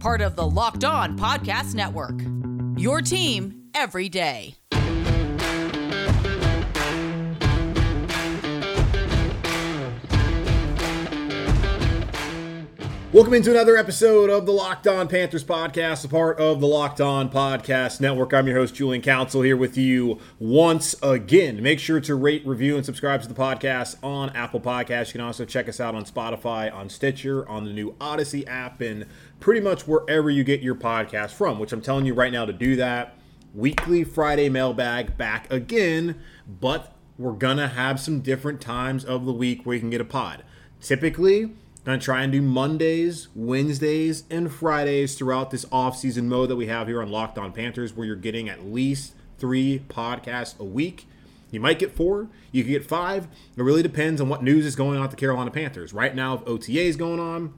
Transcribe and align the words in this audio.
Part 0.00 0.20
of 0.20 0.36
the 0.36 0.46
Locked 0.46 0.84
On 0.84 1.18
Podcast 1.18 1.74
Network. 1.74 2.20
Your 2.78 3.00
team 3.00 3.62
every 3.74 4.08
day. 4.08 4.54
Welcome 13.12 13.32
into 13.32 13.50
another 13.50 13.78
episode 13.78 14.28
of 14.28 14.44
the 14.44 14.52
Locked 14.52 14.86
On 14.86 15.08
Panthers 15.08 15.42
podcast, 15.42 16.04
a 16.04 16.08
part 16.08 16.38
of 16.38 16.60
the 16.60 16.66
Locked 16.66 17.00
On 17.00 17.30
Podcast 17.30 17.98
Network. 17.98 18.34
I'm 18.34 18.46
your 18.46 18.58
host, 18.58 18.74
Julian 18.74 19.00
Council, 19.00 19.40
here 19.40 19.56
with 19.56 19.78
you 19.78 20.18
once 20.38 20.94
again. 21.02 21.62
Make 21.62 21.78
sure 21.78 21.98
to 21.98 22.14
rate, 22.14 22.46
review, 22.46 22.76
and 22.76 22.84
subscribe 22.84 23.22
to 23.22 23.28
the 23.28 23.32
podcast 23.32 23.96
on 24.04 24.28
Apple 24.36 24.60
Podcasts. 24.60 25.06
You 25.06 25.12
can 25.12 25.20
also 25.22 25.46
check 25.46 25.66
us 25.66 25.80
out 25.80 25.94
on 25.94 26.04
Spotify, 26.04 26.70
on 26.70 26.90
Stitcher, 26.90 27.48
on 27.48 27.64
the 27.64 27.72
new 27.72 27.96
Odyssey 28.02 28.46
app, 28.46 28.82
and 28.82 29.06
pretty 29.40 29.60
much 29.60 29.86
wherever 29.86 30.30
you 30.30 30.44
get 30.44 30.60
your 30.60 30.74
podcast 30.74 31.30
from, 31.30 31.58
which 31.58 31.72
I'm 31.72 31.82
telling 31.82 32.06
you 32.06 32.14
right 32.14 32.32
now 32.32 32.44
to 32.44 32.52
do 32.52 32.76
that. 32.76 33.14
Weekly 33.54 34.04
Friday 34.04 34.48
mailbag 34.48 35.16
back 35.16 35.50
again, 35.52 36.20
but 36.46 36.94
we're 37.18 37.32
to 37.56 37.68
have 37.68 37.98
some 37.98 38.20
different 38.20 38.60
times 38.60 39.04
of 39.04 39.24
the 39.24 39.32
week 39.32 39.64
where 39.64 39.74
you 39.74 39.80
can 39.80 39.90
get 39.90 40.00
a 40.00 40.04
pod. 40.04 40.44
Typically, 40.80 41.50
Gonna 41.86 41.98
try 41.98 42.24
and 42.24 42.32
do 42.32 42.42
Mondays, 42.42 43.28
Wednesdays, 43.36 44.24
and 44.28 44.52
Fridays 44.52 45.14
throughout 45.14 45.52
this 45.52 45.64
off-season 45.70 46.28
mode 46.28 46.50
that 46.50 46.56
we 46.56 46.66
have 46.66 46.88
here 46.88 47.00
on 47.00 47.12
Locked 47.12 47.38
On 47.38 47.52
Panthers, 47.52 47.94
where 47.94 48.04
you're 48.04 48.16
getting 48.16 48.48
at 48.48 48.66
least 48.66 49.14
three 49.38 49.84
podcasts 49.88 50.58
a 50.58 50.64
week. 50.64 51.06
You 51.52 51.60
might 51.60 51.78
get 51.78 51.94
four, 51.94 52.26
you 52.50 52.64
could 52.64 52.70
get 52.70 52.84
five. 52.84 53.28
It 53.56 53.62
really 53.62 53.84
depends 53.84 54.20
on 54.20 54.28
what 54.28 54.42
news 54.42 54.66
is 54.66 54.74
going 54.74 54.98
on 54.98 55.04
at 55.04 55.12
the 55.12 55.16
Carolina 55.16 55.52
Panthers. 55.52 55.92
Right 55.92 56.12
now, 56.12 56.34
if 56.34 56.40
OTA 56.48 56.80
is 56.80 56.96
going 56.96 57.20
on, 57.20 57.54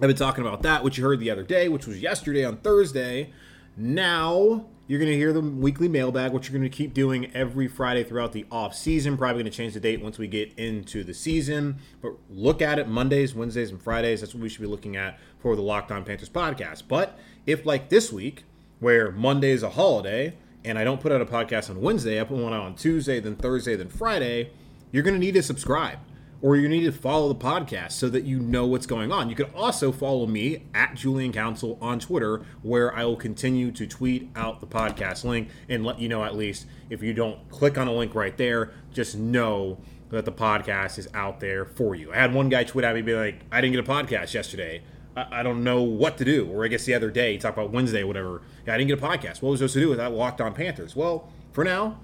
I've 0.00 0.08
been 0.08 0.16
talking 0.16 0.44
about 0.44 0.62
that, 0.62 0.82
which 0.82 0.98
you 0.98 1.04
heard 1.04 1.20
the 1.20 1.30
other 1.30 1.42
day, 1.42 1.68
which 1.68 1.86
was 1.86 2.00
yesterday 2.00 2.44
on 2.44 2.56
Thursday. 2.56 3.32
Now 3.76 4.66
you're 4.88 4.98
going 4.98 5.10
to 5.10 5.16
hear 5.16 5.32
the 5.32 5.40
weekly 5.40 5.88
mailbag, 5.88 6.32
which 6.32 6.48
you're 6.48 6.58
going 6.58 6.68
to 6.70 6.76
keep 6.76 6.92
doing 6.92 7.30
every 7.34 7.68
Friday 7.68 8.02
throughout 8.02 8.32
the 8.32 8.44
off 8.50 8.74
season. 8.74 9.16
Probably 9.16 9.42
going 9.42 9.50
to 9.50 9.56
change 9.56 9.74
the 9.74 9.80
date 9.80 10.02
once 10.02 10.18
we 10.18 10.26
get 10.26 10.52
into 10.58 11.04
the 11.04 11.14
season. 11.14 11.76
But 12.00 12.14
look 12.28 12.60
at 12.60 12.78
it 12.78 12.88
Mondays, 12.88 13.34
Wednesdays, 13.34 13.70
and 13.70 13.80
Fridays. 13.80 14.20
That's 14.20 14.34
what 14.34 14.42
we 14.42 14.48
should 14.48 14.60
be 14.60 14.66
looking 14.66 14.96
at 14.96 15.18
for 15.38 15.54
the 15.54 15.62
Locked 15.62 15.92
On 15.92 16.04
Panthers 16.04 16.28
podcast. 16.28 16.82
But 16.88 17.18
if, 17.46 17.64
like 17.64 17.88
this 17.88 18.12
week, 18.12 18.44
where 18.80 19.12
Monday 19.12 19.52
is 19.52 19.62
a 19.62 19.70
holiday 19.70 20.34
and 20.64 20.78
I 20.78 20.84
don't 20.84 21.00
put 21.00 21.12
out 21.12 21.20
a 21.20 21.26
podcast 21.26 21.70
on 21.70 21.80
Wednesday, 21.80 22.20
I 22.20 22.24
put 22.24 22.38
one 22.38 22.52
out 22.52 22.62
on 22.62 22.74
Tuesday, 22.74 23.20
then 23.20 23.36
Thursday, 23.36 23.76
then 23.76 23.88
Friday, 23.88 24.50
you're 24.90 25.04
going 25.04 25.14
to 25.14 25.20
need 25.20 25.34
to 25.34 25.42
subscribe 25.42 25.98
or 26.42 26.56
you 26.56 26.68
need 26.68 26.82
to 26.82 26.92
follow 26.92 27.28
the 27.28 27.36
podcast 27.36 27.92
so 27.92 28.08
that 28.08 28.24
you 28.24 28.40
know 28.40 28.66
what's 28.66 28.84
going 28.84 29.12
on. 29.12 29.30
You 29.30 29.36
can 29.36 29.46
also 29.54 29.92
follow 29.92 30.26
me 30.26 30.64
at 30.74 30.96
Julian 30.96 31.32
Council 31.32 31.78
on 31.80 32.00
Twitter, 32.00 32.42
where 32.62 32.94
I 32.94 33.04
will 33.04 33.16
continue 33.16 33.70
to 33.70 33.86
tweet 33.86 34.28
out 34.34 34.60
the 34.60 34.66
podcast 34.66 35.24
link 35.24 35.48
and 35.68 35.84
let 35.84 36.00
you 36.00 36.08
know 36.08 36.24
at 36.24 36.34
least 36.34 36.66
if 36.90 37.00
you 37.00 37.14
don't 37.14 37.48
click 37.48 37.78
on 37.78 37.86
a 37.86 37.92
link 37.92 38.16
right 38.16 38.36
there, 38.36 38.72
just 38.92 39.16
know 39.16 39.78
that 40.10 40.24
the 40.24 40.32
podcast 40.32 40.98
is 40.98 41.08
out 41.14 41.38
there 41.38 41.64
for 41.64 41.94
you. 41.94 42.12
I 42.12 42.16
had 42.16 42.34
one 42.34 42.48
guy 42.48 42.64
tweet 42.64 42.84
at 42.84 42.94
me 42.94 43.02
be 43.02 43.14
like, 43.14 43.40
I 43.52 43.60
didn't 43.60 43.76
get 43.76 43.88
a 43.88 43.90
podcast 43.90 44.34
yesterday. 44.34 44.82
I, 45.16 45.40
I 45.40 45.42
don't 45.44 45.62
know 45.62 45.82
what 45.82 46.18
to 46.18 46.24
do. 46.24 46.50
Or 46.50 46.64
I 46.64 46.68
guess 46.68 46.84
the 46.84 46.94
other 46.94 47.10
day, 47.10 47.38
talk 47.38 47.54
about 47.54 47.70
Wednesday, 47.70 48.02
whatever. 48.02 48.42
Yeah, 48.66 48.74
I 48.74 48.78
didn't 48.78 48.88
get 48.88 48.98
a 48.98 49.06
podcast. 49.06 49.42
What 49.42 49.50
was 49.50 49.60
supposed 49.60 49.74
to 49.74 49.80
do 49.80 49.88
with 49.88 49.98
that 49.98 50.12
locked 50.12 50.40
on 50.40 50.54
Panthers? 50.54 50.96
Well, 50.96 51.30
for 51.52 51.62
now, 51.62 52.00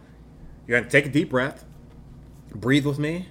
you 0.66 0.74
got 0.74 0.84
to 0.84 0.88
take 0.88 1.06
a 1.06 1.10
deep 1.10 1.28
breath, 1.28 1.64
breathe 2.54 2.86
with 2.86 3.00
me, 3.00 3.28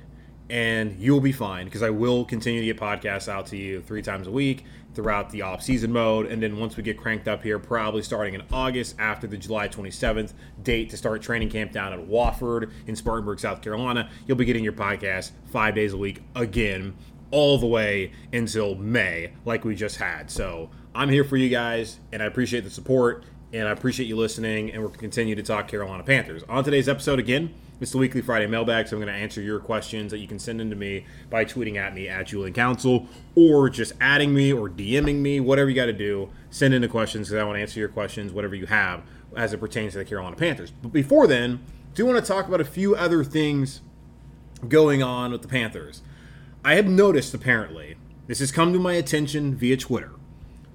and 0.49 0.97
you'll 0.99 1.19
be 1.21 1.31
fine 1.31 1.65
because 1.65 1.83
I 1.83 1.89
will 1.89 2.23
continue 2.23 2.61
to 2.61 2.65
get 2.65 2.77
podcasts 2.77 3.27
out 3.27 3.47
to 3.47 3.57
you 3.57 3.81
three 3.81 4.01
times 4.01 4.27
a 4.27 4.31
week 4.31 4.63
throughout 4.93 5.29
the 5.29 5.41
off 5.41 5.61
season 5.61 5.91
mode. 5.91 6.25
And 6.25 6.41
then 6.41 6.57
once 6.57 6.77
we 6.77 6.83
get 6.83 6.97
cranked 6.97 7.27
up 7.27 7.43
here, 7.43 7.59
probably 7.59 8.01
starting 8.01 8.33
in 8.33 8.41
August 8.51 8.95
after 8.97 9.27
the 9.27 9.37
July 9.37 9.67
27th 9.67 10.33
date 10.63 10.89
to 10.89 10.97
start 10.97 11.21
training 11.21 11.49
camp 11.49 11.71
down 11.71 11.93
at 11.93 11.99
Wofford 11.99 12.71
in 12.87 12.95
Spartanburg, 12.95 13.39
South 13.39 13.61
Carolina, 13.61 14.09
you'll 14.25 14.37
be 14.37 14.45
getting 14.45 14.63
your 14.63 14.73
podcast 14.73 15.31
five 15.51 15.75
days 15.75 15.93
a 15.93 15.97
week 15.97 16.23
again, 16.35 16.95
all 17.29 17.57
the 17.57 17.67
way 17.67 18.11
until 18.31 18.73
May, 18.75 19.33
like 19.45 19.65
we 19.65 19.75
just 19.75 19.97
had. 19.97 20.31
So 20.31 20.69
I'm 20.95 21.09
here 21.09 21.23
for 21.23 21.37
you 21.37 21.49
guys, 21.49 21.99
and 22.11 22.23
I 22.23 22.25
appreciate 22.25 22.63
the 22.63 22.69
support. 22.69 23.23
And 23.53 23.65
I 23.65 23.71
appreciate 23.71 24.07
you 24.07 24.17
listening, 24.17 24.71
and 24.71 24.83
we're 24.83 24.89
to 24.89 24.97
continue 24.97 25.33
to 25.33 25.43
talk 25.43 25.69
Carolina 25.69 26.03
Panthers. 26.03 26.43
On 26.49 26.65
today's 26.65 26.89
episode, 26.89 27.17
again, 27.17 27.53
it's 27.79 27.91
the 27.91 27.97
weekly 27.97 28.21
Friday 28.21 28.47
mailbag, 28.47 28.87
so 28.87 28.95
I'm 28.95 29.03
going 29.03 29.13
to 29.13 29.19
answer 29.19 29.41
your 29.41 29.59
questions 29.59 30.11
that 30.11 30.17
you 30.19 30.27
can 30.27 30.39
send 30.39 30.59
in 30.59 30.69
to 30.69 30.75
me 30.75 31.05
by 31.29 31.45
tweeting 31.45 31.77
at 31.77 31.93
me 31.93 32.07
at 32.07 32.27
Julian 32.27 32.53
Council 32.53 33.07
or 33.35 33.69
just 33.69 33.93
adding 34.01 34.33
me 34.33 34.51
or 34.51 34.69
DMing 34.69 35.17
me, 35.17 35.39
whatever 35.39 35.69
you 35.69 35.75
got 35.75 35.85
to 35.85 35.93
do. 35.93 36.29
Send 36.49 36.73
in 36.73 36.81
the 36.81 36.87
questions 36.87 37.27
because 37.27 37.41
I 37.41 37.43
want 37.43 37.57
to 37.57 37.61
answer 37.61 37.79
your 37.79 37.89
questions, 37.89 38.31
whatever 38.31 38.55
you 38.55 38.65
have, 38.65 39.03
as 39.35 39.53
it 39.53 39.59
pertains 39.59 39.93
to 39.93 39.99
the 39.99 40.05
Carolina 40.05 40.35
Panthers. 40.35 40.71
But 40.71 40.91
before 40.91 41.27
then, 41.27 41.63
do 41.93 42.05
want 42.05 42.17
to 42.17 42.25
talk 42.25 42.47
about 42.47 42.61
a 42.61 42.65
few 42.65 42.95
other 42.95 43.23
things 43.23 43.81
going 44.67 45.03
on 45.03 45.31
with 45.31 45.41
the 45.41 45.47
Panthers. 45.47 46.01
I 46.65 46.75
have 46.75 46.87
noticed, 46.87 47.33
apparently, 47.33 47.95
this 48.25 48.39
has 48.39 48.51
come 48.51 48.73
to 48.73 48.79
my 48.79 48.93
attention 48.93 49.55
via 49.55 49.77
Twitter, 49.77 50.11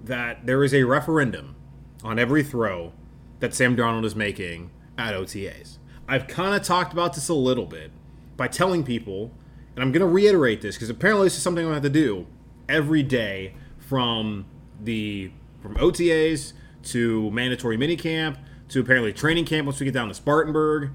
that 0.04 0.46
there 0.46 0.62
is 0.62 0.72
a 0.72 0.84
referendum 0.84 1.56
on 2.04 2.19
every 2.19 2.42
throw 2.42 2.92
that 3.40 3.54
Sam 3.54 3.76
Darnold 3.76 4.04
is 4.04 4.14
making 4.14 4.70
at 4.96 5.14
OTAs. 5.14 5.78
I've 6.08 6.26
kind 6.26 6.54
of 6.54 6.62
talked 6.62 6.92
about 6.92 7.14
this 7.14 7.28
a 7.28 7.34
little 7.34 7.66
bit 7.66 7.90
by 8.36 8.48
telling 8.48 8.84
people, 8.84 9.30
and 9.74 9.82
I'm 9.82 9.92
going 9.92 10.00
to 10.00 10.06
reiterate 10.06 10.60
this 10.60 10.76
because 10.76 10.90
apparently 10.90 11.26
this 11.26 11.36
is 11.36 11.42
something 11.42 11.64
I'm 11.64 11.70
going 11.70 11.82
to 11.82 11.88
have 11.88 11.92
to 11.92 12.00
do 12.00 12.26
every 12.68 13.02
day 13.02 13.54
from 13.78 14.46
the 14.80 15.30
from 15.60 15.76
OTAs 15.76 16.52
to 16.84 17.30
mandatory 17.30 17.76
minicamp 17.76 18.36
to 18.68 18.80
apparently 18.80 19.12
training 19.12 19.44
camp 19.44 19.66
once 19.66 19.78
we 19.78 19.84
get 19.84 19.94
down 19.94 20.08
to 20.08 20.14
Spartanburg. 20.14 20.90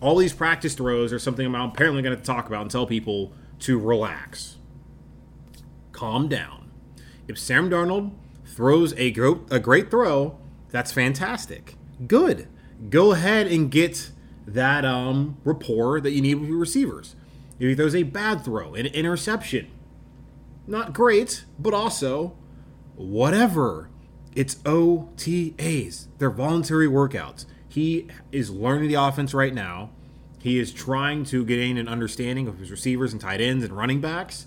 All 0.00 0.16
these 0.16 0.32
practice 0.32 0.74
throws 0.74 1.12
are 1.12 1.18
something 1.18 1.46
I'm 1.46 1.54
apparently 1.54 2.02
going 2.02 2.16
to 2.16 2.22
talk 2.22 2.46
about 2.46 2.62
and 2.62 2.70
tell 2.70 2.86
people 2.86 3.32
to 3.60 3.78
relax, 3.78 4.56
calm 5.92 6.28
down. 6.28 6.70
If 7.26 7.38
Sam 7.38 7.70
Darnold 7.70 8.12
throws 8.44 8.94
a, 8.96 9.10
gro- 9.10 9.44
a 9.50 9.58
great 9.58 9.90
throw, 9.90 10.38
that's 10.70 10.92
fantastic. 10.92 11.74
Good. 12.06 12.48
Go 12.90 13.12
ahead 13.12 13.46
and 13.46 13.70
get 13.70 14.10
that 14.46 14.84
um, 14.84 15.36
rapport 15.44 16.00
that 16.00 16.12
you 16.12 16.20
need 16.20 16.36
with 16.36 16.48
your 16.48 16.58
receivers. 16.58 17.16
If 17.58 17.76
there's 17.76 17.94
a 17.94 18.04
bad 18.04 18.44
throw, 18.44 18.74
an 18.74 18.86
interception, 18.86 19.70
not 20.66 20.92
great, 20.92 21.44
but 21.58 21.74
also 21.74 22.36
whatever. 22.94 23.88
It's 24.34 24.56
OTAs. 24.56 26.08
They're 26.18 26.30
voluntary 26.30 26.86
workouts. 26.86 27.46
He 27.68 28.06
is 28.32 28.50
learning 28.50 28.88
the 28.88 28.94
offense 28.94 29.32
right 29.32 29.54
now. 29.54 29.90
He 30.40 30.58
is 30.58 30.72
trying 30.72 31.24
to 31.26 31.44
gain 31.44 31.78
an 31.78 31.88
understanding 31.88 32.46
of 32.46 32.58
his 32.58 32.70
receivers 32.70 33.12
and 33.12 33.20
tight 33.20 33.40
ends 33.40 33.64
and 33.64 33.76
running 33.76 34.00
backs. 34.00 34.46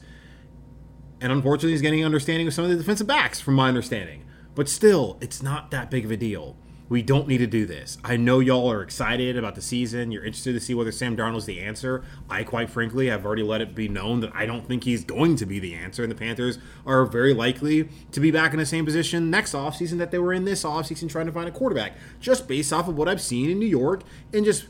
And 1.20 1.32
unfortunately, 1.32 1.72
he's 1.72 1.82
getting 1.82 2.00
an 2.00 2.06
understanding 2.06 2.48
of 2.48 2.54
some 2.54 2.64
of 2.64 2.72
the 2.72 2.78
defensive 2.78 3.08
backs, 3.08 3.41
from 3.41 3.56
my 3.56 3.68
understanding. 3.68 4.23
But 4.56 4.70
still, 4.70 5.18
it's 5.20 5.41
not 5.41 5.72
that 5.72 5.91
big 5.91 6.06
of 6.06 6.12
a 6.12 6.18
deal. 6.18 6.56
We 6.90 7.03
don't 7.03 7.28
need 7.28 7.38
to 7.38 7.47
do 7.47 7.68
this. 7.68 8.00
I 8.03 8.18
know 8.18 8.40
y'all 8.40 8.72
are 8.72 8.82
excited 8.82 9.38
about 9.38 9.53
the 9.53 9.62
season. 9.62 10.12
You're 10.12 10.26
interested 10.26 10.53
to 10.53 10.59
see 10.59 10.74
whether 10.74 10.91
Sam 10.91 11.16
Darnold's 11.16 11.46
the 11.46 11.62
answer. 11.62 12.03
I, 12.30 12.44
quite 12.44 12.72
frankly, 12.72 13.08
have 13.08 13.26
already 13.26 13.44
let 13.44 13.62
it 13.62 13.76
be 13.76 13.88
known 13.88 14.22
that 14.22 14.32
I 14.34 14.47
don't 14.47 14.68
think 14.68 14.84
he's 14.84 15.03
going 15.03 15.36
to 15.36 15.46
be 15.46 15.59
the 15.59 15.76
answer. 15.76 16.02
And 16.02 16.12
the 16.12 16.16
Panthers 16.16 16.58
are 16.88 17.06
very 17.06 17.34
likely 17.34 17.90
to 18.12 18.20
be 18.20 18.32
back 18.32 18.53
in 18.53 18.59
the 18.59 18.66
same 18.66 18.86
position 18.86 19.30
next 19.30 19.53
offseason 19.53 20.00
that 20.00 20.09
they 20.09 20.18
were 20.18 20.34
in 20.34 20.46
this 20.46 20.64
offseason 20.64 21.09
trying 21.09 21.28
to 21.28 21.32
find 21.32 21.47
a 21.47 21.52
quarterback, 21.52 21.94
just 22.20 22.47
based 22.47 22.74
off 22.74 22.88
of 22.88 22.97
what 22.97 23.08
I've 23.08 23.22
seen 23.22 23.52
in 23.52 23.59
New 23.59 23.68
York 23.68 24.02
and 24.34 24.44
just 24.44 24.66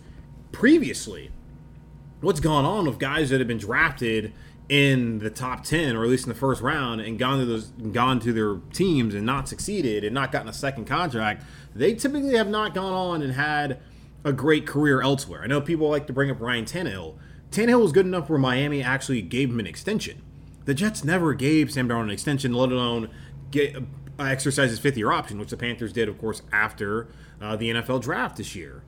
previously 0.51 1.31
what's 2.21 2.41
gone 2.41 2.65
on 2.65 2.85
with 2.85 2.99
guys 2.99 3.29
that 3.29 3.39
have 3.39 3.47
been 3.47 3.57
drafted 3.57 4.33
in 4.67 5.17
the 5.17 5.31
top 5.31 5.63
10 5.63 5.95
or 5.95 6.03
at 6.03 6.09
least 6.09 6.25
in 6.25 6.29
the 6.29 6.37
first 6.37 6.61
round 6.61 7.01
and 7.01 7.17
gone 7.17 7.39
to 7.39 7.45
those 7.45 7.67
gone 7.91 8.19
to 8.19 8.31
their 8.31 8.57
teams 8.71 9.15
and 9.15 9.25
not 9.25 9.49
succeeded 9.49 10.03
and 10.03 10.13
not 10.13 10.31
gotten 10.31 10.47
a 10.47 10.53
second 10.53 10.85
contract 10.85 11.43
they 11.73 11.93
typically 11.93 12.35
have 12.35 12.49
not 12.49 12.73
gone 12.73 12.93
on 12.93 13.21
and 13.21 13.33
had 13.33 13.79
a 14.23 14.33
great 14.33 14.67
career 14.67 15.01
elsewhere 15.01 15.41
i 15.43 15.47
know 15.47 15.61
people 15.61 15.89
like 15.89 16.07
to 16.07 16.13
bring 16.13 16.29
up 16.29 16.39
ryan 16.39 16.65
tannehill 16.65 17.17
tannehill 17.51 17.81
was 17.81 17.91
good 17.91 18.05
enough 18.05 18.29
where 18.29 18.39
miami 18.39 18.81
actually 18.83 19.21
gave 19.21 19.49
him 19.49 19.59
an 19.59 19.67
extension 19.67 20.21
the 20.65 20.73
jets 20.73 21.03
never 21.03 21.33
gave 21.33 21.71
sam 21.71 21.87
darnold 21.87 22.03
an 22.03 22.09
extension 22.09 22.53
let 22.53 22.71
alone 22.71 23.09
get 23.51 23.75
uh, 24.19 24.23
exercise 24.23 24.69
his 24.69 24.79
fifth 24.79 24.97
year 24.97 25.13
option, 25.13 25.39
which 25.39 25.49
the 25.49 25.55
Panthers 25.55 25.93
did, 25.93 26.09
of 26.09 26.17
course, 26.17 26.41
after 26.51 27.07
uh, 27.39 27.55
the 27.55 27.69
NFL 27.69 28.01
draft 28.01 28.35
this 28.35 28.53
year. 28.53 28.83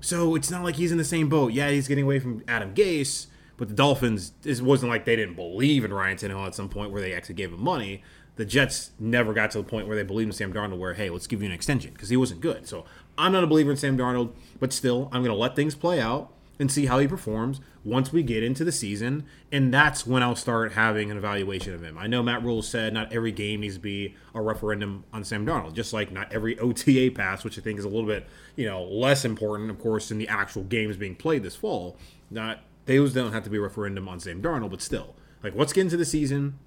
So 0.00 0.34
it's 0.34 0.50
not 0.50 0.64
like 0.64 0.76
he's 0.76 0.90
in 0.90 0.96
the 0.96 1.04
same 1.04 1.28
boat. 1.28 1.52
Yeah, 1.52 1.68
he's 1.68 1.86
getting 1.86 2.04
away 2.04 2.18
from 2.18 2.42
Adam 2.48 2.74
Gase, 2.74 3.26
but 3.58 3.68
the 3.68 3.74
Dolphins, 3.74 4.32
it 4.42 4.62
wasn't 4.62 4.90
like 4.90 5.04
they 5.04 5.16
didn't 5.16 5.34
believe 5.34 5.84
in 5.84 5.92
Ryan 5.92 6.16
Tannehill 6.16 6.46
at 6.46 6.54
some 6.54 6.70
point 6.70 6.92
where 6.92 7.02
they 7.02 7.12
actually 7.12 7.34
gave 7.34 7.52
him 7.52 7.62
money. 7.62 8.02
The 8.40 8.46
Jets 8.46 8.92
never 8.98 9.34
got 9.34 9.50
to 9.50 9.58
the 9.58 9.64
point 9.64 9.86
where 9.86 9.94
they 9.94 10.02
believed 10.02 10.28
in 10.28 10.32
Sam 10.32 10.50
Darnold, 10.50 10.78
where, 10.78 10.94
hey, 10.94 11.10
let's 11.10 11.26
give 11.26 11.42
you 11.42 11.46
an 11.46 11.52
extension 11.52 11.92
because 11.92 12.08
he 12.08 12.16
wasn't 12.16 12.40
good. 12.40 12.66
So 12.66 12.86
I'm 13.18 13.32
not 13.32 13.44
a 13.44 13.46
believer 13.46 13.70
in 13.70 13.76
Sam 13.76 13.98
Darnold, 13.98 14.32
but 14.58 14.72
still, 14.72 15.10
I'm 15.12 15.22
going 15.22 15.34
to 15.34 15.38
let 15.38 15.54
things 15.54 15.74
play 15.74 16.00
out 16.00 16.32
and 16.58 16.72
see 16.72 16.86
how 16.86 16.98
he 16.98 17.06
performs 17.06 17.60
once 17.84 18.14
we 18.14 18.22
get 18.22 18.42
into 18.42 18.64
the 18.64 18.72
season. 18.72 19.26
And 19.52 19.74
that's 19.74 20.06
when 20.06 20.22
I'll 20.22 20.36
start 20.36 20.72
having 20.72 21.10
an 21.10 21.18
evaluation 21.18 21.74
of 21.74 21.82
him. 21.82 21.98
I 21.98 22.06
know 22.06 22.22
Matt 22.22 22.42
Rhule 22.42 22.62
said 22.62 22.94
not 22.94 23.12
every 23.12 23.30
game 23.30 23.60
needs 23.60 23.74
to 23.74 23.80
be 23.80 24.16
a 24.34 24.40
referendum 24.40 25.04
on 25.12 25.22
Sam 25.22 25.44
Darnold, 25.44 25.74
just 25.74 25.92
like 25.92 26.10
not 26.10 26.32
every 26.32 26.58
OTA 26.58 27.10
pass, 27.14 27.44
which 27.44 27.58
I 27.58 27.60
think 27.60 27.78
is 27.78 27.84
a 27.84 27.90
little 27.90 28.06
bit, 28.06 28.26
you 28.56 28.64
know, 28.64 28.82
less 28.84 29.26
important, 29.26 29.68
of 29.68 29.78
course, 29.78 30.10
in 30.10 30.16
the 30.16 30.28
actual 30.28 30.62
games 30.62 30.96
being 30.96 31.14
played 31.14 31.42
this 31.42 31.56
fall. 31.56 31.98
Not 32.30 32.60
those 32.86 33.12
don't 33.12 33.34
have 33.34 33.44
to 33.44 33.50
be 33.50 33.58
a 33.58 33.60
referendum 33.60 34.08
on 34.08 34.18
Sam 34.18 34.40
Darnold, 34.40 34.70
but 34.70 34.80
still. 34.80 35.14
Like 35.42 35.54
let's 35.54 35.74
get 35.74 35.82
into 35.82 35.98
the 35.98 36.06
season, 36.06 36.58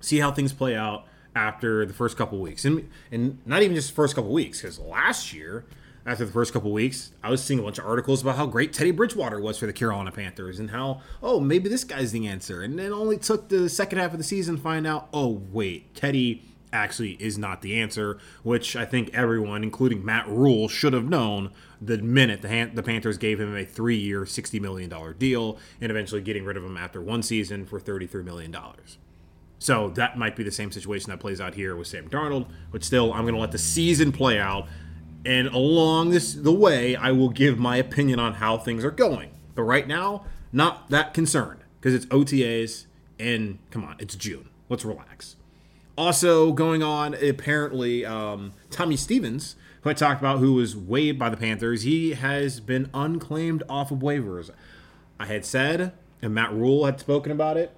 see 0.00 0.18
how 0.18 0.32
things 0.32 0.52
play 0.52 0.76
out 0.76 1.06
after 1.34 1.86
the 1.86 1.92
first 1.92 2.16
couple 2.16 2.38
weeks. 2.40 2.64
And 2.64 2.88
and 3.10 3.38
not 3.46 3.62
even 3.62 3.74
just 3.74 3.90
the 3.90 3.94
first 3.94 4.14
couple 4.14 4.32
weeks, 4.32 4.60
because 4.60 4.78
last 4.78 5.32
year 5.32 5.64
after 6.06 6.24
the 6.24 6.32
first 6.32 6.52
couple 6.52 6.72
weeks, 6.72 7.12
I 7.22 7.30
was 7.30 7.42
seeing 7.42 7.60
a 7.60 7.62
bunch 7.62 7.78
of 7.78 7.86
articles 7.86 8.22
about 8.22 8.36
how 8.36 8.46
great 8.46 8.72
Teddy 8.72 8.90
Bridgewater 8.90 9.40
was 9.40 9.58
for 9.58 9.66
the 9.66 9.72
Carolina 9.72 10.10
Panthers 10.10 10.58
and 10.58 10.70
how, 10.70 11.02
oh, 11.22 11.40
maybe 11.40 11.68
this 11.68 11.84
guy's 11.84 12.12
the 12.12 12.26
answer. 12.26 12.62
And 12.62 12.78
then 12.78 12.92
only 12.92 13.18
took 13.18 13.48
the 13.48 13.68
second 13.68 13.98
half 13.98 14.12
of 14.12 14.18
the 14.18 14.24
season 14.24 14.56
to 14.56 14.62
find 14.62 14.86
out, 14.86 15.08
oh, 15.12 15.42
wait, 15.52 15.94
Teddy 15.94 16.42
actually 16.72 17.12
is 17.14 17.36
not 17.36 17.62
the 17.62 17.78
answer, 17.80 18.18
which 18.42 18.76
I 18.76 18.84
think 18.84 19.12
everyone, 19.12 19.62
including 19.62 20.04
Matt 20.04 20.28
Rhule, 20.28 20.68
should 20.68 20.92
have 20.92 21.08
known 21.08 21.50
the 21.80 21.98
minute 21.98 22.42
the, 22.42 22.48
Han- 22.48 22.74
the 22.74 22.82
Panthers 22.82 23.18
gave 23.18 23.40
him 23.40 23.54
a 23.54 23.64
three 23.64 23.96
year, 23.96 24.22
$60 24.22 24.60
million 24.60 24.92
deal 25.18 25.58
and 25.80 25.90
eventually 25.90 26.20
getting 26.20 26.44
rid 26.44 26.56
of 26.56 26.64
him 26.64 26.76
after 26.76 27.00
one 27.00 27.22
season 27.22 27.66
for 27.66 27.80
$33 27.80 28.24
million. 28.24 28.56
So 29.60 29.90
that 29.90 30.18
might 30.18 30.34
be 30.34 30.42
the 30.42 30.50
same 30.50 30.72
situation 30.72 31.10
that 31.10 31.20
plays 31.20 31.40
out 31.40 31.54
here 31.54 31.76
with 31.76 31.86
Sam 31.86 32.08
Darnold, 32.08 32.48
but 32.72 32.82
still, 32.82 33.12
I'm 33.12 33.22
going 33.22 33.34
to 33.34 33.40
let 33.40 33.52
the 33.52 33.58
season 33.58 34.10
play 34.10 34.40
out 34.40 34.66
and 35.24 35.48
along 35.48 36.10
this 36.10 36.34
the 36.34 36.52
way, 36.52 36.96
I 36.96 37.12
will 37.12 37.28
give 37.28 37.58
my 37.58 37.76
opinion 37.76 38.18
on 38.18 38.34
how 38.34 38.56
things 38.56 38.84
are 38.84 38.90
going. 38.90 39.30
But 39.54 39.62
right 39.64 39.86
now, 39.86 40.24
not 40.52 40.88
that 40.90 41.12
concerned 41.12 41.60
because 41.78 41.94
it's 41.94 42.06
OTAs 42.06 42.86
and 43.18 43.58
come 43.70 43.84
on, 43.84 43.96
it's 43.98 44.14
June. 44.14 44.48
Let's 44.68 44.84
relax. 44.84 45.36
Also 45.98 46.52
going 46.52 46.82
on, 46.82 47.14
apparently, 47.14 48.06
um, 48.06 48.52
Tommy 48.70 48.96
Stevens, 48.96 49.56
who 49.82 49.90
I 49.90 49.92
talked 49.92 50.20
about, 50.20 50.38
who 50.38 50.54
was 50.54 50.74
waived 50.74 51.18
by 51.18 51.28
the 51.28 51.36
Panthers, 51.36 51.82
he 51.82 52.14
has 52.14 52.60
been 52.60 52.88
unclaimed 52.94 53.62
off 53.68 53.90
of 53.90 53.98
waivers. 53.98 54.50
I 55.18 55.26
had 55.26 55.44
said, 55.44 55.92
and 56.22 56.34
Matt 56.34 56.52
Rhule 56.54 56.86
had 56.86 56.98
spoken 56.98 57.30
about 57.30 57.58
it 57.58 57.76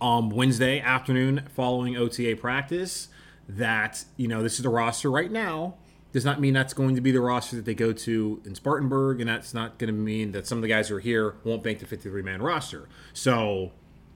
on 0.00 0.30
Wednesday 0.30 0.80
afternoon 0.80 1.48
following 1.54 1.96
OTA 1.96 2.36
practice, 2.36 3.08
that 3.48 4.04
you 4.16 4.28
know 4.28 4.42
this 4.42 4.54
is 4.54 4.62
the 4.62 4.68
roster 4.68 5.10
right 5.10 5.30
now 5.30 5.74
does 6.14 6.24
not 6.24 6.40
mean 6.40 6.54
that's 6.54 6.72
going 6.72 6.94
to 6.94 7.00
be 7.00 7.10
the 7.10 7.20
roster 7.20 7.56
that 7.56 7.64
they 7.64 7.74
go 7.74 7.92
to 7.92 8.40
in 8.44 8.54
Spartanburg, 8.54 9.20
and 9.20 9.28
that's 9.28 9.52
not 9.52 9.78
going 9.78 9.88
to 9.88 9.92
mean 9.92 10.30
that 10.30 10.46
some 10.46 10.56
of 10.56 10.62
the 10.62 10.68
guys 10.68 10.88
who 10.88 10.94
are 10.94 11.00
here 11.00 11.34
won't 11.42 11.64
make 11.64 11.80
the 11.80 11.86
53 11.86 12.22
man 12.22 12.40
roster. 12.40 12.88
So, 13.12 13.72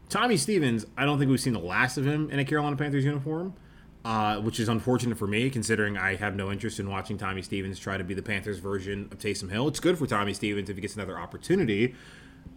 Tommy 0.09 0.37
Stevens, 0.37 0.87
I 0.97 1.05
don't 1.05 1.19
think 1.19 1.29
we've 1.29 1.41
seen 1.41 1.55
the 1.55 1.59
last 1.59 1.99
of 1.99 2.07
him 2.07 2.31
in 2.31 2.39
a 2.39 2.45
Carolina 2.45 2.77
Panthers 2.77 3.05
uniform, 3.05 3.53
uh, 4.05 4.37
which 4.37 4.61
is 4.61 4.69
unfortunate 4.69 5.19
for 5.19 5.27
me, 5.27 5.51
considering 5.51 5.99
I 5.99 6.15
have 6.15 6.37
no 6.37 6.53
interest 6.53 6.79
in 6.79 6.89
watching 6.89 7.19
Tommy 7.19 7.43
Stevens 7.43 7.81
try 7.81 7.97
to 7.97 8.05
be 8.05 8.15
the 8.15 8.23
Panthers 8.23 8.61
version 8.61 9.09
of 9.11 9.19
Taysom 9.19 9.51
Hill. 9.51 9.67
It's 9.67 9.81
good 9.81 9.99
for 9.99 10.07
Tommy 10.07 10.35
Stevens 10.35 10.71
if 10.71 10.77
he 10.77 10.83
gets 10.83 10.95
another 10.95 11.19
opportunity. 11.19 11.97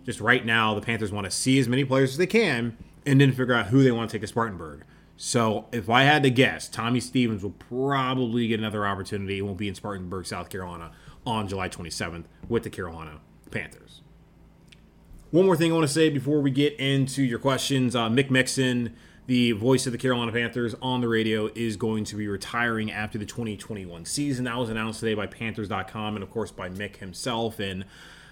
Just 0.06 0.22
right 0.22 0.46
now, 0.46 0.76
the 0.76 0.82
Panthers 0.82 1.12
want 1.12 1.26
to 1.26 1.32
see 1.32 1.58
as 1.58 1.68
many 1.68 1.84
players 1.84 2.12
as 2.12 2.18
they 2.18 2.28
can 2.28 2.78
and 3.06 3.22
then 3.22 3.32
figure 3.32 3.54
out 3.54 3.68
who 3.68 3.84
they 3.84 3.92
want 3.92 4.10
to 4.10 4.16
take 4.16 4.22
to 4.22 4.28
Spartanburg. 4.28 4.84
So 5.18 5.68
if 5.72 5.90
I 5.90 6.04
had 6.04 6.24
to 6.24 6.32
guess, 6.32 6.68
Tommy 6.68 7.00
Stevens 7.00 7.44
will 7.44 7.52
probably 7.52 8.48
get 8.48 8.60
another 8.60 8.88
opportunity. 8.88 9.38
It 9.38 9.42
won't 9.42 9.58
be 9.58 9.68
in 9.68 9.76
Spartanburg, 9.76 10.26
South 10.26 10.50
Carolina 10.50 10.92
on 11.26 11.48
July 11.48 11.70
27th 11.70 12.26
with 12.50 12.64
the 12.64 12.70
Carolina 12.70 13.20
Panthers. 13.52 14.02
One 15.30 15.46
more 15.46 15.56
thing 15.56 15.72
I 15.72 15.76
want 15.76 15.88
to 15.88 15.94
say 15.94 16.10
before 16.10 16.42
we 16.42 16.52
get 16.52 16.74
into 16.80 17.24
your 17.24 17.40
questions 17.40 17.96
uh, 17.96 18.10
Mick 18.10 18.30
Mixon, 18.30 18.96
the 19.28 19.52
voice 19.54 19.86
of 19.86 19.92
the 19.92 19.98
Carolina 19.98 20.32
Panthers 20.32 20.76
on 20.82 21.02
the 21.02 21.08
radio, 21.08 21.50
is 21.56 21.78
going 21.78 22.04
to 22.06 22.16
be 22.16 22.28
retiring 22.28 22.92
after 22.92 23.18
the 23.18 23.26
2021 23.26 24.06
season. 24.06 24.46
That 24.46 24.58
was 24.58 24.70
announced 24.70 25.00
today 25.00 25.14
by 25.14 25.28
Panthers.com 25.28 26.16
and, 26.16 26.24
of 26.24 26.30
course, 26.32 26.52
by 26.52 26.68
Mick 26.68 26.98
himself. 26.98 27.60
And 27.60 27.86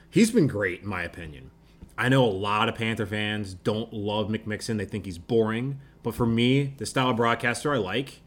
he's 0.10 0.32
been 0.32 0.48
great, 0.48 0.82
in 0.82 0.90
my 0.90 1.04
opinion. 1.04 1.52
I 2.00 2.08
know 2.08 2.24
a 2.24 2.32
lot 2.32 2.70
of 2.70 2.76
Panther 2.76 3.06
fans 3.06 3.54
don't 3.54 3.92
love 3.92 4.30
Mick 4.30 4.48
Mixon, 4.48 4.78
they 4.78 4.86
think 4.86 5.06
he's 5.06 5.18
boring. 5.18 5.82
But 6.02 6.16
for 6.16 6.26
me, 6.26 6.74
the 6.78 6.86
style 6.86 7.10
of 7.10 7.18
broadcaster 7.18 7.74
I 7.74 7.78
like, 7.78 8.22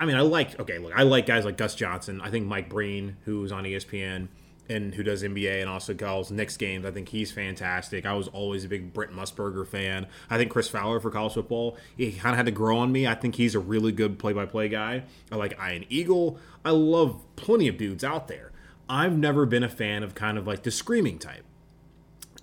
I 0.00 0.04
mean, 0.04 0.16
I 0.16 0.22
like, 0.22 0.58
okay, 0.58 0.78
look, 0.78 0.92
I 0.96 1.04
like 1.04 1.24
guys 1.24 1.44
like 1.44 1.56
Gus 1.56 1.76
Johnson. 1.76 2.20
I 2.20 2.30
think 2.30 2.46
Mike 2.46 2.68
Breen, 2.68 3.16
who's 3.24 3.52
on 3.52 3.62
ESPN 3.62 4.26
and 4.68 4.94
who 4.96 5.04
does 5.04 5.22
NBA 5.22 5.60
and 5.60 5.70
also 5.70 5.94
calls 5.94 6.32
Knicks 6.32 6.56
games, 6.56 6.84
I 6.84 6.90
think 6.90 7.08
he's 7.10 7.30
fantastic. 7.30 8.04
I 8.04 8.14
was 8.14 8.26
always 8.26 8.64
a 8.64 8.68
big 8.68 8.92
Brent 8.92 9.12
Musburger 9.12 9.64
fan. 9.64 10.08
I 10.28 10.36
think 10.36 10.50
Chris 10.50 10.68
Fowler 10.68 10.98
for 10.98 11.12
college 11.12 11.34
football, 11.34 11.76
he 11.96 12.10
kind 12.10 12.32
of 12.32 12.36
had 12.36 12.46
to 12.46 12.52
grow 12.52 12.78
on 12.78 12.90
me. 12.90 13.06
I 13.06 13.14
think 13.14 13.36
he's 13.36 13.54
a 13.54 13.60
really 13.60 13.92
good 13.92 14.18
play 14.18 14.32
by 14.32 14.44
play 14.44 14.68
guy. 14.68 15.04
I 15.30 15.36
like 15.36 15.56
Ian 15.64 15.84
Eagle. 15.88 16.38
I 16.64 16.70
love 16.70 17.24
plenty 17.36 17.68
of 17.68 17.76
dudes 17.78 18.02
out 18.02 18.26
there. 18.26 18.50
I've 18.88 19.16
never 19.16 19.46
been 19.46 19.62
a 19.62 19.68
fan 19.68 20.02
of 20.02 20.16
kind 20.16 20.36
of 20.36 20.48
like 20.48 20.64
the 20.64 20.72
screaming 20.72 21.20
type. 21.20 21.44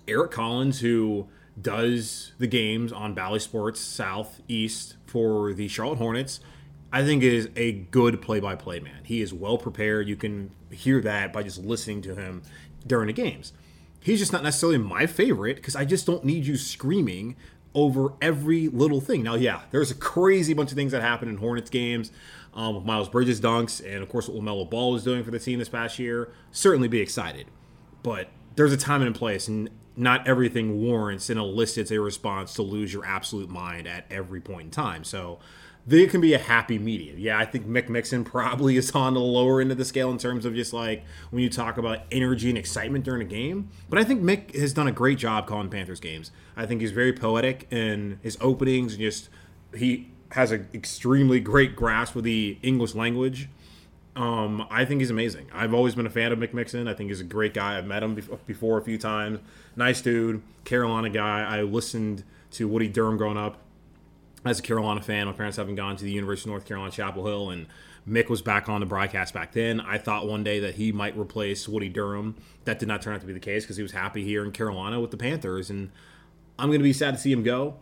Eric 0.08 0.30
Collins, 0.30 0.80
who 0.80 1.28
does 1.60 2.32
the 2.38 2.46
games 2.46 2.92
on 2.92 3.14
Bally 3.14 3.38
Sports 3.38 3.80
Southeast 3.80 4.96
for 5.06 5.54
the 5.54 5.68
Charlotte 5.68 5.98
Hornets. 5.98 6.40
I 6.92 7.04
think 7.04 7.22
is 7.22 7.48
a 7.56 7.72
good 7.72 8.22
play-by-play 8.22 8.80
man. 8.80 9.04
He 9.04 9.20
is 9.20 9.34
well 9.34 9.58
prepared. 9.58 10.08
You 10.08 10.16
can 10.16 10.50
hear 10.70 11.00
that 11.00 11.32
by 11.32 11.42
just 11.42 11.58
listening 11.58 12.00
to 12.02 12.14
him 12.14 12.42
during 12.86 13.08
the 13.08 13.12
games. 13.12 13.52
He's 14.00 14.20
just 14.20 14.32
not 14.32 14.44
necessarily 14.44 14.78
my 14.78 15.06
favorite 15.06 15.56
because 15.56 15.74
I 15.74 15.84
just 15.84 16.06
don't 16.06 16.24
need 16.24 16.46
you 16.46 16.56
screaming 16.56 17.36
over 17.74 18.12
every 18.22 18.68
little 18.68 19.00
thing. 19.00 19.22
Now, 19.22 19.34
yeah, 19.34 19.62
there's 19.70 19.90
a 19.90 19.96
crazy 19.96 20.54
bunch 20.54 20.70
of 20.70 20.76
things 20.76 20.92
that 20.92 21.02
happen 21.02 21.28
in 21.28 21.38
Hornets 21.38 21.70
games 21.70 22.12
um, 22.54 22.76
with 22.76 22.84
Miles 22.84 23.08
Bridges 23.08 23.40
dunks 23.40 23.84
and, 23.84 24.02
of 24.02 24.08
course, 24.08 24.28
what 24.28 24.42
LaMelo 24.42 24.70
Ball 24.70 24.94
is 24.94 25.02
doing 25.02 25.24
for 25.24 25.32
the 25.32 25.40
team 25.40 25.58
this 25.58 25.68
past 25.68 25.98
year. 25.98 26.32
Certainly 26.52 26.88
be 26.88 27.00
excited. 27.00 27.48
But 28.02 28.28
there's 28.54 28.72
a 28.72 28.76
time 28.78 29.02
and 29.02 29.14
a 29.14 29.18
place, 29.18 29.48
and 29.48 29.68
not 29.96 30.26
everything 30.28 30.80
warrants 30.80 31.30
and 31.30 31.38
elicits 31.38 31.90
a 31.90 32.00
response 32.00 32.54
to 32.54 32.62
lose 32.62 32.92
your 32.92 33.04
absolute 33.04 33.48
mind 33.48 33.88
at 33.88 34.04
every 34.10 34.40
point 34.40 34.64
in 34.66 34.70
time. 34.70 35.04
So 35.04 35.38
there 35.86 36.06
can 36.08 36.20
be 36.20 36.34
a 36.34 36.38
happy 36.38 36.78
medium. 36.78 37.16
Yeah, 37.18 37.38
I 37.38 37.44
think 37.44 37.66
Mick 37.66 37.88
Mixon 37.88 38.24
probably 38.24 38.76
is 38.76 38.90
on 38.90 39.14
the 39.14 39.20
lower 39.20 39.60
end 39.60 39.70
of 39.70 39.78
the 39.78 39.84
scale 39.84 40.10
in 40.10 40.18
terms 40.18 40.44
of 40.44 40.54
just 40.54 40.72
like 40.72 41.04
when 41.30 41.42
you 41.42 41.48
talk 41.48 41.78
about 41.78 42.00
energy 42.10 42.48
and 42.48 42.58
excitement 42.58 43.04
during 43.04 43.22
a 43.22 43.26
game. 43.26 43.70
But 43.88 43.98
I 44.00 44.04
think 44.04 44.20
Mick 44.20 44.54
has 44.56 44.72
done 44.72 44.88
a 44.88 44.92
great 44.92 45.18
job 45.18 45.46
calling 45.46 45.70
Panthers 45.70 46.00
games. 46.00 46.32
I 46.56 46.66
think 46.66 46.80
he's 46.80 46.90
very 46.90 47.12
poetic 47.12 47.68
in 47.70 48.18
his 48.22 48.36
openings 48.40 48.94
and 48.94 49.00
just 49.00 49.28
he 49.76 50.10
has 50.32 50.50
an 50.50 50.68
extremely 50.74 51.38
great 51.38 51.76
grasp 51.76 52.16
of 52.16 52.24
the 52.24 52.58
English 52.62 52.94
language. 52.96 53.48
Um, 54.16 54.66
I 54.70 54.86
think 54.86 55.00
he's 55.00 55.10
amazing. 55.10 55.50
I've 55.52 55.74
always 55.74 55.94
been 55.94 56.06
a 56.06 56.10
fan 56.10 56.32
of 56.32 56.38
Mick 56.38 56.54
Mixon. 56.54 56.88
I 56.88 56.94
think 56.94 57.10
he's 57.10 57.20
a 57.20 57.24
great 57.24 57.52
guy. 57.52 57.76
I've 57.76 57.86
met 57.86 58.02
him 58.02 58.14
before 58.46 58.78
a 58.78 58.82
few 58.82 58.96
times. 58.96 59.40
Nice 59.76 60.00
dude, 60.00 60.42
Carolina 60.64 61.10
guy. 61.10 61.44
I 61.44 61.60
listened 61.62 62.24
to 62.52 62.66
Woody 62.66 62.88
Durham 62.88 63.18
growing 63.18 63.36
up 63.36 63.58
as 64.46 64.58
a 64.58 64.62
Carolina 64.62 65.02
fan. 65.02 65.26
My 65.26 65.34
parents 65.34 65.58
haven't 65.58 65.74
gone 65.74 65.96
to 65.96 66.04
the 66.04 66.10
University 66.10 66.48
of 66.48 66.52
North 66.52 66.64
Carolina 66.64 66.90
Chapel 66.90 67.26
Hill, 67.26 67.50
and 67.50 67.66
Mick 68.08 68.30
was 68.30 68.40
back 68.40 68.70
on 68.70 68.80
the 68.80 68.86
broadcast 68.86 69.34
back 69.34 69.52
then. 69.52 69.80
I 69.80 69.98
thought 69.98 70.26
one 70.26 70.42
day 70.42 70.60
that 70.60 70.76
he 70.76 70.92
might 70.92 71.16
replace 71.18 71.68
Woody 71.68 71.90
Durham. 71.90 72.36
That 72.64 72.78
did 72.78 72.88
not 72.88 73.02
turn 73.02 73.14
out 73.14 73.20
to 73.20 73.26
be 73.26 73.34
the 73.34 73.40
case 73.40 73.64
because 73.64 73.76
he 73.76 73.82
was 73.82 73.92
happy 73.92 74.24
here 74.24 74.42
in 74.42 74.50
Carolina 74.50 74.98
with 74.98 75.10
the 75.10 75.18
Panthers, 75.18 75.68
and 75.68 75.90
I'm 76.58 76.68
going 76.68 76.80
to 76.80 76.84
be 76.84 76.94
sad 76.94 77.14
to 77.14 77.20
see 77.20 77.32
him 77.32 77.42
go. 77.42 77.74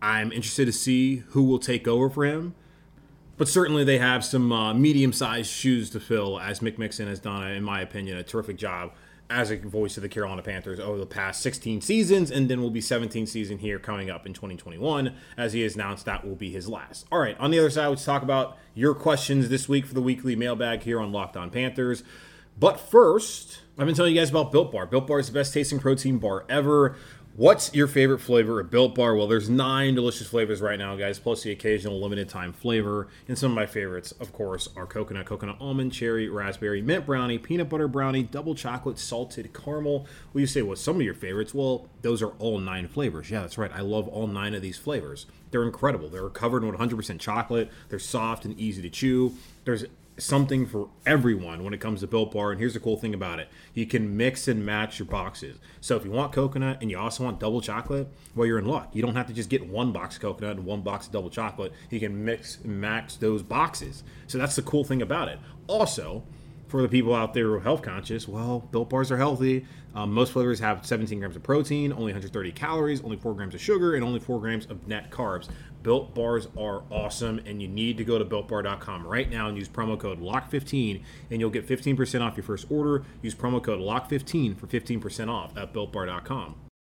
I'm 0.00 0.30
interested 0.30 0.66
to 0.66 0.72
see 0.72 1.16
who 1.30 1.42
will 1.42 1.58
take 1.58 1.88
over 1.88 2.08
for 2.08 2.24
him 2.24 2.54
but 3.40 3.48
certainly 3.48 3.84
they 3.84 3.96
have 3.96 4.22
some 4.22 4.52
uh, 4.52 4.74
medium-sized 4.74 5.50
shoes 5.50 5.88
to 5.88 5.98
fill, 5.98 6.38
as 6.38 6.60
Mick 6.60 6.76
Mixon 6.76 7.08
has 7.08 7.18
done, 7.18 7.42
in 7.50 7.64
my 7.64 7.80
opinion, 7.80 8.18
a 8.18 8.22
terrific 8.22 8.58
job 8.58 8.92
as 9.30 9.50
a 9.50 9.56
voice 9.56 9.96
of 9.96 10.02
the 10.02 10.10
Carolina 10.10 10.42
Panthers 10.42 10.78
over 10.78 10.98
the 10.98 11.06
past 11.06 11.40
16 11.40 11.80
seasons, 11.80 12.30
and 12.30 12.50
then 12.50 12.60
will 12.60 12.68
be 12.68 12.82
17 12.82 13.26
season 13.26 13.56
here 13.56 13.78
coming 13.78 14.10
up 14.10 14.26
in 14.26 14.34
2021, 14.34 15.14
as 15.38 15.54
he 15.54 15.62
has 15.62 15.74
announced 15.74 16.04
that 16.04 16.22
will 16.22 16.34
be 16.34 16.50
his 16.50 16.68
last. 16.68 17.06
All 17.10 17.18
right, 17.18 17.34
on 17.40 17.50
the 17.50 17.58
other 17.58 17.70
side, 17.70 17.86
let's 17.86 18.04
talk 18.04 18.22
about 18.22 18.58
your 18.74 18.94
questions 18.94 19.48
this 19.48 19.66
week 19.66 19.86
for 19.86 19.94
the 19.94 20.02
weekly 20.02 20.36
mailbag 20.36 20.82
here 20.82 21.00
on 21.00 21.10
Locked 21.10 21.38
On 21.38 21.48
Panthers. 21.48 22.04
But 22.58 22.78
first, 22.78 23.60
I've 23.78 23.86
been 23.86 23.94
telling 23.94 24.14
you 24.14 24.20
guys 24.20 24.28
about 24.28 24.52
Built 24.52 24.70
Bar. 24.70 24.84
Built 24.84 25.06
Bar 25.06 25.18
is 25.18 25.28
the 25.28 25.32
best 25.32 25.54
tasting 25.54 25.78
protein 25.78 26.18
bar 26.18 26.44
ever. 26.50 26.96
What's 27.36 27.72
your 27.72 27.86
favorite 27.86 28.18
flavor 28.18 28.58
of 28.58 28.70
Built 28.70 28.96
Bar? 28.96 29.14
Well, 29.14 29.28
there's 29.28 29.48
nine 29.48 29.94
delicious 29.94 30.26
flavors 30.26 30.60
right 30.60 30.78
now, 30.78 30.96
guys, 30.96 31.20
plus 31.20 31.44
the 31.44 31.52
occasional 31.52 32.00
limited 32.00 32.28
time 32.28 32.52
flavor. 32.52 33.06
And 33.28 33.38
some 33.38 33.52
of 33.52 33.54
my 33.54 33.66
favorites, 33.66 34.10
of 34.18 34.32
course, 34.32 34.68
are 34.76 34.84
coconut, 34.84 35.26
coconut 35.26 35.56
almond, 35.60 35.92
cherry, 35.92 36.28
raspberry, 36.28 36.82
mint 36.82 37.06
brownie, 37.06 37.38
peanut 37.38 37.68
butter 37.68 37.86
brownie, 37.86 38.24
double 38.24 38.56
chocolate, 38.56 38.98
salted 38.98 39.54
caramel. 39.54 40.06
Well, 40.34 40.40
you 40.40 40.46
say, 40.48 40.62
what's 40.62 40.80
some 40.80 40.96
of 40.96 41.02
your 41.02 41.14
favorites? 41.14 41.54
Well, 41.54 41.88
those 42.02 42.20
are 42.20 42.32
all 42.40 42.58
nine 42.58 42.88
flavors. 42.88 43.30
Yeah, 43.30 43.42
that's 43.42 43.56
right. 43.56 43.70
I 43.72 43.80
love 43.80 44.08
all 44.08 44.26
nine 44.26 44.52
of 44.54 44.60
these 44.60 44.76
flavors. 44.76 45.26
They're 45.52 45.62
incredible. 45.62 46.08
They're 46.08 46.28
covered 46.30 46.64
in 46.64 46.72
100% 46.72 47.20
chocolate. 47.20 47.70
They're 47.90 48.00
soft 48.00 48.44
and 48.44 48.58
easy 48.58 48.82
to 48.82 48.90
chew. 48.90 49.34
There's 49.64 49.84
something 50.20 50.66
for 50.66 50.88
everyone 51.06 51.64
when 51.64 51.74
it 51.74 51.80
comes 51.80 52.00
to 52.00 52.06
Built 52.06 52.32
Bar. 52.32 52.52
And 52.52 52.60
here's 52.60 52.74
the 52.74 52.80
cool 52.80 52.96
thing 52.96 53.14
about 53.14 53.38
it 53.38 53.48
you 53.74 53.86
can 53.86 54.16
mix 54.16 54.48
and 54.48 54.64
match 54.64 54.98
your 54.98 55.06
boxes. 55.06 55.58
So 55.80 55.96
if 55.96 56.04
you 56.04 56.10
want 56.10 56.32
coconut 56.32 56.78
and 56.80 56.90
you 56.90 56.98
also 56.98 57.24
want 57.24 57.40
double 57.40 57.60
chocolate, 57.60 58.08
well, 58.34 58.46
you're 58.46 58.58
in 58.58 58.66
luck. 58.66 58.90
You 58.92 59.02
don't 59.02 59.16
have 59.16 59.26
to 59.26 59.32
just 59.32 59.48
get 59.48 59.66
one 59.66 59.92
box 59.92 60.16
of 60.16 60.22
coconut 60.22 60.56
and 60.56 60.66
one 60.66 60.82
box 60.82 61.06
of 61.06 61.12
double 61.12 61.30
chocolate. 61.30 61.72
You 61.90 62.00
can 62.00 62.24
mix 62.24 62.58
and 62.62 62.80
match 62.80 63.18
those 63.18 63.42
boxes. 63.42 64.02
So 64.26 64.38
that's 64.38 64.56
the 64.56 64.62
cool 64.62 64.84
thing 64.84 65.02
about 65.02 65.28
it. 65.28 65.38
Also, 65.66 66.24
for 66.70 66.82
the 66.82 66.88
people 66.88 67.14
out 67.14 67.34
there 67.34 67.46
who 67.46 67.54
are 67.54 67.60
health 67.60 67.82
conscious, 67.82 68.28
well, 68.28 68.60
Built 68.70 68.88
Bars 68.88 69.10
are 69.10 69.16
healthy. 69.16 69.66
Um, 69.94 70.12
most 70.12 70.32
flavors 70.32 70.60
have 70.60 70.86
17 70.86 71.18
grams 71.18 71.34
of 71.34 71.42
protein, 71.42 71.92
only 71.92 72.12
130 72.12 72.52
calories, 72.52 73.02
only 73.02 73.16
4 73.16 73.34
grams 73.34 73.54
of 73.54 73.60
sugar, 73.60 73.94
and 73.94 74.04
only 74.04 74.20
4 74.20 74.38
grams 74.38 74.66
of 74.66 74.86
net 74.86 75.10
carbs. 75.10 75.48
Built 75.82 76.14
Bars 76.14 76.48
are 76.58 76.82
awesome, 76.90 77.40
and 77.46 77.62
you 77.62 77.68
need 77.68 77.96
to 77.98 78.04
go 78.04 78.18
to 78.18 78.24
builtbar.com 78.24 79.06
right 79.06 79.30
now 79.30 79.48
and 79.48 79.56
use 79.56 79.68
promo 79.68 79.98
code 79.98 80.20
LOCK15, 80.20 81.02
and 81.30 81.40
you'll 81.40 81.50
get 81.50 81.66
15% 81.66 82.20
off 82.20 82.36
your 82.36 82.44
first 82.44 82.66
order. 82.70 83.04
Use 83.22 83.34
promo 83.34 83.62
code 83.62 83.80
LOCK15 83.80 84.58
for 84.58 84.66
15% 84.66 85.28
off 85.28 85.56
at 85.56 85.72
builtbar.com. 85.72 86.69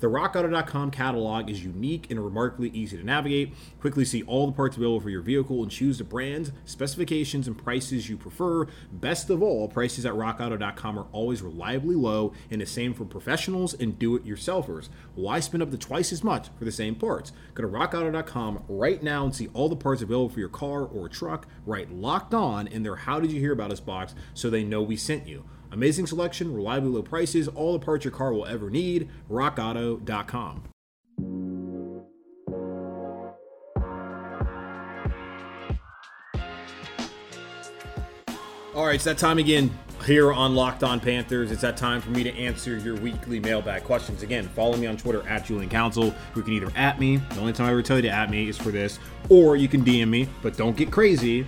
The 0.00 0.06
RockAuto.com 0.06 0.92
catalog 0.92 1.50
is 1.50 1.62
unique 1.62 2.10
and 2.10 2.24
remarkably 2.24 2.70
easy 2.70 2.96
to 2.96 3.04
navigate. 3.04 3.52
Quickly 3.80 4.06
see 4.06 4.22
all 4.22 4.46
the 4.46 4.52
parts 4.52 4.78
available 4.78 5.00
for 5.00 5.10
your 5.10 5.20
vehicle 5.20 5.62
and 5.62 5.70
choose 5.70 5.98
the 5.98 6.04
brands, 6.04 6.52
specifications, 6.64 7.46
and 7.46 7.56
prices 7.56 8.08
you 8.08 8.16
prefer. 8.16 8.66
Best 8.90 9.28
of 9.28 9.42
all, 9.42 9.68
prices 9.68 10.06
at 10.06 10.14
RockAuto.com 10.14 10.98
are 10.98 11.06
always 11.12 11.42
reliably 11.42 11.96
low 11.96 12.32
and 12.50 12.62
the 12.62 12.66
same 12.66 12.94
for 12.94 13.04
professionals 13.04 13.74
and 13.74 13.98
do-it-yourselfers. 13.98 14.88
Why 15.14 15.38
spend 15.38 15.62
up 15.62 15.70
to 15.70 15.76
twice 15.76 16.12
as 16.12 16.24
much 16.24 16.48
for 16.58 16.64
the 16.64 16.72
same 16.72 16.94
parts? 16.94 17.32
Go 17.52 17.62
to 17.62 17.68
RockAuto.com 17.68 18.64
right 18.68 19.02
now 19.02 19.24
and 19.24 19.34
see 19.36 19.50
all 19.52 19.68
the 19.68 19.76
parts 19.76 20.00
available 20.00 20.30
for 20.30 20.40
your 20.40 20.48
car 20.48 20.82
or 20.82 21.10
truck. 21.10 21.46
Right, 21.66 21.92
locked 21.92 22.32
on 22.32 22.66
in 22.66 22.84
their 22.84 22.96
"How 22.96 23.20
did 23.20 23.32
you 23.32 23.40
hear 23.40 23.52
about 23.52 23.70
us?" 23.70 23.80
box, 23.80 24.14
so 24.32 24.48
they 24.48 24.64
know 24.64 24.80
we 24.80 24.96
sent 24.96 25.28
you. 25.28 25.44
Amazing 25.72 26.06
selection, 26.06 26.52
reliably 26.52 26.90
low 26.90 27.02
prices, 27.02 27.48
all 27.48 27.72
the 27.72 27.84
parts 27.84 28.04
your 28.04 28.12
car 28.12 28.32
will 28.32 28.46
ever 28.46 28.70
need. 28.70 29.08
RockAuto.com. 29.30 30.64
All 38.74 38.86
right, 38.86 38.94
it's 38.94 39.04
that 39.04 39.18
time 39.18 39.38
again 39.38 39.70
here 40.06 40.32
on 40.32 40.54
Locked 40.54 40.82
On 40.82 41.00
Panthers. 41.00 41.50
It's 41.50 41.62
that 41.62 41.76
time 41.76 42.00
for 42.00 42.10
me 42.10 42.22
to 42.22 42.34
answer 42.34 42.78
your 42.78 42.94
weekly 42.96 43.40
mailbag 43.40 43.84
questions. 43.84 44.22
Again, 44.22 44.48
follow 44.48 44.76
me 44.76 44.86
on 44.86 44.96
Twitter 44.96 45.26
at 45.28 45.44
Julian 45.44 45.68
Council. 45.68 46.14
You 46.34 46.42
can 46.42 46.52
either 46.52 46.70
at 46.76 46.98
me, 46.98 47.16
the 47.16 47.40
only 47.40 47.52
time 47.52 47.66
I 47.66 47.72
ever 47.72 47.82
tell 47.82 47.96
you 47.96 48.02
to 48.02 48.10
at 48.10 48.30
me 48.30 48.48
is 48.48 48.56
for 48.56 48.70
this, 48.70 48.98
or 49.28 49.56
you 49.56 49.68
can 49.68 49.84
DM 49.84 50.08
me, 50.08 50.28
but 50.40 50.56
don't 50.56 50.76
get 50.76 50.90
crazy. 50.90 51.46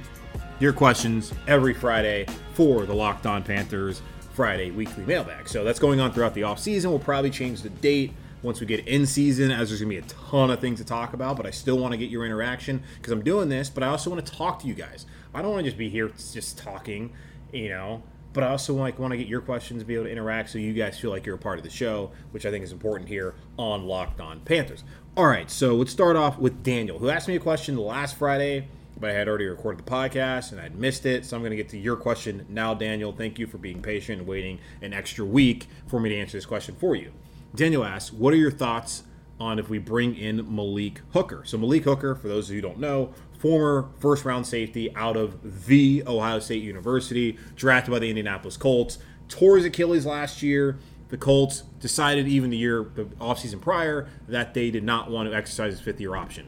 Your 0.60 0.72
questions 0.72 1.32
every 1.46 1.74
Friday 1.74 2.26
for 2.54 2.86
the 2.86 2.94
Locked 2.94 3.26
On 3.26 3.42
Panthers 3.42 4.02
Friday 4.34 4.70
weekly 4.70 5.04
mailbag. 5.04 5.48
So 5.48 5.64
that's 5.64 5.78
going 5.78 6.00
on 6.00 6.12
throughout 6.12 6.34
the 6.34 6.42
off 6.42 6.58
season. 6.58 6.90
We'll 6.90 7.00
probably 7.00 7.30
change 7.30 7.62
the 7.62 7.68
date 7.70 8.12
once 8.42 8.60
we 8.60 8.66
get 8.66 8.86
in 8.86 9.06
season, 9.06 9.50
as 9.50 9.68
there's 9.68 9.80
gonna 9.80 9.90
be 9.90 9.98
a 9.98 10.02
ton 10.02 10.50
of 10.50 10.60
things 10.60 10.78
to 10.78 10.84
talk 10.84 11.12
about. 11.12 11.36
But 11.36 11.46
I 11.46 11.50
still 11.50 11.78
want 11.78 11.92
to 11.92 11.98
get 11.98 12.10
your 12.10 12.24
interaction 12.24 12.82
because 12.96 13.12
I'm 13.12 13.22
doing 13.22 13.48
this. 13.48 13.70
But 13.70 13.82
I 13.82 13.88
also 13.88 14.10
want 14.10 14.24
to 14.24 14.32
talk 14.32 14.60
to 14.60 14.66
you 14.66 14.74
guys. 14.74 15.06
I 15.34 15.42
don't 15.42 15.52
want 15.52 15.64
to 15.64 15.70
just 15.70 15.78
be 15.78 15.88
here 15.88 16.08
just 16.08 16.58
talking, 16.58 17.12
you 17.52 17.68
know. 17.68 18.02
But 18.32 18.44
I 18.44 18.48
also 18.48 18.74
like 18.74 18.98
want 18.98 19.12
to 19.12 19.18
get 19.18 19.26
your 19.26 19.42
questions, 19.42 19.84
be 19.84 19.94
able 19.94 20.04
to 20.04 20.10
interact, 20.10 20.50
so 20.50 20.58
you 20.58 20.72
guys 20.72 20.98
feel 20.98 21.10
like 21.10 21.26
you're 21.26 21.34
a 21.34 21.38
part 21.38 21.58
of 21.58 21.64
the 21.64 21.70
show, 21.70 22.12
which 22.30 22.46
I 22.46 22.50
think 22.50 22.64
is 22.64 22.72
important 22.72 23.08
here 23.08 23.34
on 23.58 23.84
Locked 23.84 24.20
On 24.22 24.40
Panthers. 24.40 24.84
All 25.16 25.26
right, 25.26 25.50
so 25.50 25.74
let's 25.74 25.92
start 25.92 26.16
off 26.16 26.38
with 26.38 26.62
Daniel, 26.62 26.98
who 26.98 27.10
asked 27.10 27.28
me 27.28 27.36
a 27.36 27.40
question 27.40 27.76
last 27.76 28.16
Friday 28.16 28.68
but 28.98 29.10
I 29.10 29.12
had 29.12 29.28
already 29.28 29.46
recorded 29.46 29.84
the 29.84 29.90
podcast 29.90 30.52
and 30.52 30.60
I'd 30.60 30.76
missed 30.76 31.06
it. 31.06 31.24
So 31.24 31.36
I'm 31.36 31.42
going 31.42 31.50
to 31.50 31.56
get 31.56 31.68
to 31.70 31.78
your 31.78 31.96
question 31.96 32.46
now, 32.48 32.74
Daniel. 32.74 33.12
Thank 33.12 33.38
you 33.38 33.46
for 33.46 33.58
being 33.58 33.82
patient 33.82 34.20
and 34.20 34.28
waiting 34.28 34.58
an 34.80 34.92
extra 34.92 35.24
week 35.24 35.66
for 35.86 36.00
me 36.00 36.10
to 36.10 36.16
answer 36.16 36.36
this 36.36 36.46
question 36.46 36.74
for 36.76 36.94
you. 36.94 37.12
Daniel 37.54 37.84
asks, 37.84 38.12
What 38.12 38.32
are 38.32 38.38
your 38.38 38.50
thoughts 38.50 39.04
on 39.38 39.58
if 39.58 39.68
we 39.68 39.78
bring 39.78 40.14
in 40.16 40.54
Malik 40.54 41.00
Hooker? 41.12 41.42
So, 41.44 41.58
Malik 41.58 41.84
Hooker, 41.84 42.14
for 42.14 42.28
those 42.28 42.48
of 42.48 42.56
you 42.56 42.62
who 42.62 42.68
don't 42.68 42.78
know, 42.78 43.12
former 43.38 43.88
first 43.98 44.24
round 44.24 44.46
safety 44.46 44.94
out 44.94 45.16
of 45.16 45.66
the 45.66 46.04
Ohio 46.06 46.38
State 46.38 46.62
University, 46.62 47.36
drafted 47.56 47.92
by 47.92 47.98
the 47.98 48.08
Indianapolis 48.08 48.56
Colts, 48.56 48.98
tore 49.28 49.56
his 49.56 49.66
Achilles 49.66 50.06
last 50.06 50.42
year. 50.42 50.78
The 51.08 51.18
Colts 51.18 51.64
decided 51.80 52.26
even 52.26 52.50
the 52.50 52.56
year, 52.56 52.86
the 52.94 53.04
offseason 53.20 53.60
prior, 53.60 54.08
that 54.28 54.54
they 54.54 54.70
did 54.70 54.84
not 54.84 55.10
want 55.10 55.28
to 55.28 55.36
exercise 55.36 55.72
his 55.72 55.80
fifth 55.80 56.00
year 56.00 56.16
option. 56.16 56.46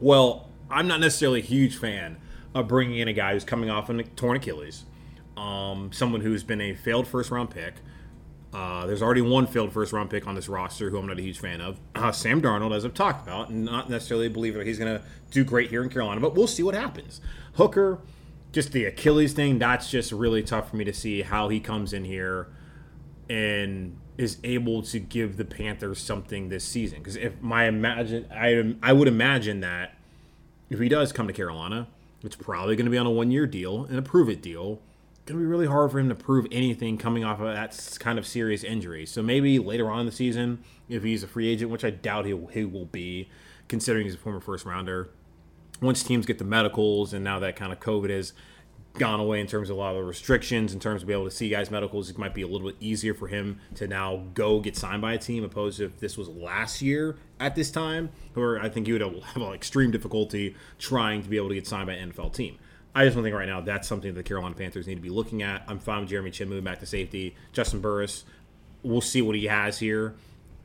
Well, 0.00 0.50
I'm 0.74 0.88
not 0.88 0.98
necessarily 0.98 1.38
a 1.38 1.44
huge 1.44 1.76
fan 1.76 2.18
of 2.54 2.66
bringing 2.66 2.98
in 2.98 3.08
a 3.08 3.12
guy 3.12 3.32
who's 3.32 3.44
coming 3.44 3.70
off 3.70 3.88
a 3.88 4.02
torn 4.02 4.36
Achilles, 4.36 4.84
um, 5.36 5.90
someone 5.92 6.20
who's 6.20 6.42
been 6.42 6.60
a 6.60 6.74
failed 6.74 7.06
first 7.06 7.30
round 7.30 7.50
pick. 7.50 7.74
Uh, 8.52 8.86
there's 8.86 9.02
already 9.02 9.20
one 9.20 9.46
failed 9.46 9.72
first 9.72 9.92
round 9.92 10.10
pick 10.10 10.26
on 10.26 10.34
this 10.34 10.48
roster 10.48 10.90
who 10.90 10.98
I'm 10.98 11.06
not 11.06 11.18
a 11.18 11.22
huge 11.22 11.38
fan 11.38 11.60
of. 11.60 11.78
Uh, 11.94 12.12
Sam 12.12 12.42
Darnold, 12.42 12.74
as 12.74 12.84
I've 12.84 12.94
talked 12.94 13.26
about, 13.26 13.52
not 13.52 13.88
necessarily 13.88 14.28
believe 14.28 14.54
that 14.54 14.66
he's 14.66 14.78
going 14.78 14.98
to 14.98 15.04
do 15.30 15.44
great 15.44 15.70
here 15.70 15.82
in 15.82 15.88
Carolina, 15.88 16.20
but 16.20 16.34
we'll 16.34 16.46
see 16.46 16.62
what 16.62 16.74
happens. 16.74 17.20
Hooker, 17.54 18.00
just 18.52 18.72
the 18.72 18.84
Achilles 18.84 19.32
thing, 19.32 19.58
that's 19.58 19.90
just 19.90 20.12
really 20.12 20.42
tough 20.42 20.70
for 20.70 20.76
me 20.76 20.84
to 20.84 20.92
see 20.92 21.22
how 21.22 21.48
he 21.48 21.58
comes 21.60 21.92
in 21.92 22.04
here 22.04 22.48
and 23.28 23.96
is 24.16 24.38
able 24.44 24.82
to 24.82 25.00
give 25.00 25.36
the 25.36 25.44
Panthers 25.44 25.98
something 25.98 26.48
this 26.48 26.64
season. 26.64 26.98
Because 26.98 27.16
if 27.16 27.40
my 27.40 27.64
imagine, 27.66 28.26
I 28.32 28.76
I 28.82 28.92
would 28.92 29.08
imagine 29.08 29.60
that 29.60 29.96
if 30.70 30.78
he 30.78 30.88
does 30.88 31.12
come 31.12 31.26
to 31.26 31.32
Carolina, 31.32 31.88
it's 32.22 32.36
probably 32.36 32.76
going 32.76 32.86
to 32.86 32.90
be 32.90 32.98
on 32.98 33.06
a 33.06 33.10
one 33.10 33.30
year 33.30 33.46
deal 33.46 33.84
and 33.84 33.98
a 33.98 34.02
prove 34.02 34.28
it 34.28 34.42
deal. 34.42 34.80
It's 35.10 35.30
going 35.30 35.40
to 35.40 35.44
be 35.44 35.50
really 35.50 35.66
hard 35.66 35.90
for 35.90 35.98
him 35.98 36.08
to 36.08 36.14
prove 36.14 36.46
anything 36.50 36.98
coming 36.98 37.24
off 37.24 37.40
of 37.40 37.46
that 37.46 37.96
kind 38.00 38.18
of 38.18 38.26
serious 38.26 38.64
injury. 38.64 39.06
So 39.06 39.22
maybe 39.22 39.58
later 39.58 39.90
on 39.90 40.00
in 40.00 40.06
the 40.06 40.12
season, 40.12 40.64
if 40.88 41.02
he's 41.02 41.22
a 41.22 41.28
free 41.28 41.48
agent, 41.48 41.70
which 41.70 41.84
I 41.84 41.90
doubt 41.90 42.26
he, 42.26 42.38
he 42.52 42.64
will 42.64 42.86
be, 42.86 43.30
considering 43.68 44.04
he's 44.04 44.14
a 44.14 44.18
former 44.18 44.40
first 44.40 44.64
rounder, 44.64 45.10
once 45.80 46.02
teams 46.02 46.26
get 46.26 46.38
the 46.38 46.44
medicals 46.44 47.12
and 47.12 47.24
now 47.24 47.38
that 47.38 47.56
kind 47.56 47.72
of 47.72 47.80
COVID 47.80 48.10
is 48.10 48.32
gone 48.94 49.18
away 49.18 49.40
in 49.40 49.46
terms 49.46 49.70
of 49.70 49.76
a 49.76 49.78
lot 49.78 49.90
of 49.90 49.96
the 49.96 50.04
restrictions, 50.04 50.72
in 50.72 50.80
terms 50.80 51.02
of 51.02 51.08
being 51.08 51.18
able 51.18 51.28
to 51.28 51.34
see 51.34 51.48
guys' 51.48 51.70
medicals. 51.70 52.10
It 52.10 52.18
might 52.18 52.32
be 52.32 52.42
a 52.42 52.46
little 52.46 52.68
bit 52.68 52.76
easier 52.80 53.12
for 53.12 53.26
him 53.26 53.60
to 53.74 53.88
now 53.88 54.24
go 54.34 54.60
get 54.60 54.76
signed 54.76 55.02
by 55.02 55.14
a 55.14 55.18
team, 55.18 55.42
opposed 55.42 55.78
to 55.78 55.86
if 55.86 55.98
this 55.98 56.16
was 56.16 56.28
last 56.28 56.80
year 56.80 57.16
at 57.40 57.56
this 57.56 57.70
time, 57.70 58.10
where 58.34 58.60
I 58.60 58.68
think 58.68 58.86
he 58.86 58.92
would 58.92 59.02
have 59.02 59.42
extreme 59.52 59.90
difficulty 59.90 60.54
trying 60.78 61.22
to 61.22 61.28
be 61.28 61.36
able 61.36 61.48
to 61.48 61.54
get 61.54 61.66
signed 61.66 61.88
by 61.88 61.94
an 61.94 62.12
NFL 62.12 62.32
team. 62.34 62.58
I 62.94 63.04
just 63.04 63.16
don't 63.16 63.24
think 63.24 63.34
right 63.34 63.48
now 63.48 63.60
that's 63.60 63.88
something 63.88 64.14
that 64.14 64.16
the 64.16 64.22
Carolina 64.22 64.54
Panthers 64.54 64.86
need 64.86 64.94
to 64.94 65.00
be 65.00 65.10
looking 65.10 65.42
at. 65.42 65.64
I'm 65.66 65.80
fine 65.80 66.00
with 66.00 66.10
Jeremy 66.10 66.30
Chinn 66.30 66.48
moving 66.48 66.62
back 66.62 66.78
to 66.78 66.86
safety. 66.86 67.34
Juston 67.52 67.82
Burris, 67.82 68.24
we'll 68.84 69.00
see 69.00 69.20
what 69.20 69.34
he 69.34 69.46
has 69.46 69.80
here 69.80 70.14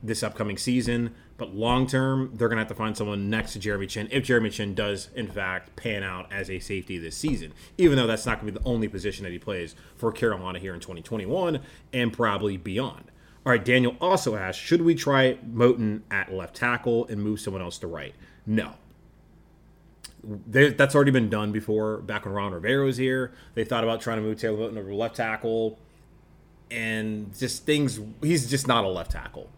this 0.02 0.22
upcoming 0.22 0.56
season. 0.56 1.14
But 1.36 1.54
long 1.54 1.86
term, 1.86 2.32
they're 2.34 2.48
going 2.48 2.56
to 2.56 2.62
have 2.62 2.68
to 2.68 2.74
find 2.74 2.96
someone 2.96 3.30
next 3.30 3.54
to 3.54 3.58
Jeremy 3.58 3.86
Chinn 3.86 4.08
if 4.10 4.24
Jeremy 4.24 4.50
Chinn 4.50 4.74
does, 4.74 5.08
in 5.14 5.26
fact, 5.26 5.74
pan 5.76 6.02
out 6.02 6.30
as 6.30 6.50
a 6.50 6.58
safety 6.58 6.98
this 6.98 7.16
season, 7.16 7.52
even 7.78 7.96
though 7.96 8.06
that's 8.06 8.26
not 8.26 8.40
going 8.40 8.52
to 8.52 8.60
be 8.60 8.62
the 8.62 8.68
only 8.68 8.88
position 8.88 9.24
that 9.24 9.32
he 9.32 9.38
plays 9.38 9.74
for 9.96 10.12
Carolina 10.12 10.58
here 10.58 10.74
in 10.74 10.80
2021 10.80 11.60
and 11.92 12.12
probably 12.12 12.56
beyond. 12.56 13.04
All 13.46 13.52
right, 13.52 13.64
Daniel 13.64 13.96
also 14.00 14.36
asked 14.36 14.60
Should 14.60 14.82
we 14.82 14.94
try 14.94 15.38
Moton 15.50 16.02
at 16.10 16.32
left 16.32 16.56
tackle 16.56 17.06
and 17.06 17.22
move 17.22 17.40
someone 17.40 17.62
else 17.62 17.78
to 17.78 17.86
right? 17.86 18.14
No. 18.46 18.74
that's 20.22 20.94
already 20.94 21.10
been 21.10 21.30
done 21.30 21.52
before. 21.52 21.98
Back 21.98 22.26
when 22.26 22.34
Ron 22.34 22.52
Rivera 22.52 22.84
was 22.84 22.98
here, 22.98 23.32
they 23.54 23.64
thought 23.64 23.82
about 23.82 24.02
trying 24.02 24.18
to 24.18 24.22
move 24.22 24.38
Taylor 24.38 24.58
Moton 24.58 24.76
over 24.76 24.92
left 24.92 25.16
tackle, 25.16 25.78
and 26.70 27.34
just 27.38 27.64
things. 27.64 27.98
He's 28.20 28.50
just 28.50 28.68
not 28.68 28.84
a 28.84 28.88
left 28.88 29.12
tackle 29.12 29.48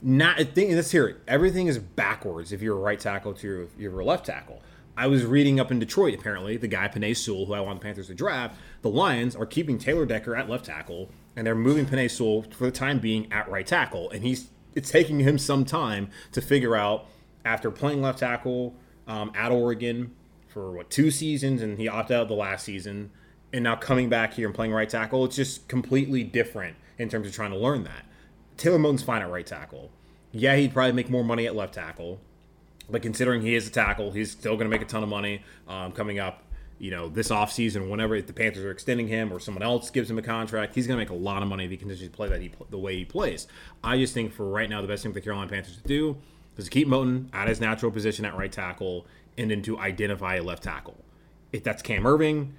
not 0.00 0.38
thing 0.54 0.74
let's 0.74 0.90
hear 0.90 1.06
it 1.06 1.16
everything 1.26 1.66
is 1.66 1.78
backwards 1.78 2.52
if 2.52 2.62
you're 2.62 2.76
a 2.76 2.80
right 2.80 3.00
tackle 3.00 3.34
to 3.34 3.46
your, 3.46 3.66
your 3.76 4.04
left 4.04 4.26
tackle 4.26 4.62
I 4.98 5.06
was 5.06 5.24
reading 5.24 5.60
up 5.60 5.70
in 5.70 5.78
Detroit, 5.78 6.18
apparently, 6.18 6.56
the 6.56 6.66
guy, 6.66 6.88
Penei 6.88 7.16
Sewell, 7.16 7.46
who 7.46 7.54
I 7.54 7.60
want 7.60 7.78
the 7.78 7.84
Panthers 7.84 8.08
to 8.08 8.14
draft, 8.14 8.58
the 8.82 8.90
Lions 8.90 9.36
are 9.36 9.46
keeping 9.46 9.78
Taylor 9.78 10.04
Decker 10.04 10.34
at 10.34 10.48
left 10.48 10.64
tackle, 10.64 11.08
and 11.36 11.46
they're 11.46 11.54
moving 11.54 11.86
Penei 11.86 12.10
Sewell 12.10 12.42
for 12.42 12.64
the 12.64 12.72
time 12.72 12.98
being 12.98 13.32
at 13.32 13.48
right 13.48 13.64
tackle. 13.64 14.10
And 14.10 14.24
he's 14.24 14.50
it's 14.74 14.90
taking 14.90 15.20
him 15.20 15.38
some 15.38 15.64
time 15.64 16.10
to 16.32 16.40
figure 16.40 16.74
out 16.74 17.06
after 17.44 17.70
playing 17.70 18.02
left 18.02 18.18
tackle 18.18 18.74
um, 19.06 19.30
at 19.36 19.52
Oregon 19.52 20.16
for 20.48 20.72
what 20.72 20.90
two 20.90 21.12
seasons, 21.12 21.62
and 21.62 21.78
he 21.78 21.86
opted 21.86 22.16
out 22.16 22.26
the 22.26 22.34
last 22.34 22.64
season, 22.64 23.12
and 23.52 23.62
now 23.62 23.76
coming 23.76 24.08
back 24.08 24.34
here 24.34 24.48
and 24.48 24.54
playing 24.54 24.72
right 24.72 24.88
tackle. 24.88 25.24
It's 25.24 25.36
just 25.36 25.68
completely 25.68 26.24
different 26.24 26.76
in 26.98 27.08
terms 27.08 27.28
of 27.28 27.32
trying 27.32 27.52
to 27.52 27.56
learn 27.56 27.84
that. 27.84 28.04
Taylor 28.58 28.78
Moton's 28.78 29.02
fine 29.02 29.22
at 29.22 29.30
right 29.30 29.46
tackle. 29.46 29.90
Yeah, 30.32 30.56
he'd 30.56 30.74
probably 30.74 30.92
make 30.92 31.08
more 31.08 31.24
money 31.24 31.46
at 31.46 31.56
left 31.56 31.74
tackle. 31.74 32.20
But 32.90 33.02
considering 33.02 33.42
he 33.42 33.54
is 33.54 33.66
a 33.66 33.70
tackle, 33.70 34.10
he's 34.10 34.30
still 34.30 34.54
going 34.54 34.66
to 34.66 34.70
make 34.70 34.82
a 34.82 34.86
ton 34.86 35.02
of 35.02 35.08
money 35.08 35.42
um, 35.66 35.92
coming 35.92 36.18
up. 36.18 36.42
You 36.78 36.90
know, 36.90 37.08
this 37.08 37.28
offseason, 37.28 37.90
whenever 37.90 38.14
if 38.14 38.26
the 38.26 38.32
Panthers 38.32 38.64
are 38.64 38.70
extending 38.70 39.08
him 39.08 39.32
or 39.32 39.40
someone 39.40 39.62
else 39.62 39.90
gives 39.90 40.10
him 40.10 40.18
a 40.18 40.22
contract, 40.22 40.74
he's 40.74 40.86
going 40.86 40.96
to 40.96 41.02
make 41.02 41.10
a 41.10 41.22
lot 41.22 41.42
of 41.42 41.48
money 41.48 41.64
if 41.64 41.70
he 41.70 41.76
continues 41.76 42.08
to 42.08 42.10
play 42.10 42.28
that 42.28 42.40
he, 42.40 42.52
the 42.70 42.78
way 42.78 42.96
he 42.96 43.04
plays. 43.04 43.46
I 43.82 43.98
just 43.98 44.14
think 44.14 44.32
for 44.32 44.48
right 44.48 44.70
now, 44.70 44.80
the 44.80 44.88
best 44.88 45.02
thing 45.02 45.12
for 45.12 45.16
the 45.18 45.24
Carolina 45.24 45.50
Panthers 45.50 45.76
to 45.76 45.82
do 45.88 46.16
is 46.56 46.64
to 46.64 46.70
keep 46.70 46.88
Moton 46.88 47.28
at 47.32 47.48
his 47.48 47.60
natural 47.60 47.90
position 47.90 48.24
at 48.24 48.36
right 48.36 48.52
tackle 48.52 49.06
and 49.36 49.50
then 49.50 49.60
to 49.62 49.78
identify 49.78 50.36
a 50.36 50.42
left 50.42 50.62
tackle. 50.62 50.96
If 51.52 51.64
that's 51.64 51.82
Cam 51.82 52.04
Erving, 52.04 52.52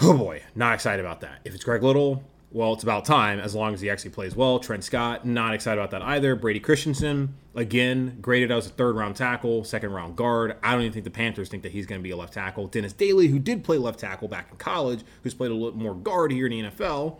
oh 0.00 0.16
boy, 0.16 0.42
not 0.54 0.74
excited 0.74 1.04
about 1.04 1.20
that. 1.22 1.40
If 1.44 1.54
it's 1.54 1.64
Greg 1.64 1.82
Little, 1.82 2.22
well, 2.50 2.72
it's 2.72 2.82
about 2.82 3.04
time 3.04 3.38
as 3.38 3.54
long 3.54 3.74
as 3.74 3.80
he 3.80 3.90
actually 3.90 4.10
plays 4.10 4.34
well. 4.34 4.58
Trent 4.58 4.82
Scott, 4.82 5.26
not 5.26 5.52
excited 5.52 5.78
about 5.78 5.90
that 5.90 6.02
either. 6.02 6.34
Brady 6.34 6.60
Christensen, 6.60 7.34
again, 7.54 8.18
graded 8.22 8.50
as 8.50 8.66
a 8.66 8.70
third 8.70 8.96
round 8.96 9.16
tackle, 9.16 9.64
second 9.64 9.92
round 9.92 10.16
guard. 10.16 10.56
I 10.62 10.72
don't 10.72 10.80
even 10.80 10.92
think 10.92 11.04
the 11.04 11.10
Panthers 11.10 11.50
think 11.50 11.62
that 11.64 11.72
he's 11.72 11.84
going 11.84 12.00
to 12.00 12.02
be 12.02 12.10
a 12.10 12.16
left 12.16 12.32
tackle. 12.32 12.66
Dennis 12.66 12.94
Daly, 12.94 13.28
who 13.28 13.38
did 13.38 13.64
play 13.64 13.76
left 13.76 14.00
tackle 14.00 14.28
back 14.28 14.48
in 14.50 14.56
college, 14.56 15.02
who's 15.22 15.34
played 15.34 15.50
a 15.50 15.54
little 15.54 15.78
more 15.78 15.94
guard 15.94 16.32
here 16.32 16.46
in 16.46 16.52
the 16.52 16.70
NFL, 16.70 17.18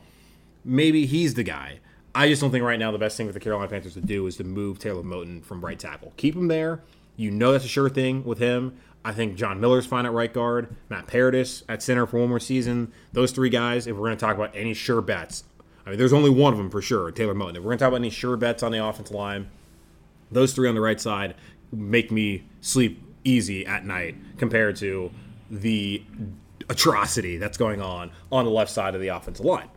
maybe 0.64 1.04
he's 1.04 1.34
the 1.34 1.42
guy. 1.42 1.80
I 2.14 2.28
just 2.28 2.40
don't 2.40 2.50
think 2.50 2.64
right 2.64 2.78
now 2.78 2.90
the 2.90 2.98
best 2.98 3.16
thing 3.16 3.26
for 3.26 3.32
the 3.34 3.40
Carolina 3.40 3.68
Panthers 3.68 3.94
to 3.94 4.00
do 4.00 4.26
is 4.26 4.36
to 4.38 4.44
move 4.44 4.78
Taylor 4.78 5.02
Moton 5.02 5.44
from 5.44 5.62
right 5.62 5.78
tackle. 5.78 6.14
Keep 6.16 6.36
him 6.36 6.48
there. 6.48 6.82
You 7.16 7.30
know 7.30 7.52
that's 7.52 7.64
a 7.66 7.68
sure 7.68 7.90
thing 7.90 8.24
with 8.24 8.38
him. 8.38 8.78
I 9.08 9.12
think 9.12 9.36
John 9.36 9.58
Miller's 9.58 9.86
fine 9.86 10.04
at 10.04 10.12
right 10.12 10.30
guard, 10.30 10.76
Matt 10.90 11.06
Paradis 11.06 11.62
at 11.66 11.82
center 11.82 12.06
for 12.06 12.20
one 12.20 12.28
more 12.28 12.38
season. 12.38 12.92
Those 13.14 13.32
three 13.32 13.48
guys, 13.48 13.86
if 13.86 13.96
we're 13.96 14.02
going 14.02 14.18
to 14.18 14.20
talk 14.20 14.36
about 14.36 14.54
any 14.54 14.74
sure 14.74 15.00
bets, 15.00 15.44
I 15.86 15.88
mean, 15.88 15.98
there's 15.98 16.12
only 16.12 16.28
one 16.28 16.52
of 16.52 16.58
them 16.58 16.68
for 16.68 16.82
sure, 16.82 17.10
Taylor 17.10 17.34
Moton. 17.34 17.52
If 17.52 17.56
we're 17.56 17.70
going 17.70 17.78
to 17.78 17.84
talk 17.84 17.88
about 17.88 18.00
any 18.00 18.10
sure 18.10 18.36
bets 18.36 18.62
on 18.62 18.70
the 18.70 18.84
offensive 18.84 19.16
line, 19.16 19.48
those 20.30 20.52
three 20.52 20.68
on 20.68 20.74
the 20.74 20.82
right 20.82 21.00
side 21.00 21.36
make 21.72 22.12
me 22.12 22.44
sleep 22.60 23.02
easy 23.24 23.64
at 23.64 23.86
night 23.86 24.14
compared 24.36 24.76
to 24.76 25.10
the 25.50 26.04
atrocity 26.68 27.38
that's 27.38 27.56
going 27.56 27.80
on 27.80 28.10
on 28.30 28.44
the 28.44 28.50
left 28.50 28.70
side 28.70 28.94
of 28.94 29.00
the 29.00 29.08
offensive 29.08 29.46
line. 29.46 29.70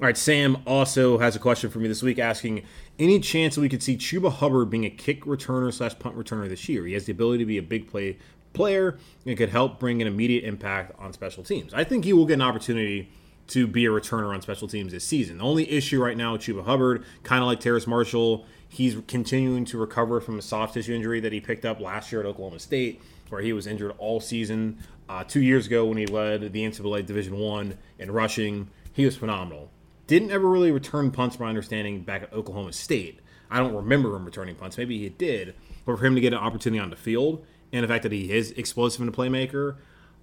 All 0.00 0.06
right, 0.06 0.18
Sam 0.18 0.60
also 0.66 1.18
has 1.18 1.36
a 1.36 1.38
question 1.38 1.70
for 1.70 1.78
me 1.78 1.86
this 1.86 2.02
week 2.02 2.18
asking 2.18 2.64
any 2.98 3.20
chance 3.20 3.54
that 3.54 3.60
we 3.60 3.68
could 3.68 3.84
see 3.84 3.96
Chuba 3.96 4.32
Hubbard 4.32 4.70
being 4.70 4.86
a 4.86 4.90
kick 4.90 5.22
returner 5.22 5.72
slash 5.72 5.96
punt 6.00 6.16
returner 6.16 6.48
this 6.48 6.68
year? 6.68 6.84
He 6.84 6.94
has 6.94 7.04
the 7.04 7.12
ability 7.12 7.38
to 7.38 7.46
be 7.46 7.58
a 7.58 7.62
big 7.62 7.88
play 7.88 8.18
player 8.52 8.98
and 9.26 9.36
could 9.36 9.48
help 9.48 9.78
bring 9.78 10.00
an 10.00 10.08
immediate 10.08 10.44
impact 10.44 10.98
on 10.98 11.12
special 11.12 11.42
teams. 11.42 11.72
I 11.74 11.84
think 11.84 12.04
he 12.04 12.12
will 12.12 12.26
get 12.26 12.34
an 12.34 12.42
opportunity 12.42 13.10
to 13.48 13.66
be 13.66 13.84
a 13.84 13.90
returner 13.90 14.32
on 14.32 14.40
special 14.40 14.68
teams 14.68 14.92
this 14.92 15.04
season. 15.04 15.38
The 15.38 15.44
only 15.44 15.70
issue 15.70 16.02
right 16.02 16.16
now 16.16 16.32
with 16.32 16.42
Chuba 16.42 16.64
Hubbard, 16.64 17.04
kind 17.22 17.42
of 17.42 17.46
like 17.46 17.60
Terrace 17.60 17.86
Marshall, 17.86 18.46
he's 18.68 18.96
continuing 19.06 19.64
to 19.66 19.78
recover 19.78 20.20
from 20.20 20.38
a 20.38 20.42
soft 20.42 20.74
tissue 20.74 20.94
injury 20.94 21.20
that 21.20 21.32
he 21.32 21.40
picked 21.40 21.64
up 21.64 21.80
last 21.80 22.10
year 22.12 22.20
at 22.20 22.26
Oklahoma 22.26 22.58
State, 22.58 23.02
where 23.28 23.42
he 23.42 23.52
was 23.52 23.66
injured 23.66 23.94
all 23.98 24.20
season. 24.20 24.78
Uh, 25.08 25.24
two 25.24 25.42
years 25.42 25.66
ago, 25.66 25.84
when 25.84 25.98
he 25.98 26.06
led 26.06 26.52
the 26.52 26.64
NCAA 26.64 27.04
Division 27.04 27.38
One 27.38 27.76
in 27.98 28.10
rushing, 28.10 28.70
he 28.92 29.04
was 29.04 29.16
phenomenal. 29.16 29.70
Didn't 30.06 30.30
ever 30.30 30.48
really 30.48 30.70
return 30.70 31.10
punts, 31.10 31.38
my 31.38 31.48
understanding, 31.48 32.02
back 32.02 32.22
at 32.22 32.32
Oklahoma 32.32 32.72
State. 32.72 33.20
I 33.50 33.58
don't 33.58 33.74
remember 33.74 34.16
him 34.16 34.24
returning 34.24 34.54
punts. 34.54 34.78
Maybe 34.78 34.98
he 34.98 35.10
did, 35.10 35.54
but 35.84 35.98
for 35.98 36.06
him 36.06 36.14
to 36.14 36.20
get 36.20 36.32
an 36.32 36.38
opportunity 36.38 36.80
on 36.80 36.90
the 36.90 36.96
field 36.96 37.44
and 37.72 37.82
the 37.82 37.88
fact 37.88 38.02
that 38.02 38.12
he 38.12 38.32
is 38.32 38.50
explosive 38.52 39.00
and 39.00 39.08
a 39.08 39.16
playmaker, 39.16 39.76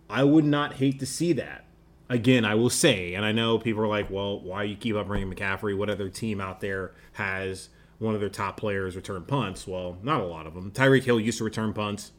I 0.09 0.23
would 0.23 0.45
not 0.45 0.73
hate 0.73 0.99
to 0.99 1.05
see 1.05 1.33
that. 1.33 1.65
Again, 2.09 2.43
I 2.43 2.55
will 2.55 2.69
say, 2.69 3.13
and 3.13 3.23
I 3.23 3.31
know 3.31 3.59
people 3.59 3.83
are 3.83 3.87
like, 3.87 4.09
well, 4.09 4.39
why 4.39 4.63
you 4.63 4.75
keep 4.75 4.95
up 4.95 5.07
bringing 5.07 5.31
McCaffrey? 5.31 5.77
What 5.77 5.89
other 5.89 6.09
team 6.09 6.41
out 6.41 6.59
there 6.59 6.93
has 7.13 7.69
one 7.99 8.15
of 8.15 8.19
their 8.19 8.29
top 8.29 8.57
players 8.57 8.95
return 8.95 9.23
punts? 9.23 9.67
Well, 9.67 9.97
not 10.01 10.21
a 10.21 10.25
lot 10.25 10.47
of 10.47 10.55
them. 10.55 10.71
Tyreek 10.71 11.03
Hill 11.03 11.19
used 11.19 11.37
to 11.37 11.43
return 11.43 11.73
punts 11.73 12.11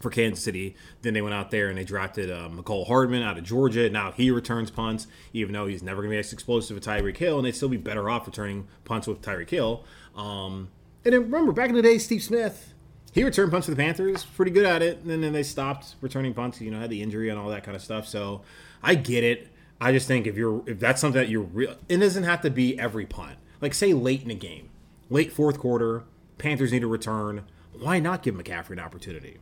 for 0.00 0.10
Kansas 0.10 0.42
City. 0.42 0.76
Then 1.02 1.14
they 1.14 1.22
went 1.22 1.34
out 1.34 1.50
there 1.50 1.68
and 1.68 1.76
they 1.76 1.84
drafted 1.84 2.30
uh, 2.30 2.48
Mecole 2.48 2.86
Hardman 2.86 3.22
out 3.22 3.36
of 3.36 3.44
Georgia. 3.44 3.90
Now 3.90 4.12
he 4.12 4.30
returns 4.30 4.70
punts, 4.70 5.06
even 5.32 5.52
though 5.52 5.66
he's 5.66 5.82
never 5.82 6.02
going 6.02 6.10
to 6.10 6.14
be 6.14 6.18
as 6.18 6.32
explosive 6.32 6.76
as 6.76 6.84
Tyreek 6.84 7.16
Hill, 7.16 7.38
and 7.38 7.46
they'd 7.46 7.54
still 7.54 7.68
be 7.68 7.76
better 7.76 8.08
off 8.08 8.26
returning 8.26 8.68
punts 8.84 9.06
with 9.06 9.22
Tyreek 9.22 9.50
Hill. 9.50 9.84
Um, 10.16 10.70
and 11.04 11.14
then 11.14 11.22
remember, 11.22 11.52
back 11.52 11.68
in 11.68 11.74
the 11.74 11.82
day, 11.82 11.98
Steve 11.98 12.22
Smith, 12.22 12.74
he 13.12 13.24
returned 13.24 13.50
punts 13.50 13.66
for 13.66 13.72
the 13.72 13.76
Panthers, 13.76 14.24
pretty 14.24 14.52
good 14.52 14.64
at 14.64 14.82
it. 14.82 14.98
And 14.98 15.22
then 15.22 15.32
they 15.32 15.42
stopped 15.42 15.96
returning 16.00 16.34
punts. 16.34 16.60
You 16.60 16.70
know, 16.70 16.80
had 16.80 16.90
the 16.90 17.02
injury 17.02 17.28
and 17.28 17.38
all 17.38 17.48
that 17.48 17.64
kind 17.64 17.76
of 17.76 17.82
stuff. 17.82 18.06
So 18.06 18.42
I 18.82 18.94
get 18.94 19.24
it. 19.24 19.48
I 19.80 19.92
just 19.92 20.06
think 20.06 20.26
if 20.26 20.36
you're 20.36 20.62
if 20.66 20.78
that's 20.78 21.00
something 21.00 21.20
that 21.20 21.28
you're 21.28 21.42
real, 21.42 21.76
it 21.88 21.96
doesn't 21.98 22.24
have 22.24 22.42
to 22.42 22.50
be 22.50 22.78
every 22.78 23.06
punt. 23.06 23.36
Like 23.60 23.74
say 23.74 23.92
late 23.92 24.22
in 24.22 24.30
a 24.30 24.34
game, 24.34 24.68
late 25.08 25.32
fourth 25.32 25.58
quarter, 25.58 26.04
Panthers 26.38 26.72
need 26.72 26.84
a 26.84 26.86
return. 26.86 27.44
Why 27.78 27.98
not 27.98 28.22
give 28.22 28.34
McCaffrey 28.34 28.72
an 28.72 28.80
opportunity? 28.80 29.38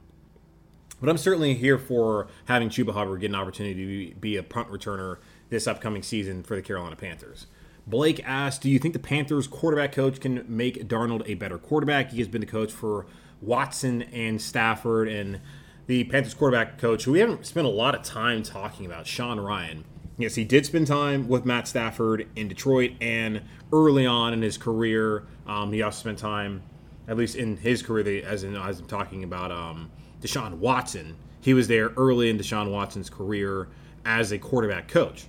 But 1.00 1.08
I'm 1.08 1.18
certainly 1.18 1.54
here 1.54 1.78
for 1.78 2.28
having 2.46 2.68
Chuba 2.70 2.92
Hubbard 2.92 3.20
get 3.20 3.30
an 3.30 3.36
opportunity 3.36 4.08
to 4.08 4.14
be 4.16 4.36
a 4.36 4.42
punt 4.42 4.68
returner 4.70 5.18
this 5.48 5.66
upcoming 5.66 6.02
season 6.02 6.42
for 6.42 6.56
the 6.56 6.62
Carolina 6.62 6.96
Panthers. 6.96 7.46
Blake 7.86 8.20
asked, 8.24 8.62
"Do 8.62 8.70
you 8.70 8.78
think 8.78 8.92
the 8.94 9.00
Panthers 9.00 9.46
quarterback 9.46 9.92
coach 9.92 10.20
can 10.20 10.44
make 10.46 10.88
Darnold 10.88 11.22
a 11.26 11.34
better 11.34 11.58
quarterback? 11.58 12.10
He 12.10 12.18
has 12.18 12.28
been 12.28 12.40
the 12.40 12.46
coach 12.46 12.70
for 12.72 13.06
Watson 13.40 14.02
and 14.02 14.40
Stafford 14.40 15.08
and 15.08 15.40
the 15.86 16.04
Panthers 16.04 16.34
quarterback 16.34 16.78
coach, 16.78 17.04
who 17.04 17.12
we 17.12 17.20
haven't 17.20 17.46
spent 17.46 17.66
a 17.66 17.70
lot 17.70 17.94
of 17.94 18.02
time 18.02 18.42
talking 18.42 18.84
about, 18.84 19.06
Sean 19.06 19.40
Ryan. 19.40 19.84
Yes, 20.18 20.34
he 20.34 20.44
did 20.44 20.66
spend 20.66 20.86
time 20.86 21.28
with 21.28 21.44
Matt 21.44 21.68
Stafford 21.68 22.26
in 22.34 22.48
Detroit, 22.48 22.92
and 23.00 23.42
early 23.72 24.04
on 24.04 24.32
in 24.32 24.42
his 24.42 24.58
career, 24.58 25.24
um, 25.46 25.72
he 25.72 25.80
also 25.80 26.00
spent 26.00 26.18
time, 26.18 26.62
at 27.06 27.16
least 27.16 27.36
in 27.36 27.56
his 27.56 27.82
career, 27.82 28.24
as 28.26 28.42
in 28.42 28.56
as 28.56 28.80
I'm 28.80 28.86
talking 28.86 29.22
about 29.22 29.52
um, 29.52 29.90
Deshaun 30.20 30.54
Watson. 30.54 31.16
He 31.40 31.54
was 31.54 31.68
there 31.68 31.90
early 31.96 32.28
in 32.28 32.36
Deshaun 32.36 32.70
Watson's 32.72 33.08
career 33.08 33.68
as 34.04 34.32
a 34.32 34.38
quarterback 34.38 34.88
coach. 34.88 35.26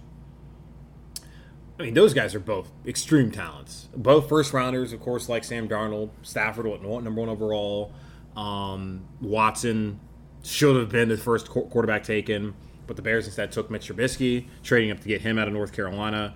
I 1.80 1.84
mean, 1.84 1.94
those 1.94 2.14
guys 2.14 2.36
are 2.36 2.42
both 2.42 2.70
extreme 2.86 3.32
talents. 3.32 3.88
Both 3.96 4.28
first 4.28 4.52
rounders, 4.52 4.92
of 4.92 5.00
course, 5.00 5.30
like 5.30 5.46
Sam 5.46 5.70
Darnold. 5.70 6.10
Stafford, 6.24 6.66
what, 6.66 6.84
number 6.84 7.22
one 7.22 7.30
overall. 7.30 7.94
Um, 8.36 9.06
Watson 9.22 10.02
should 10.44 10.76
have 10.76 10.90
been 10.90 11.08
the 11.08 11.18
first 11.18 11.50
quarterback 11.50 12.04
taken, 12.04 12.54
but 12.86 12.98
the 12.98 13.02
Bears 13.02 13.26
instead 13.26 13.54
took 13.54 13.72
Mitch 13.72 13.88
Trubisky, 13.88 14.48
trading 14.62 14.92
up 14.92 15.00
to 15.00 15.08
get 15.08 15.22
him 15.22 15.40
out 15.40 15.48
of 15.48 15.54
North 15.54 15.72
Carolina. 15.72 16.36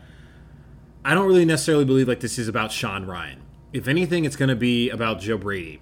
I 1.04 1.14
don't 1.14 1.28
really 1.28 1.46
necessarily 1.46 1.84
believe 1.84 2.08
like 2.08 2.22
this 2.22 2.40
is 2.40 2.48
about 2.48 2.72
Sean 2.72 3.06
Ryan. 3.06 3.42
If 3.74 3.90
anything, 3.90 4.24
it's 4.24 4.38
going 4.38 4.50
to 4.50 4.56
be 4.56 4.90
about 4.90 5.20
Joe 5.20 5.38
Brady 5.38 5.82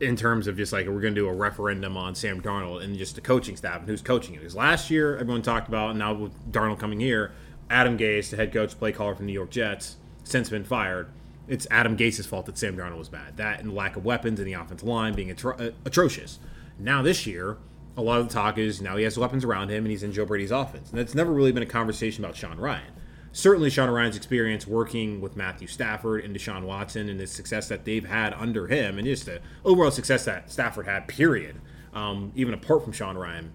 in 0.00 0.16
terms 0.16 0.46
of 0.46 0.56
just 0.56 0.72
like 0.72 0.86
we're 0.86 1.00
going 1.00 1.14
to 1.14 1.20
do 1.20 1.28
a 1.28 1.34
referendum 1.34 1.98
on 1.98 2.14
Sam 2.14 2.40
Darnold 2.40 2.82
and 2.82 2.96
just 2.96 3.14
the 3.14 3.20
coaching 3.20 3.56
staff 3.56 3.80
and 3.80 3.88
who's 3.88 4.00
coaching 4.00 4.34
it. 4.34 4.38
Because 4.38 4.56
last 4.56 4.90
year 4.90 5.18
everyone 5.18 5.42
talked 5.42 5.68
about, 5.68 5.90
and 5.90 5.98
now 5.98 6.14
with 6.14 6.50
Darnold 6.50 6.78
coming 6.78 6.98
here, 6.98 7.32
Adam 7.72 7.96
Gase, 7.96 8.30
the 8.30 8.36
head 8.36 8.52
coach, 8.52 8.78
play 8.78 8.92
caller 8.92 9.14
from 9.14 9.24
the 9.24 9.32
New 9.32 9.38
York 9.38 9.50
Jets, 9.50 9.96
since 10.24 10.50
been 10.50 10.62
fired. 10.62 11.08
It's 11.48 11.66
Adam 11.70 11.96
Gase's 11.96 12.26
fault 12.26 12.46
that 12.46 12.58
Sam 12.58 12.76
Darnold 12.76 12.98
was 12.98 13.08
bad. 13.08 13.38
That 13.38 13.60
and 13.60 13.74
lack 13.74 13.96
of 13.96 14.04
weapons 14.04 14.38
in 14.38 14.46
the 14.46 14.52
offensive 14.52 14.86
line 14.86 15.14
being 15.14 15.34
atro- 15.34 15.60
uh, 15.60 15.72
atrocious. 15.84 16.38
Now 16.78 17.02
this 17.02 17.26
year, 17.26 17.56
a 17.96 18.02
lot 18.02 18.20
of 18.20 18.28
the 18.28 18.34
talk 18.34 18.58
is 18.58 18.80
now 18.80 18.96
he 18.96 19.04
has 19.04 19.18
weapons 19.18 19.44
around 19.44 19.70
him 19.70 19.84
and 19.84 19.90
he's 19.90 20.02
in 20.02 20.12
Joe 20.12 20.26
Brady's 20.26 20.50
offense. 20.50 20.90
And 20.90 20.98
that's 20.98 21.14
never 21.14 21.32
really 21.32 21.50
been 21.50 21.62
a 21.62 21.66
conversation 21.66 22.24
about 22.24 22.36
Sean 22.36 22.58
Ryan. 22.58 22.92
Certainly, 23.32 23.70
Sean 23.70 23.88
Ryan's 23.88 24.16
experience 24.16 24.66
working 24.66 25.22
with 25.22 25.36
Matthew 25.36 25.66
Stafford 25.66 26.22
and 26.24 26.36
Deshaun 26.36 26.64
Watson 26.64 27.08
and 27.08 27.18
the 27.18 27.26
success 27.26 27.66
that 27.68 27.86
they've 27.86 28.04
had 28.04 28.34
under 28.34 28.68
him, 28.68 28.98
and 28.98 29.06
just 29.06 29.24
the 29.24 29.40
overall 29.64 29.90
success 29.90 30.26
that 30.26 30.50
Stafford 30.50 30.86
had, 30.86 31.08
period, 31.08 31.58
um, 31.94 32.30
even 32.34 32.52
apart 32.52 32.84
from 32.84 32.92
Sean 32.92 33.16
Ryan, 33.16 33.52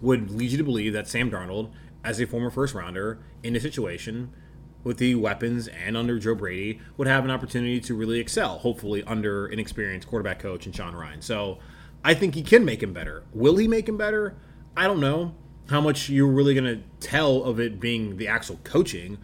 would 0.00 0.30
lead 0.30 0.52
you 0.52 0.58
to 0.58 0.64
believe 0.64 0.92
that 0.92 1.08
Sam 1.08 1.28
Darnold 1.28 1.72
as 2.08 2.18
a 2.20 2.26
former 2.26 2.48
first 2.48 2.74
rounder 2.74 3.18
in 3.42 3.54
a 3.54 3.60
situation 3.60 4.32
with 4.82 4.96
the 4.96 5.14
weapons 5.14 5.68
and 5.68 5.94
under 5.94 6.18
Joe 6.18 6.34
Brady 6.34 6.80
would 6.96 7.06
have 7.06 7.22
an 7.22 7.30
opportunity 7.30 7.80
to 7.80 7.94
really 7.94 8.18
excel, 8.18 8.58
hopefully 8.58 9.04
under 9.04 9.46
an 9.46 9.58
experienced 9.58 10.08
quarterback 10.08 10.38
coach 10.38 10.64
and 10.64 10.74
Sean 10.74 10.94
Ryan. 10.94 11.20
So 11.20 11.58
I 12.02 12.14
think 12.14 12.34
he 12.34 12.42
can 12.42 12.64
make 12.64 12.82
him 12.82 12.94
better. 12.94 13.24
Will 13.34 13.58
he 13.58 13.68
make 13.68 13.86
him 13.86 13.98
better? 13.98 14.38
I 14.74 14.84
don't 14.84 15.00
know. 15.00 15.34
How 15.68 15.82
much 15.82 16.08
you're 16.08 16.26
really 16.26 16.54
going 16.54 16.64
to 16.64 16.82
tell 17.06 17.44
of 17.44 17.60
it 17.60 17.78
being 17.78 18.16
the 18.16 18.26
actual 18.26 18.58
coaching 18.64 19.18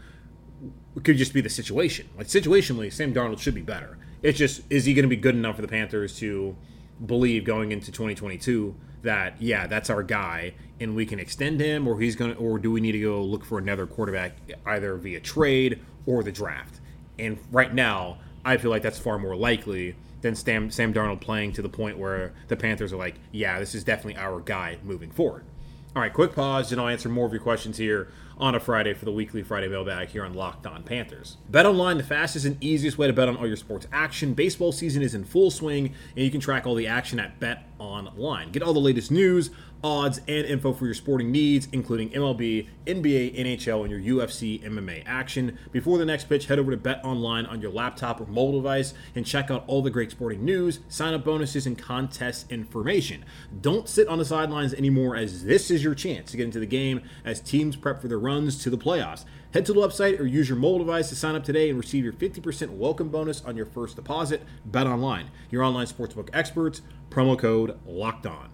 it 0.95 1.05
could 1.05 1.17
just 1.17 1.33
be 1.33 1.41
the 1.41 1.49
situation. 1.49 2.09
Like 2.19 2.27
situationally, 2.27 2.93
Sam 2.93 3.15
Darnold 3.15 3.41
should 3.41 3.55
be 3.55 3.63
better. 3.63 3.99
It's 4.23 4.39
just 4.39 4.61
is 4.69 4.85
he 4.85 4.93
going 4.93 5.05
to 5.05 5.09
be 5.09 5.17
good 5.17 5.35
enough 5.35 5.57
for 5.57 5.63
the 5.63 5.69
Panthers 5.69 6.19
to 6.19 6.55
believe 7.05 7.45
going 7.45 7.73
into 7.73 7.91
2022 7.91 8.77
that 9.05 9.41
yeah, 9.41 9.67
that's 9.67 9.89
our 9.89 10.03
guy, 10.03 10.55
and 10.81 10.95
we 10.95 11.07
can 11.07 11.19
extend 11.19 11.61
him, 11.61 11.87
or 11.87 12.01
he's 12.01 12.17
gonna, 12.17 12.35
or 12.35 12.59
do 12.59 12.71
we 12.71 12.81
need 12.81 12.93
to 12.93 13.01
go 13.01 13.23
look 13.23 13.45
for 13.45 13.59
another 13.59 13.87
quarterback 13.87 14.37
either 14.67 14.97
via 14.97 15.21
trade 15.21 15.81
or 16.07 16.23
the 16.23 16.33
draft? 16.33 16.81
And 17.19 17.39
right 17.53 17.73
now, 17.73 18.19
I 18.45 18.57
feel 18.57 18.71
like 18.71 18.83
that's 18.83 18.99
far 18.99 19.19
more 19.19 19.37
likely 19.37 19.95
than 20.21 20.35
Sam, 20.35 20.71
Sam 20.71 20.93
Darnold 20.93 21.21
playing 21.21 21.53
to 21.53 21.63
the 21.63 21.69
point 21.69 21.99
where 21.99 22.33
the 22.49 22.57
Panthers 22.57 22.93
are 22.93 22.97
like, 22.97 23.15
yeah, 23.31 23.59
this 23.59 23.75
is 23.75 23.85
definitely 23.85 24.17
our 24.17 24.41
guy 24.41 24.79
moving 24.83 25.11
forward. 25.11 25.45
All 25.95 26.03
right, 26.03 26.13
quick 26.13 26.35
pause, 26.35 26.73
and 26.73 26.81
I'll 26.81 26.89
answer 26.89 27.09
more 27.09 27.27
of 27.27 27.33
your 27.33 27.43
questions 27.43 27.77
here 27.77 28.09
on 28.39 28.55
a 28.55 28.61
Friday 28.61 28.95
for 28.95 29.05
the 29.05 29.13
weekly 29.13 29.43
Friday 29.43 29.69
mailbag 29.69 30.09
here 30.09 30.25
on 30.25 30.35
Locked 30.35 30.67
On 30.67 30.83
Panthers. 30.83 31.37
Bet 31.49 31.67
online, 31.67 31.99
the 31.99 32.05
fastest 32.05 32.45
and 32.45 32.63
easiest 32.63 32.99
way 32.99 33.07
to 33.07 33.13
bet 33.13 33.29
on 33.29 33.37
all 33.37 33.47
your 33.47 33.57
sports 33.57 33.87
action. 33.93 34.35
Baseball 34.35 34.73
season 34.73 35.03
is 35.03 35.15
in 35.15 35.25
full 35.25 35.51
swing, 35.51 35.95
and 36.17 36.25
you 36.25 36.31
can 36.31 36.41
track 36.41 36.67
all 36.67 36.75
the 36.75 36.87
action 36.87 37.21
at 37.21 37.39
Bet 37.39 37.69
Online. 37.79 38.51
Get 38.51 38.63
all 38.63 38.73
the 38.73 38.81
latest 38.81 39.11
news, 39.11 39.51
odds, 39.85 40.23
and 40.27 40.47
info 40.47 40.73
for 40.73 40.87
your 40.87 40.95
sporting 40.95 41.31
needs, 41.31 41.69
including 41.71 42.09
MLB, 42.11 42.67
NBA, 42.87 43.39
NHL, 43.39 43.83
and 43.83 43.91
your 43.91 44.01
UFC 44.01 44.63
MMA 44.65 45.03
action. 45.05 45.59
Before 45.71 45.99
the 45.99 46.07
next 46.07 46.25
pitch, 46.25 46.47
head 46.47 46.59
over 46.59 46.71
to 46.71 46.77
Bet 46.77 47.05
Online 47.05 47.45
on 47.45 47.61
your 47.61 47.71
laptop 47.71 48.21
or 48.21 48.27
mobile 48.27 48.63
device 48.63 48.95
and 49.15 49.27
check 49.27 49.51
out 49.51 49.63
all 49.67 49.83
the 49.83 49.91
great 49.91 50.11
sporting 50.11 50.43
news, 50.45 50.81
sign 50.89 51.13
up 51.13 51.25
bonuses, 51.25 51.67
and 51.67 51.77
contest 51.77 52.51
information. 52.51 53.25
Don't 53.61 53.87
sit 53.87 54.09
on 54.09 54.19
the 54.19 54.25
sidelines 54.25 54.73
anymore, 54.73 55.15
as 55.17 55.45
this 55.45 55.71
is 55.71 55.85
your 55.85 55.95
chance 55.95 56.31
to 56.31 56.39
get 56.39 56.45
into 56.45 56.59
the 56.59 56.67
game 56.67 57.03
as 57.25 57.41
teams 57.41 57.77
prep 57.77 58.01
for 58.01 58.09
their 58.09 58.19
runs 58.19 58.63
to 58.63 58.71
the 58.71 58.79
playoffs. 58.79 59.27
Head 59.53 59.67
to 59.67 59.75
the 59.75 59.81
website 59.81 60.19
or 60.19 60.25
use 60.25 60.49
your 60.49 60.59
mobile 60.59 60.79
device 60.79 61.11
to 61.11 61.17
sign 61.17 61.35
up 61.35 61.45
today 61.45 61.69
and 61.69 61.79
receive 61.79 62.03
your 62.03 62.15
50% 62.15 62.71
welcome 62.71 63.11
bonus 63.11 63.45
on 63.45 63.55
your 63.55 63.67
first 63.67 63.97
deposit. 63.97 64.43
Bet 64.65 64.87
online, 64.87 65.31
your 65.51 65.63
online 65.63 65.87
sportsbook 65.87 66.31
experts. 66.33 66.81
Promo 67.11 67.39
code 67.39 67.79
locked 67.87 68.27
on. 68.27 68.54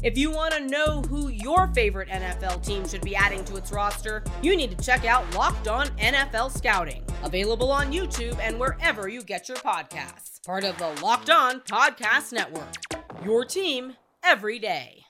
If 0.00 0.16
you 0.16 0.30
want 0.30 0.54
to 0.54 0.60
know 0.60 1.02
who 1.02 1.26
your 1.28 1.66
favorite 1.74 2.08
NFL 2.08 2.64
team 2.64 2.86
should 2.86 3.00
be 3.00 3.16
adding 3.16 3.44
to 3.46 3.56
its 3.56 3.72
roster, 3.72 4.22
you 4.42 4.56
need 4.56 4.70
to 4.70 4.84
check 4.84 5.04
out 5.04 5.34
Locked 5.34 5.66
On 5.66 5.88
NFL 5.98 6.56
Scouting, 6.56 7.02
available 7.24 7.72
on 7.72 7.92
YouTube 7.92 8.38
and 8.38 8.60
wherever 8.60 9.08
you 9.08 9.24
get 9.24 9.48
your 9.48 9.56
podcasts. 9.56 10.44
Part 10.46 10.62
of 10.62 10.78
the 10.78 10.88
Locked 11.02 11.30
On 11.30 11.60
Podcast 11.62 12.32
Network. 12.32 12.76
Your 13.24 13.44
team 13.44 13.94
every 14.22 14.60
day. 14.60 15.02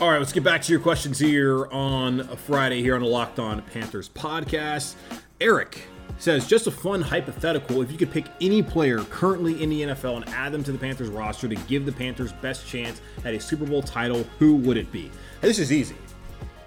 All 0.00 0.10
right, 0.10 0.18
let's 0.18 0.32
get 0.32 0.42
back 0.42 0.62
to 0.62 0.72
your 0.72 0.80
questions 0.80 1.20
here 1.20 1.68
on 1.68 2.18
a 2.20 2.36
Friday 2.36 2.82
here 2.82 2.96
on 2.96 3.02
the 3.02 3.06
Locked 3.06 3.38
On 3.38 3.62
Panthers 3.62 4.08
podcast. 4.08 4.96
Eric 5.40 5.86
says 6.22 6.46
just 6.46 6.68
a 6.68 6.70
fun 6.70 7.02
hypothetical 7.02 7.82
if 7.82 7.90
you 7.90 7.98
could 7.98 8.10
pick 8.10 8.26
any 8.40 8.62
player 8.62 9.00
currently 9.10 9.60
in 9.60 9.68
the 9.68 9.82
NFL 9.82 10.16
and 10.16 10.28
add 10.28 10.52
them 10.52 10.62
to 10.62 10.70
the 10.70 10.78
Panthers 10.78 11.08
roster 11.08 11.48
to 11.48 11.56
give 11.66 11.84
the 11.84 11.90
Panthers 11.90 12.32
best 12.34 12.64
chance 12.64 13.00
at 13.24 13.34
a 13.34 13.40
Super 13.40 13.66
Bowl 13.66 13.82
title, 13.82 14.24
who 14.38 14.54
would 14.56 14.76
it 14.76 14.92
be? 14.92 15.10
This 15.40 15.58
is 15.58 15.72
easy. 15.72 15.96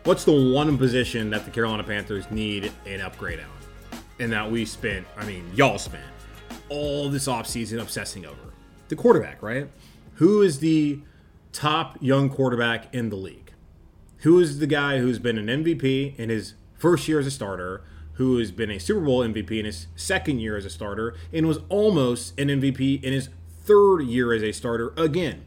What's 0.03 0.25
the 0.25 0.53
one 0.53 0.77
position 0.77 1.29
that 1.29 1.45
the 1.45 1.51
Carolina 1.51 1.85
Panthers 1.85 2.29
need 2.29 2.69
an 2.85 2.99
upgrade 2.99 3.39
on? 3.39 3.99
And 4.19 4.29
that 4.33 4.51
we 4.51 4.65
spent, 4.65 5.07
I 5.17 5.25
mean, 5.25 5.49
y'all 5.55 5.77
spent 5.77 6.03
all 6.67 7.09
this 7.09 7.27
offseason 7.27 7.81
obsessing 7.81 8.25
over? 8.25 8.53
The 8.89 8.97
quarterback, 8.97 9.41
right? 9.41 9.69
Who 10.15 10.41
is 10.41 10.59
the 10.59 10.99
top 11.53 11.97
young 12.01 12.29
quarterback 12.29 12.93
in 12.93 13.09
the 13.09 13.15
league? 13.15 13.53
Who 14.19 14.39
is 14.41 14.59
the 14.59 14.67
guy 14.67 14.99
who's 14.99 15.17
been 15.17 15.37
an 15.37 15.63
MVP 15.63 16.19
in 16.19 16.27
his 16.27 16.55
first 16.77 17.07
year 17.07 17.19
as 17.19 17.27
a 17.27 17.31
starter? 17.31 17.83
Who 18.15 18.37
has 18.37 18.51
been 18.51 18.71
a 18.71 18.79
Super 18.79 19.01
Bowl 19.01 19.21
MVP 19.21 19.59
in 19.59 19.65
his 19.65 19.87
second 19.95 20.39
year 20.39 20.57
as 20.57 20.65
a 20.65 20.69
starter 20.69 21.15
and 21.33 21.47
was 21.47 21.59
almost 21.69 22.37
an 22.39 22.47
MVP 22.47 23.03
in 23.03 23.13
his 23.13 23.29
third 23.63 24.01
year 24.01 24.33
as 24.33 24.43
a 24.43 24.51
starter 24.51 24.93
again. 24.97 25.45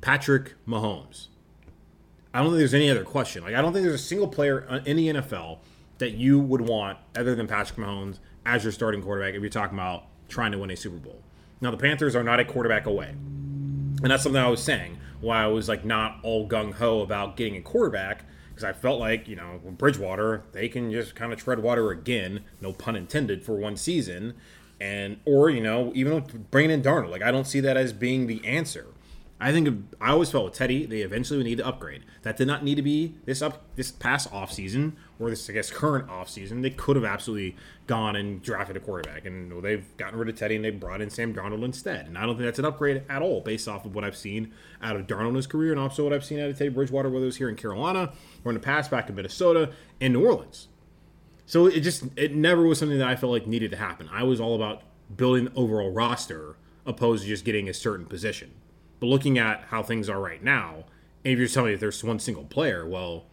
Patrick 0.00 0.54
Mahomes. 0.66 1.26
I 2.32 2.38
don't 2.38 2.48
think 2.48 2.58
there's 2.58 2.74
any 2.74 2.90
other 2.90 3.04
question. 3.04 3.42
Like 3.42 3.54
I 3.54 3.62
don't 3.62 3.72
think 3.72 3.84
there's 3.84 4.00
a 4.00 4.04
single 4.04 4.28
player 4.28 4.82
in 4.86 4.96
the 4.96 5.08
NFL 5.08 5.58
that 5.98 6.12
you 6.12 6.38
would 6.38 6.62
want 6.62 6.98
other 7.16 7.34
than 7.34 7.46
Patrick 7.46 7.78
Mahomes 7.78 8.18
as 8.46 8.64
your 8.64 8.72
starting 8.72 9.02
quarterback 9.02 9.34
if 9.34 9.40
you're 9.40 9.50
talking 9.50 9.76
about 9.76 10.04
trying 10.28 10.52
to 10.52 10.58
win 10.58 10.70
a 10.70 10.76
Super 10.76 10.96
Bowl. 10.96 11.20
Now 11.60 11.70
the 11.70 11.76
Panthers 11.76 12.16
are 12.16 12.22
not 12.22 12.40
a 12.40 12.44
quarterback 12.44 12.86
away. 12.86 13.08
And 13.08 14.10
that's 14.10 14.22
something 14.22 14.40
I 14.40 14.48
was 14.48 14.62
saying 14.62 14.98
why 15.20 15.42
I 15.42 15.46
was 15.48 15.68
like 15.68 15.84
not 15.84 16.20
all 16.22 16.48
gung 16.48 16.72
ho 16.74 17.00
about 17.00 17.36
getting 17.36 17.56
a 17.56 17.60
quarterback 17.60 18.24
because 18.60 18.76
I 18.76 18.78
felt 18.78 19.00
like 19.00 19.26
you 19.28 19.36
know 19.36 19.60
Bridgewater 19.64 20.42
they 20.52 20.68
can 20.68 20.90
just 20.92 21.14
kind 21.14 21.32
of 21.32 21.38
tread 21.38 21.60
water 21.60 21.90
again, 21.90 22.44
no 22.60 22.72
pun 22.72 22.96
intended, 22.96 23.42
for 23.42 23.54
one 23.54 23.76
season, 23.76 24.34
and 24.80 25.18
or 25.24 25.50
you 25.50 25.62
know 25.62 25.92
even 25.94 26.46
bringing 26.50 26.70
in 26.70 26.82
Darnold, 26.82 27.10
like 27.10 27.22
I 27.22 27.30
don't 27.30 27.46
see 27.46 27.60
that 27.60 27.76
as 27.76 27.92
being 27.92 28.26
the 28.26 28.44
answer. 28.46 28.86
I 29.42 29.52
think 29.52 29.86
I 30.00 30.10
always 30.10 30.30
felt 30.30 30.44
with 30.44 30.54
Teddy, 30.54 30.84
they 30.84 31.00
eventually 31.00 31.38
would 31.38 31.46
need 31.46 31.58
to 31.58 31.66
upgrade. 31.66 32.04
That 32.22 32.36
did 32.36 32.46
not 32.46 32.62
need 32.62 32.74
to 32.74 32.82
be 32.82 33.14
this 33.24 33.40
up 33.40 33.62
this 33.74 33.90
past 33.90 34.30
off 34.32 34.52
season 34.52 34.98
or 35.18 35.30
this 35.30 35.48
I 35.48 35.54
guess 35.54 35.70
current 35.70 36.10
off 36.10 36.28
season. 36.28 36.60
They 36.60 36.70
could 36.70 36.96
have 36.96 37.06
absolutely 37.06 37.56
gone 37.86 38.16
and 38.16 38.42
drafted 38.42 38.76
a 38.76 38.80
quarterback, 38.80 39.24
and 39.24 39.62
they've 39.62 39.84
gotten 39.96 40.18
rid 40.18 40.28
of 40.28 40.36
Teddy 40.36 40.56
and 40.56 40.64
they 40.64 40.70
brought 40.70 41.00
in 41.00 41.08
Sam 41.08 41.34
Darnold 41.34 41.64
instead. 41.64 42.06
And 42.06 42.18
I 42.18 42.26
don't 42.26 42.36
think 42.36 42.44
that's 42.44 42.58
an 42.58 42.66
upgrade 42.66 43.02
at 43.08 43.22
all, 43.22 43.40
based 43.40 43.66
off 43.66 43.86
of 43.86 43.94
what 43.94 44.04
I've 44.04 44.16
seen 44.16 44.52
out 44.82 44.96
of 44.96 45.06
Darnold 45.06 45.36
his 45.36 45.46
career, 45.46 45.72
and 45.72 45.80
also 45.80 46.04
what 46.04 46.12
I've 46.12 46.24
seen 46.24 46.38
out 46.38 46.50
of 46.50 46.58
Teddy 46.58 46.70
Bridgewater, 46.70 47.08
whether 47.08 47.24
it 47.24 47.26
was 47.26 47.38
here 47.38 47.48
in 47.48 47.56
Carolina 47.56 48.12
or 48.44 48.50
in 48.50 48.54
the 48.54 48.60
past 48.60 48.90
back 48.90 49.08
in 49.08 49.14
Minnesota 49.14 49.72
and 50.02 50.12
New 50.12 50.24
Orleans. 50.24 50.68
So 51.46 51.66
it 51.66 51.80
just 51.80 52.04
it 52.14 52.34
never 52.34 52.62
was 52.62 52.78
something 52.78 52.98
that 52.98 53.08
I 53.08 53.16
felt 53.16 53.32
like 53.32 53.46
needed 53.46 53.70
to 53.70 53.76
happen. 53.78 54.08
I 54.12 54.22
was 54.22 54.38
all 54.38 54.54
about 54.54 54.82
building 55.16 55.46
the 55.46 55.54
overall 55.54 55.90
roster 55.90 56.56
opposed 56.86 57.22
to 57.22 57.28
just 57.28 57.44
getting 57.44 57.68
a 57.68 57.74
certain 57.74 58.04
position. 58.06 58.52
But 59.00 59.06
looking 59.06 59.38
at 59.38 59.64
how 59.70 59.82
things 59.82 60.08
are 60.08 60.20
right 60.20 60.42
now, 60.42 60.84
and 61.24 61.32
if 61.32 61.38
you're 61.38 61.48
telling 61.48 61.70
me 61.70 61.74
that 61.74 61.80
there's 61.80 62.04
one 62.04 62.18
single 62.18 62.44
player, 62.44 62.86
well, 62.86 63.24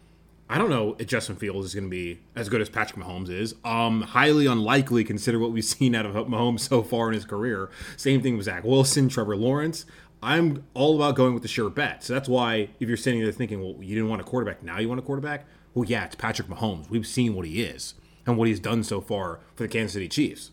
I 0.49 0.57
don't 0.57 0.69
know 0.69 0.95
if 0.97 1.07
Justin 1.07 1.35
Fields 1.35 1.67
is 1.67 1.73
going 1.73 1.83
to 1.83 1.89
be 1.89 2.19
as 2.35 2.47
good 2.47 2.61
as 2.61 2.69
Patrick 2.69 3.03
Mahomes 3.03 3.29
is. 3.29 3.53
Um, 3.65 4.01
highly 4.01 4.45
unlikely, 4.45 5.03
consider 5.03 5.39
what 5.39 5.51
we've 5.51 5.65
seen 5.65 5.93
out 5.93 6.05
of 6.05 6.13
Mahomes 6.27 6.61
so 6.61 6.81
far 6.81 7.09
in 7.09 7.13
his 7.13 7.25
career. 7.25 7.69
Same 7.97 8.21
thing 8.21 8.37
with 8.37 8.45
Zach 8.45 8.63
Wilson, 8.63 9.09
Trevor 9.09 9.35
Lawrence. 9.35 9.85
I'm 10.23 10.63
all 10.73 10.95
about 10.95 11.15
going 11.15 11.33
with 11.33 11.43
the 11.43 11.49
sure 11.49 11.69
bet. 11.69 12.03
So 12.03 12.13
that's 12.13 12.29
why 12.29 12.69
if 12.79 12.87
you're 12.87 12.97
sitting 12.97 13.21
there 13.21 13.31
thinking, 13.31 13.61
well, 13.61 13.75
you 13.83 13.93
didn't 13.95 14.09
want 14.09 14.21
a 14.21 14.25
quarterback, 14.25 14.63
now 14.63 14.79
you 14.79 14.87
want 14.87 14.99
a 14.99 15.03
quarterback. 15.03 15.45
Well, 15.73 15.85
yeah, 15.85 16.05
it's 16.05 16.15
Patrick 16.15 16.47
Mahomes. 16.47 16.89
We've 16.89 17.05
seen 17.05 17.35
what 17.35 17.45
he 17.45 17.61
is 17.61 17.93
and 18.25 18.37
what 18.37 18.47
he's 18.47 18.59
done 18.59 18.83
so 18.83 18.99
far 18.99 19.39
for 19.55 19.63
the 19.63 19.69
Kansas 19.69 19.93
City 19.93 20.07
Chiefs. 20.07 20.51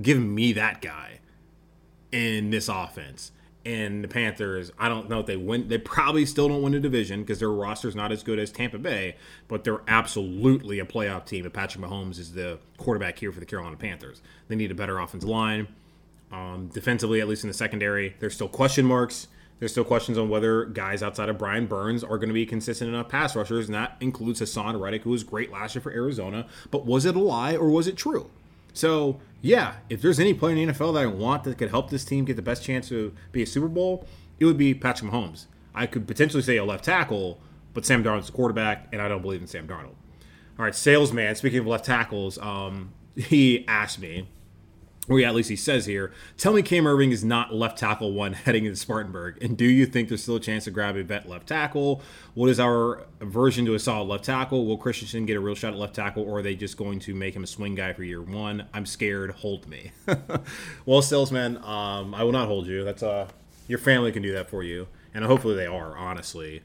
Give 0.00 0.18
me 0.18 0.52
that 0.52 0.80
guy 0.80 1.18
in 2.12 2.50
this 2.50 2.68
offense 2.68 3.32
and 3.70 4.02
the 4.02 4.08
Panthers, 4.08 4.72
I 4.80 4.88
don't 4.88 5.08
know 5.08 5.20
if 5.20 5.26
they 5.26 5.36
win. 5.36 5.68
They 5.68 5.78
probably 5.78 6.26
still 6.26 6.48
don't 6.48 6.60
win 6.60 6.72
the 6.72 6.80
division 6.80 7.20
because 7.20 7.38
their 7.38 7.50
roster's 7.50 7.94
not 7.94 8.10
as 8.10 8.24
good 8.24 8.40
as 8.40 8.50
Tampa 8.50 8.78
Bay, 8.78 9.16
but 9.46 9.62
they're 9.62 9.82
absolutely 9.86 10.80
a 10.80 10.84
playoff 10.84 11.24
team. 11.24 11.46
If 11.46 11.52
Patrick 11.52 11.84
Mahomes 11.84 12.18
is 12.18 12.32
the 12.32 12.58
quarterback 12.78 13.18
here 13.18 13.30
for 13.30 13.38
the 13.38 13.46
Carolina 13.46 13.76
Panthers, 13.76 14.22
they 14.48 14.56
need 14.56 14.72
a 14.72 14.74
better 14.74 14.98
offensive 14.98 15.28
line. 15.28 15.68
Um, 16.32 16.68
defensively, 16.72 17.20
at 17.20 17.28
least 17.28 17.44
in 17.44 17.48
the 17.48 17.54
secondary, 17.54 18.16
there's 18.18 18.34
still 18.34 18.48
question 18.48 18.84
marks. 18.84 19.28
There's 19.60 19.70
still 19.70 19.84
questions 19.84 20.18
on 20.18 20.28
whether 20.28 20.64
guys 20.64 21.02
outside 21.02 21.28
of 21.28 21.38
Brian 21.38 21.66
Burns 21.66 22.02
are 22.02 22.16
going 22.16 22.28
to 22.28 22.34
be 22.34 22.46
consistent 22.46 22.88
enough 22.88 23.08
pass 23.08 23.36
rushers, 23.36 23.66
and 23.66 23.74
that 23.74 23.96
includes 24.00 24.40
Haason 24.40 24.80
Reddick, 24.80 25.02
who 25.02 25.10
was 25.10 25.22
great 25.22 25.52
last 25.52 25.76
year 25.76 25.82
for 25.82 25.92
Arizona. 25.92 26.46
But 26.70 26.86
was 26.86 27.04
it 27.04 27.14
a 27.14 27.20
lie 27.20 27.56
or 27.56 27.68
was 27.70 27.86
it 27.86 27.96
true? 27.96 28.30
So 28.72 29.20
yeah, 29.42 29.74
if 29.88 30.02
there's 30.02 30.20
any 30.20 30.34
player 30.34 30.54
in 30.54 30.68
the 30.68 30.72
NFL 30.72 30.94
that 30.94 31.02
I 31.02 31.06
want 31.06 31.44
that 31.44 31.58
could 31.58 31.70
help 31.70 31.90
this 31.90 32.04
team 32.04 32.24
get 32.24 32.36
the 32.36 32.42
best 32.42 32.62
chance 32.62 32.88
to 32.88 33.14
be 33.32 33.42
a 33.42 33.46
Super 33.46 33.68
Bowl, 33.68 34.06
it 34.38 34.44
would 34.44 34.58
be 34.58 34.74
Patrick 34.74 35.10
Mahomes. 35.10 35.46
I 35.74 35.86
could 35.86 36.06
potentially 36.06 36.42
say 36.42 36.56
a 36.56 36.64
left 36.64 36.84
tackle, 36.84 37.40
but 37.72 37.86
Sam 37.86 38.02
Darnold's 38.04 38.28
a 38.28 38.32
quarterback, 38.32 38.88
and 38.92 39.00
I 39.00 39.08
don't 39.08 39.22
believe 39.22 39.40
in 39.40 39.46
Sam 39.46 39.66
Darnold. 39.66 39.94
All 40.58 40.64
right, 40.64 40.74
salesman. 40.74 41.34
Speaking 41.36 41.60
of 41.60 41.66
left 41.66 41.84
tackles, 41.84 42.38
um, 42.38 42.92
he 43.16 43.66
asked 43.66 43.98
me 43.98 44.28
or 45.10 45.18
yeah, 45.18 45.28
at 45.28 45.34
least 45.34 45.50
he 45.50 45.56
says 45.56 45.86
here, 45.86 46.12
tell 46.38 46.52
me 46.52 46.62
Cam 46.62 46.84
Erving 46.84 47.10
is 47.10 47.24
not 47.24 47.52
left 47.52 47.76
tackle 47.76 48.12
one 48.12 48.32
heading 48.32 48.64
into 48.64 48.76
Spartanburg. 48.76 49.42
And 49.42 49.56
do 49.58 49.64
you 49.64 49.84
think 49.84 50.08
there's 50.08 50.22
still 50.22 50.36
a 50.36 50.40
chance 50.40 50.64
to 50.64 50.70
grab 50.70 50.94
a 50.96 51.02
vet 51.02 51.28
left 51.28 51.48
tackle? 51.48 52.00
What 52.34 52.48
is 52.48 52.60
our 52.60 53.04
version 53.20 53.66
to 53.66 53.74
a 53.74 53.80
solid 53.80 54.04
left 54.04 54.24
tackle? 54.24 54.66
Will 54.66 54.78
Christensen 54.78 55.26
get 55.26 55.36
a 55.36 55.40
real 55.40 55.56
shot 55.56 55.72
at 55.72 55.80
left 55.80 55.96
tackle, 55.96 56.22
or 56.22 56.38
are 56.38 56.42
they 56.42 56.54
just 56.54 56.76
going 56.76 57.00
to 57.00 57.14
make 57.14 57.34
him 57.34 57.42
a 57.42 57.46
swing 57.48 57.74
guy 57.74 57.92
for 57.92 58.04
year 58.04 58.22
one? 58.22 58.68
I'm 58.72 58.86
scared. 58.86 59.32
Hold 59.32 59.66
me. 59.66 59.90
well, 60.86 61.02
salesman, 61.02 61.56
um, 61.64 62.14
I 62.14 62.22
will 62.22 62.32
not 62.32 62.46
hold 62.46 62.68
you. 62.68 62.84
That's 62.84 63.02
uh, 63.02 63.26
your 63.66 63.80
family 63.80 64.12
can 64.12 64.22
do 64.22 64.32
that 64.34 64.48
for 64.48 64.62
you, 64.62 64.86
and 65.12 65.24
hopefully 65.24 65.56
they 65.56 65.66
are. 65.66 65.96
Honestly, 65.96 66.62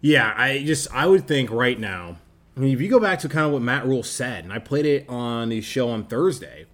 Yeah, 0.00 0.32
I 0.34 0.64
just 0.64 0.90
I 0.94 1.04
would 1.04 1.28
think 1.28 1.50
right 1.50 1.78
now. 1.78 2.16
I 2.56 2.60
mean, 2.60 2.72
if 2.72 2.80
you 2.80 2.88
go 2.88 2.98
back 2.98 3.18
to 3.18 3.28
kind 3.28 3.44
of 3.44 3.52
what 3.52 3.60
Matt 3.60 3.84
Rhule 3.84 4.02
said, 4.02 4.44
and 4.44 4.52
I 4.52 4.60
played 4.60 4.86
it 4.86 5.06
on 5.10 5.50
the 5.50 5.60
show 5.60 5.90
on 5.90 6.06
Thursday, 6.06 6.64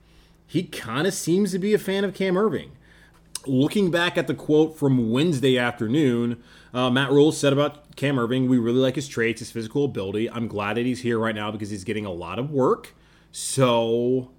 he 0.52 0.64
kind 0.64 1.06
of 1.06 1.14
seems 1.14 1.50
to 1.52 1.58
be 1.58 1.72
a 1.72 1.78
fan 1.78 2.04
of 2.04 2.12
Cam 2.12 2.34
Erving. 2.34 2.72
Looking 3.46 3.90
back 3.90 4.18
at 4.18 4.26
the 4.26 4.34
quote 4.34 4.76
from 4.76 5.10
Wednesday 5.10 5.56
afternoon, 5.56 6.42
uh, 6.74 6.90
Matt 6.90 7.10
Rhule 7.10 7.32
said 7.32 7.54
about 7.54 7.96
Cam 7.96 8.16
Erving, 8.16 8.48
we 8.48 8.58
really 8.58 8.78
like 8.78 8.96
his 8.96 9.08
traits, 9.08 9.38
his 9.38 9.50
physical 9.50 9.86
ability. 9.86 10.28
I'm 10.28 10.48
glad 10.48 10.76
that 10.76 10.84
he's 10.84 11.00
here 11.00 11.18
right 11.18 11.34
now 11.34 11.50
because 11.50 11.70
he's 11.70 11.84
getting 11.84 12.04
a 12.04 12.12
lot 12.12 12.38
of 12.38 12.50
work. 12.50 12.92
So, 13.30 14.30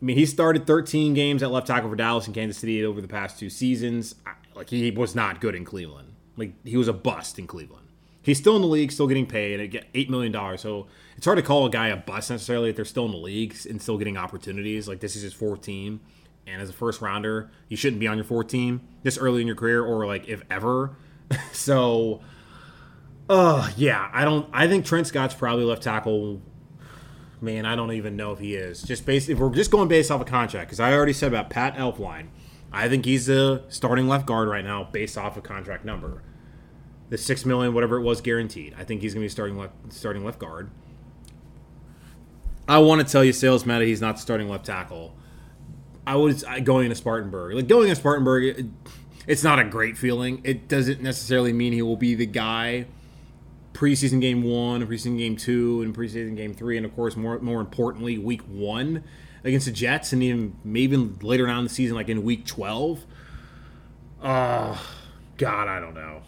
I 0.00 0.04
mean, 0.04 0.16
he 0.16 0.24
started 0.24 0.68
13 0.68 1.14
games 1.14 1.42
at 1.42 1.50
left 1.50 1.66
tackle 1.66 1.90
for 1.90 1.96
Dallas 1.96 2.26
and 2.26 2.34
Kansas 2.34 2.56
City 2.56 2.84
over 2.84 3.00
the 3.00 3.08
past 3.08 3.36
two 3.36 3.50
seasons. 3.50 4.14
Like, 4.54 4.70
he 4.70 4.88
was 4.92 5.16
not 5.16 5.40
good 5.40 5.56
in 5.56 5.64
Cleveland. 5.64 6.12
Like, 6.36 6.52
he 6.64 6.76
was 6.76 6.86
a 6.86 6.92
bust 6.92 7.40
in 7.40 7.48
Cleveland. 7.48 7.83
He's 8.24 8.38
still 8.38 8.56
in 8.56 8.62
the 8.62 8.68
league, 8.68 8.90
still 8.90 9.06
getting 9.06 9.26
paid 9.26 9.84
$8 9.94 10.08
million. 10.08 10.58
So, 10.58 10.88
it's 11.16 11.26
hard 11.26 11.36
to 11.36 11.42
call 11.42 11.66
a 11.66 11.70
guy 11.70 11.88
a 11.88 11.96
bust 11.96 12.30
necessarily 12.30 12.70
if 12.70 12.76
they're 12.76 12.84
still 12.84 13.04
in 13.04 13.12
the 13.12 13.18
league 13.18 13.56
and 13.68 13.80
still 13.80 13.98
getting 13.98 14.16
opportunities. 14.16 14.88
Like, 14.88 15.00
this 15.00 15.14
is 15.14 15.22
his 15.22 15.32
fourth 15.32 15.60
team 15.60 16.00
and 16.46 16.60
as 16.60 16.68
a 16.68 16.72
first 16.72 17.00
rounder, 17.00 17.50
you 17.68 17.76
shouldn't 17.76 18.00
be 18.00 18.06
on 18.06 18.16
your 18.16 18.24
fourth 18.24 18.48
team 18.48 18.86
this 19.02 19.16
early 19.18 19.40
in 19.40 19.46
your 19.46 19.56
career 19.56 19.84
or 19.84 20.06
like 20.06 20.28
if 20.28 20.42
ever. 20.50 20.96
so, 21.52 22.20
uh, 23.28 23.70
yeah, 23.76 24.10
I 24.12 24.24
don't. 24.24 24.48
I 24.52 24.68
think 24.68 24.84
Trent 24.84 25.06
Scott's 25.06 25.34
probably 25.34 25.64
left 25.64 25.82
tackle. 25.82 26.40
Man, 27.40 27.66
I 27.66 27.76
don't 27.76 27.92
even 27.92 28.16
know 28.16 28.32
if 28.32 28.38
he 28.38 28.54
is. 28.54 28.82
Just 28.82 29.04
based, 29.04 29.28
if 29.28 29.38
we're 29.38 29.50
just 29.50 29.70
going 29.70 29.88
based 29.88 30.10
off 30.10 30.20
a 30.20 30.24
contract, 30.24 30.68
because 30.68 30.80
I 30.80 30.92
already 30.94 31.12
said 31.12 31.28
about 31.28 31.50
Pat 31.50 31.76
Elflein, 31.76 32.28
I 32.72 32.88
think 32.88 33.04
he's 33.04 33.26
the 33.26 33.64
starting 33.68 34.08
left 34.08 34.24
guard 34.24 34.48
right 34.48 34.64
now 34.64 34.84
based 34.84 35.18
off 35.18 35.36
a 35.36 35.42
contract 35.42 35.84
number. 35.84 36.22
The 37.10 37.18
six 37.18 37.44
million, 37.44 37.74
whatever 37.74 37.96
it 37.96 38.02
was, 38.02 38.20
guaranteed. 38.20 38.74
I 38.78 38.84
think 38.84 39.02
he's 39.02 39.14
going 39.14 39.22
to 39.22 39.26
be 39.26 39.30
starting 39.30 39.58
left, 39.58 39.74
starting 39.90 40.24
left 40.24 40.38
guard. 40.38 40.70
I 42.66 42.78
want 42.78 43.06
to 43.06 43.10
tell 43.10 43.22
you, 43.22 43.32
sales 43.32 43.66
meta, 43.66 43.84
he's 43.84 44.00
not 44.00 44.18
starting 44.18 44.48
left 44.48 44.64
tackle. 44.66 45.14
I 46.06 46.16
was 46.16 46.44
going 46.62 46.88
to 46.88 46.94
Spartanburg. 46.94 47.54
Like 47.54 47.68
going 47.68 47.88
to 47.88 47.96
Spartanburg, 47.96 48.58
it, 48.58 48.66
it's 49.26 49.42
not 49.42 49.58
a 49.58 49.64
great 49.64 49.96
feeling. 49.96 50.40
It 50.44 50.68
doesn't 50.68 51.02
necessarily 51.02 51.52
mean 51.52 51.72
he 51.72 51.82
will 51.82 51.96
be 51.96 52.14
the 52.14 52.26
guy 52.26 52.86
preseason 53.74 54.20
game 54.20 54.42
one, 54.42 54.86
preseason 54.86 55.18
game 55.18 55.36
two, 55.36 55.82
and 55.82 55.94
preseason 55.94 56.36
game 56.36 56.54
three, 56.54 56.76
and 56.76 56.86
of 56.86 56.94
course, 56.94 57.16
more 57.16 57.38
more 57.40 57.60
importantly, 57.60 58.16
week 58.16 58.42
one 58.42 59.04
against 59.42 59.66
the 59.66 59.72
Jets, 59.72 60.12
and 60.12 60.22
even 60.22 60.56
maybe 60.64 60.96
later 60.96 61.48
on 61.48 61.58
in 61.58 61.64
the 61.64 61.70
season, 61.70 61.96
like 61.96 62.08
in 62.08 62.22
week 62.22 62.46
twelve. 62.46 63.04
Uh 64.22 64.78
God, 65.36 65.68
I 65.68 65.80
don't 65.80 65.94
know. 65.94 66.22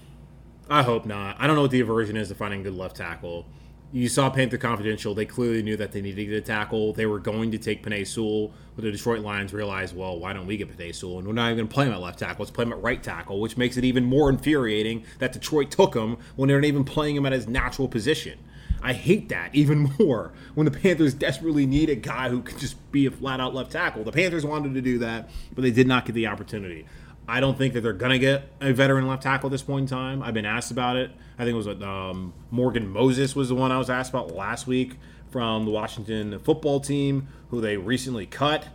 I 0.69 0.83
hope 0.83 1.07
not. 1.07 1.37
I 1.39 1.47
don't 1.47 1.57
know 1.57 1.63
what 1.63 1.71
the 1.71 1.81
aversion 1.81 2.17
is 2.17 2.29
to 2.29 2.35
finding 2.35 2.63
good 2.63 2.75
left 2.75 2.97
tackle 2.97 3.47
you 3.93 4.09
saw 4.09 4.29
Panther 4.29 4.59
Confidential. 4.59 5.15
They 5.15 5.25
clearly 5.25 5.63
knew 5.63 5.77
that 5.77 5.93
they 5.93 6.03
needed 6.03 6.17
to 6.17 6.25
get 6.27 6.35
a 6.37 6.41
tackle. 6.41 6.93
They 6.93 7.07
were 7.07 7.21
going 7.21 7.53
to 7.53 7.59
take 7.59 7.83
Penei 7.83 8.07
Sewell, 8.07 8.53
but 8.75 8.85
the 8.85 8.91
Detroit 8.91 9.21
Lions 9.21 9.53
realized, 9.53 9.97
well, 9.97 10.19
why 10.19 10.33
don't 10.33 10.47
we 10.47 10.57
get 10.57 10.77
Penei 10.77 10.95
Sewell? 10.95 11.19
And 11.19 11.27
we're 11.27 11.35
not 11.35 11.47
even 11.47 11.59
going 11.59 11.69
to 11.69 11.75
play 11.75 11.87
him 11.87 11.93
at 11.93 12.01
left 12.01 12.19
tackle. 12.19 12.45
Let's 12.45 12.51
play 12.51 12.65
him 12.65 12.73
at 12.73 12.83
right 12.83 13.03
tackle, 13.03 13.41
which 13.41 13.57
makes 13.57 13.77
it 13.77 13.85
even 13.85 14.05
more 14.05 14.29
infuriating 14.29 15.05
that 15.19 15.33
Detroit 15.33 15.71
took 15.71 15.95
him 15.95 16.19
when 16.35 16.49
they're 16.49 16.61
not 16.61 16.67
even 16.67 16.85
playing 16.85 17.17
him 17.17 17.27
at 17.27 17.33
his 17.33 17.47
natural 17.47 17.87
position. 17.87 18.39
I 18.83 18.93
hate 18.93 19.29
that 19.31 19.55
even 19.55 19.95
more 19.99 20.33
when 20.55 20.65
the 20.65 20.71
Panthers 20.71 21.15
desperately 21.15 21.65
need 21.65 21.89
a 21.89 21.95
guy 21.95 22.29
who 22.29 22.43
can 22.43 22.59
just 22.59 22.91
be 22.91 23.07
a 23.07 23.11
flat 23.11 23.41
out 23.41 23.55
left 23.55 23.73
tackle. 23.73 24.05
The 24.05 24.13
Panthers 24.13 24.45
wanted 24.45 24.75
to 24.75 24.83
do 24.83 24.99
that, 24.99 25.31
but 25.55 25.63
they 25.63 25.71
did 25.71 25.87
not 25.87 26.05
get 26.05 26.15
the 26.15 26.27
opportunity. 26.27 26.87
I 27.29 27.41
don't 27.41 27.59
think 27.59 27.75
that 27.75 27.81
they're 27.81 27.93
going 27.93 28.13
to 28.13 28.19
get 28.19 28.51
a 28.61 28.73
veteran 28.73 29.07
left 29.09 29.23
tackle 29.23 29.49
at 29.49 29.51
this 29.51 29.63
point 29.63 29.91
in 29.91 29.97
time. 29.97 30.23
I've 30.23 30.35
been 30.35 30.47
asked 30.47 30.71
about 30.71 30.97
it. 30.97 31.11
I 31.39 31.45
think 31.45 31.55
it 31.55 31.57
was 31.57 31.67
um, 31.67 32.33
Morgan 32.51 32.89
Moses 32.89 33.35
was 33.35 33.49
the 33.49 33.55
one 33.55 33.73
I 33.73 33.79
was 33.79 33.91
asked 33.91 34.11
about 34.11 34.35
last 34.35 34.67
week 34.67 34.97
from 35.31 35.65
the 35.65 35.71
Washington 35.71 36.39
football 36.39 36.81
team, 36.81 37.29
who 37.51 37.61
they 37.61 37.77
recently 37.77 38.27
cut 38.27 38.69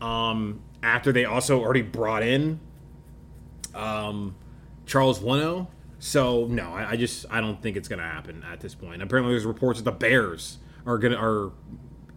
um, 0.00 0.60
after 0.82 1.12
they 1.12 1.24
also 1.24 1.60
already 1.60 1.82
brought 1.82 2.22
in 2.22 2.60
um, 3.74 4.34
Charles 4.86 5.22
Leno. 5.22 5.68
So 6.00 6.46
no, 6.46 6.72
I, 6.72 6.90
I, 6.90 6.96
just 6.96 7.26
I 7.30 7.40
don't 7.40 7.60
think 7.62 7.76
it's 7.76 7.88
going 7.88 7.98
to 8.00 8.04
happen 8.04 8.44
at 8.50 8.60
this 8.60 8.74
point. 8.74 9.02
Apparently, 9.02 9.32
there's 9.32 9.46
reports 9.46 9.80
that 9.80 9.84
the 9.84 9.92
Bears 9.92 10.58
are 10.86 10.98
going 10.98 11.12
to 11.12 11.18
are 11.18 11.52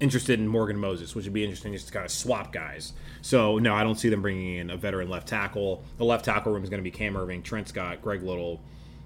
interested 0.01 0.39
in 0.39 0.47
Morgan 0.47 0.77
Moses, 0.77 1.15
which 1.15 1.25
would 1.25 1.33
be 1.33 1.43
interesting 1.43 1.71
just 1.73 1.87
to 1.87 1.93
kind 1.93 2.05
of 2.05 2.11
swap 2.11 2.51
guys. 2.51 2.93
So 3.21 3.59
no, 3.59 3.73
I 3.73 3.83
don't 3.83 3.97
see 3.97 4.09
them 4.09 4.21
bringing 4.21 4.57
in 4.57 4.69
a 4.71 4.75
veteran 4.75 5.09
left 5.09 5.27
tackle. 5.27 5.83
The 5.97 6.03
left 6.03 6.25
tackle 6.25 6.51
room 6.51 6.63
is 6.63 6.69
going 6.69 6.79
to 6.79 6.83
be 6.83 6.91
Cam 6.91 7.13
Erving, 7.13 7.43
Trent 7.43 7.69
Scott, 7.69 8.01
Greg 8.01 8.23
Little. 8.23 8.59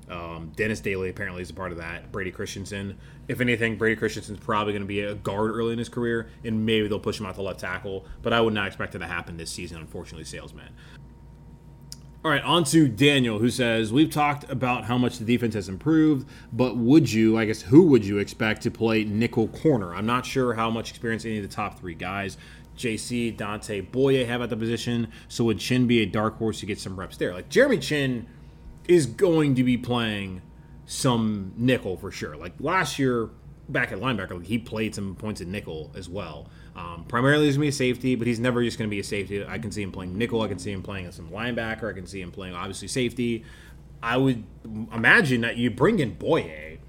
Um, 0.10 0.51
Dennis 0.55 0.79
Daly 0.79 1.10
apparently 1.10 1.41
is 1.41 1.49
a 1.49 1.53
part 1.53 1.71
of 1.71 1.79
that. 1.79 2.12
Brady 2.12 2.31
Christensen. 2.31 2.97
If 3.27 3.41
anything, 3.41 3.75
Brady 3.75 3.95
Christensen's 3.95 4.39
probably 4.39 4.73
going 4.73 4.84
to 4.84 4.88
be 4.88 5.01
a 5.01 5.15
guard 5.15 5.51
early 5.51 5.73
in 5.73 5.79
his 5.79 5.89
career, 5.89 6.29
and 6.43 6.65
maybe 6.65 6.88
they'll 6.88 6.99
push 6.99 7.19
him 7.19 7.25
out 7.25 7.36
to 7.36 7.41
left 7.41 7.60
tackle. 7.60 8.05
But 8.21 8.31
I 8.31 8.39
would 8.39 8.53
not 8.53 8.67
expect 8.67 8.95
it 8.95 8.99
to 8.99 9.08
happen 9.08 9.36
this 9.38 9.51
season, 9.51 9.79
unfortunately, 9.79 10.25
salesman. 10.25 10.69
All 12.25 12.31
right, 12.31 12.41
on 12.41 12.63
to 12.63 12.88
Daniel, 12.88 13.38
who 13.38 13.51
says, 13.51 13.93
We've 13.93 14.09
talked 14.09 14.49
about 14.49 14.85
how 14.85 14.97
much 14.97 15.19
the 15.19 15.25
defense 15.25 15.53
has 15.53 15.69
improved, 15.69 16.27
but 16.51 16.75
would 16.75 17.13
you, 17.13 17.38
I 17.38 17.45
guess, 17.45 17.61
who 17.61 17.83
would 17.83 18.03
you 18.03 18.17
expect 18.17 18.63
to 18.63 18.71
play 18.71 19.03
nickel 19.03 19.47
corner? 19.49 19.93
I'm 19.93 20.07
not 20.07 20.25
sure 20.25 20.55
how 20.55 20.71
much 20.71 20.89
experience 20.89 21.23
any 21.23 21.38
of 21.38 21.43
the 21.43 21.55
top 21.55 21.77
three 21.77 21.93
guys, 21.93 22.39
JC, 22.75 23.38
Donte, 23.38 23.91
Bouye, 23.91 24.25
have 24.25 24.41
at 24.41 24.49
the 24.49 24.57
position. 24.57 25.09
So 25.27 25.43
would 25.43 25.59
Chinn 25.59 25.85
be 25.85 26.01
a 26.01 26.07
dark 26.07 26.39
horse 26.39 26.61
to 26.61 26.65
get 26.65 26.79
some 26.79 26.99
reps 26.99 27.15
there? 27.15 27.31
Like, 27.31 27.49
Jeremy 27.49 27.77
Chinn 27.77 28.25
is 28.88 29.05
going 29.05 29.53
to 29.53 29.63
be 29.63 29.77
playing 29.77 30.41
some 30.88 31.53
nickel 31.55 31.95
for 31.95 32.09
sure. 32.09 32.35
Like, 32.35 32.53
last 32.59 32.97
year, 32.97 33.29
back 33.69 33.91
at 33.91 33.99
linebacker, 33.99 34.31
like, 34.31 34.47
he 34.47 34.57
played 34.57 34.95
some 34.95 35.13
points 35.13 35.41
at 35.41 35.47
nickel 35.47 35.91
as 35.95 36.09
well. 36.09 36.49
Um, 36.75 37.05
primarily, 37.07 37.45
he's 37.45 37.55
going 37.55 37.61
to 37.61 37.65
be 37.65 37.69
a 37.69 37.93
safety, 37.93 38.15
but 38.15 38.27
he's 38.27 38.39
never 38.39 38.63
just 38.63 38.77
going 38.77 38.89
to 38.89 38.93
be 38.93 38.99
a 38.99 39.03
safety. 39.03 39.45
I 39.45 39.57
can 39.59 39.71
see 39.71 39.81
him 39.81 39.91
playing 39.91 40.17
nickel. 40.17 40.41
I 40.41 40.47
can 40.47 40.59
see 40.59 40.71
him 40.71 40.83
playing 40.83 41.05
as 41.05 41.15
some 41.15 41.29
linebacker. 41.29 41.89
I 41.89 41.93
can 41.93 42.05
see 42.05 42.21
him 42.21 42.31
playing, 42.31 42.53
obviously, 42.53 42.88
safety. 42.88 43.45
I 44.03 44.17
would 44.17 44.43
imagine 44.93 45.41
that 45.41 45.57
you 45.57 45.71
bring 45.71 45.99
in 45.99 46.15
Bouye, 46.15 46.79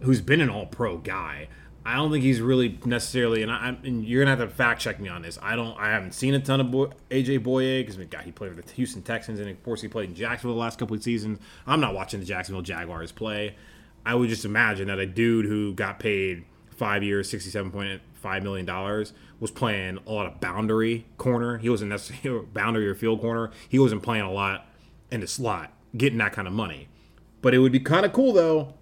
who's 0.00 0.20
been 0.20 0.40
an 0.40 0.48
all 0.48 0.66
pro 0.66 0.98
guy. 0.98 1.48
I 1.84 1.94
don't 1.94 2.10
think 2.10 2.24
he's 2.24 2.40
really 2.40 2.80
necessarily, 2.84 3.42
and, 3.42 3.52
I, 3.52 3.76
and 3.84 4.04
you're 4.04 4.24
gonna 4.24 4.36
have 4.36 4.48
to 4.48 4.52
fact 4.52 4.80
check 4.80 4.98
me 4.98 5.08
on 5.08 5.22
this. 5.22 5.38
I 5.40 5.54
don't, 5.54 5.78
I 5.78 5.90
haven't 5.90 6.14
seen 6.14 6.34
a 6.34 6.40
ton 6.40 6.60
of 6.60 6.72
Boy, 6.72 6.86
AJ 7.12 7.44
Bouye 7.44 7.86
because 7.86 7.96
God, 8.08 8.22
he 8.24 8.32
played 8.32 8.56
for 8.56 8.60
the 8.60 8.72
Houston 8.72 9.02
Texans, 9.02 9.38
and 9.38 9.48
of 9.48 9.62
course 9.62 9.82
he 9.82 9.86
played 9.86 10.08
in 10.08 10.16
Jacksonville 10.16 10.56
the 10.56 10.60
last 10.60 10.80
couple 10.80 10.96
of 10.96 11.02
seasons. 11.04 11.38
I'm 11.64 11.80
not 11.80 11.94
watching 11.94 12.18
the 12.18 12.26
Jacksonville 12.26 12.62
Jaguars 12.62 13.12
play. 13.12 13.54
I 14.04 14.16
would 14.16 14.28
just 14.28 14.44
imagine 14.44 14.88
that 14.88 14.98
a 14.98 15.06
dude 15.06 15.46
who 15.46 15.74
got 15.74 16.00
paid 16.00 16.44
five 16.70 17.04
years, 17.04 17.30
sixty-seven 17.30 17.70
point 17.70 18.00
five 18.26 18.42
million 18.42 18.66
dollars, 18.66 19.12
was 19.38 19.52
playing 19.52 20.00
a 20.04 20.10
lot 20.10 20.26
of 20.26 20.40
boundary 20.40 21.06
corner. 21.16 21.58
He 21.58 21.70
wasn't 21.70 21.90
necessarily 21.90 22.44
boundary 22.52 22.88
or 22.88 22.96
field 22.96 23.20
corner. 23.20 23.52
He 23.68 23.78
wasn't 23.78 24.02
playing 24.02 24.24
a 24.24 24.32
lot 24.32 24.66
in 25.12 25.20
the 25.20 25.28
slot, 25.28 25.72
getting 25.96 26.18
that 26.18 26.32
kind 26.32 26.48
of 26.48 26.52
money. 26.52 26.88
But 27.40 27.54
it 27.54 27.58
would 27.58 27.70
be 27.70 27.78
kind 27.78 28.04
of 28.04 28.12
cool 28.12 28.32
though, 28.32 28.74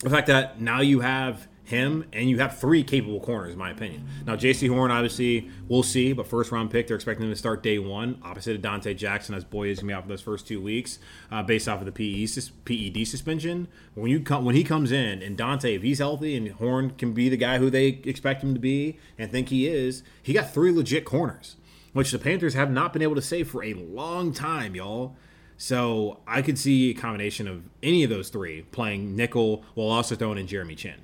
the 0.00 0.10
fact 0.10 0.26
that 0.26 0.60
now 0.60 0.82
you 0.82 1.00
have 1.00 1.48
him, 1.64 2.04
and 2.12 2.28
you 2.28 2.38
have 2.38 2.58
three 2.58 2.84
capable 2.84 3.20
corners, 3.20 3.54
in 3.54 3.58
my 3.58 3.70
opinion. 3.70 4.06
Now, 4.26 4.36
J.C. 4.36 4.66
Horn, 4.66 4.90
obviously, 4.90 5.50
we'll 5.66 5.82
see, 5.82 6.12
but 6.12 6.26
first 6.26 6.52
round 6.52 6.70
pick, 6.70 6.86
they're 6.86 6.96
expecting 6.96 7.24
him 7.24 7.32
to 7.32 7.38
start 7.38 7.62
day 7.62 7.78
one, 7.78 8.20
opposite 8.22 8.56
of 8.56 8.62
Donte 8.62 8.94
Jackson, 8.96 9.34
as 9.34 9.44
Bouye 9.44 9.70
is 9.70 9.78
going 9.78 9.88
to 9.88 9.92
be 9.92 9.92
out 9.94 10.02
for 10.02 10.08
those 10.08 10.20
first 10.20 10.46
two 10.46 10.60
weeks, 10.60 10.98
uh, 11.30 11.42
based 11.42 11.66
off 11.66 11.80
of 11.82 11.86
the 11.86 11.92
PED 11.92 13.06
suspension. 13.08 13.68
When 13.94 14.10
you 14.10 14.20
come, 14.20 14.44
when 14.44 14.54
he 14.54 14.62
comes 14.62 14.92
in, 14.92 15.22
and 15.22 15.38
Donte, 15.38 15.74
if 15.76 15.82
he's 15.82 15.98
healthy, 15.98 16.36
and 16.36 16.48
Horn 16.48 16.90
can 16.90 17.12
be 17.14 17.28
the 17.30 17.36
guy 17.38 17.58
who 17.58 17.70
they 17.70 17.86
expect 17.86 18.42
him 18.42 18.52
to 18.54 18.60
be 18.60 18.98
and 19.18 19.30
think 19.30 19.48
he 19.48 19.66
is, 19.66 20.02
he 20.22 20.34
got 20.34 20.52
three 20.52 20.70
legit 20.70 21.06
corners, 21.06 21.56
which 21.94 22.12
the 22.12 22.18
Panthers 22.18 22.54
have 22.54 22.70
not 22.70 22.92
been 22.92 23.02
able 23.02 23.14
to 23.14 23.22
say 23.22 23.42
for 23.42 23.64
a 23.64 23.72
long 23.74 24.32
time, 24.34 24.74
y'all. 24.74 25.16
So 25.56 26.20
I 26.26 26.42
could 26.42 26.58
see 26.58 26.90
a 26.90 26.94
combination 26.94 27.48
of 27.48 27.62
any 27.82 28.04
of 28.04 28.10
those 28.10 28.28
three 28.28 28.62
playing 28.62 29.16
nickel 29.16 29.64
while 29.74 29.88
also 29.88 30.16
throwing 30.16 30.38
in 30.38 30.46
Jeremy 30.46 30.74
Chinn. 30.74 31.00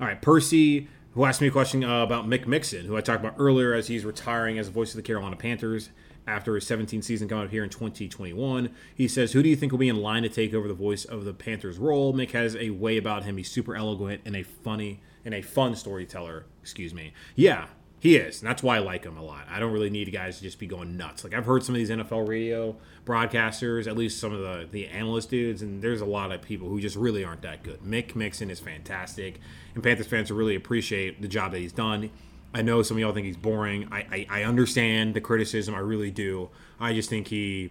All 0.00 0.06
right, 0.06 0.20
Percy, 0.20 0.88
who 1.14 1.24
asked 1.24 1.40
me 1.40 1.48
a 1.48 1.50
question 1.50 1.84
uh, 1.84 2.02
about 2.02 2.26
Mick 2.26 2.46
Mixon, 2.46 2.86
who 2.86 2.96
I 2.96 3.00
talked 3.00 3.20
about 3.20 3.36
earlier 3.38 3.74
as 3.74 3.88
he's 3.88 4.04
retiring 4.04 4.58
as 4.58 4.66
the 4.66 4.72
voice 4.72 4.90
of 4.90 4.96
the 4.96 5.02
Carolina 5.02 5.36
Panthers 5.36 5.90
after 6.26 6.54
his 6.54 6.64
17th 6.64 7.04
season 7.04 7.28
coming 7.28 7.44
up 7.44 7.50
here 7.50 7.64
in 7.64 7.70
2021. 7.70 8.70
He 8.94 9.08
says, 9.08 9.32
Who 9.32 9.42
do 9.42 9.48
you 9.48 9.56
think 9.56 9.72
will 9.72 9.78
be 9.78 9.88
in 9.88 9.96
line 9.96 10.22
to 10.22 10.28
take 10.28 10.54
over 10.54 10.68
the 10.68 10.74
voice 10.74 11.04
of 11.04 11.24
the 11.24 11.34
Panthers 11.34 11.78
role? 11.78 12.14
Mick 12.14 12.30
has 12.30 12.56
a 12.56 12.70
way 12.70 12.96
about 12.96 13.24
him. 13.24 13.36
He's 13.36 13.50
super 13.50 13.74
eloquent 13.74 14.22
and 14.24 14.36
a 14.36 14.42
funny 14.42 15.00
and 15.24 15.34
a 15.34 15.42
fun 15.42 15.74
storyteller. 15.74 16.46
Excuse 16.62 16.94
me. 16.94 17.12
Yeah, 17.34 17.66
he 18.02 18.16
is, 18.16 18.40
and 18.40 18.50
that's 18.50 18.64
why 18.64 18.78
I 18.78 18.80
like 18.80 19.04
him 19.04 19.16
a 19.16 19.22
lot. 19.22 19.46
I 19.48 19.60
don't 19.60 19.72
really 19.72 19.88
need 19.88 20.12
guys 20.12 20.38
to 20.38 20.42
just 20.42 20.58
be 20.58 20.66
going 20.66 20.96
nuts. 20.96 21.22
Like 21.22 21.34
I've 21.34 21.46
heard 21.46 21.62
some 21.62 21.76
of 21.76 21.78
these 21.78 21.88
NFL 21.88 22.26
radio 22.26 22.74
broadcasters, 23.06 23.86
at 23.86 23.96
least 23.96 24.18
some 24.18 24.32
of 24.32 24.40
the 24.40 24.66
the 24.68 24.88
analyst 24.88 25.30
dudes, 25.30 25.62
and 25.62 25.80
there's 25.80 26.00
a 26.00 26.04
lot 26.04 26.32
of 26.32 26.42
people 26.42 26.68
who 26.68 26.80
just 26.80 26.96
really 26.96 27.22
aren't 27.22 27.42
that 27.42 27.62
good. 27.62 27.78
Mick 27.82 28.16
Mixon 28.16 28.50
is 28.50 28.58
fantastic, 28.58 29.38
and 29.76 29.84
Panthers 29.84 30.08
fans 30.08 30.32
will 30.32 30.36
really 30.36 30.56
appreciate 30.56 31.22
the 31.22 31.28
job 31.28 31.52
that 31.52 31.60
he's 31.60 31.70
done. 31.70 32.10
I 32.52 32.62
know 32.62 32.82
some 32.82 32.96
of 32.96 33.00
y'all 33.00 33.12
think 33.12 33.26
he's 33.26 33.36
boring. 33.36 33.86
I, 33.92 33.98
I, 34.10 34.40
I 34.40 34.42
understand 34.42 35.14
the 35.14 35.20
criticism. 35.20 35.72
I 35.72 35.78
really 35.78 36.10
do. 36.10 36.50
I 36.80 36.94
just 36.94 37.08
think 37.08 37.28
he 37.28 37.70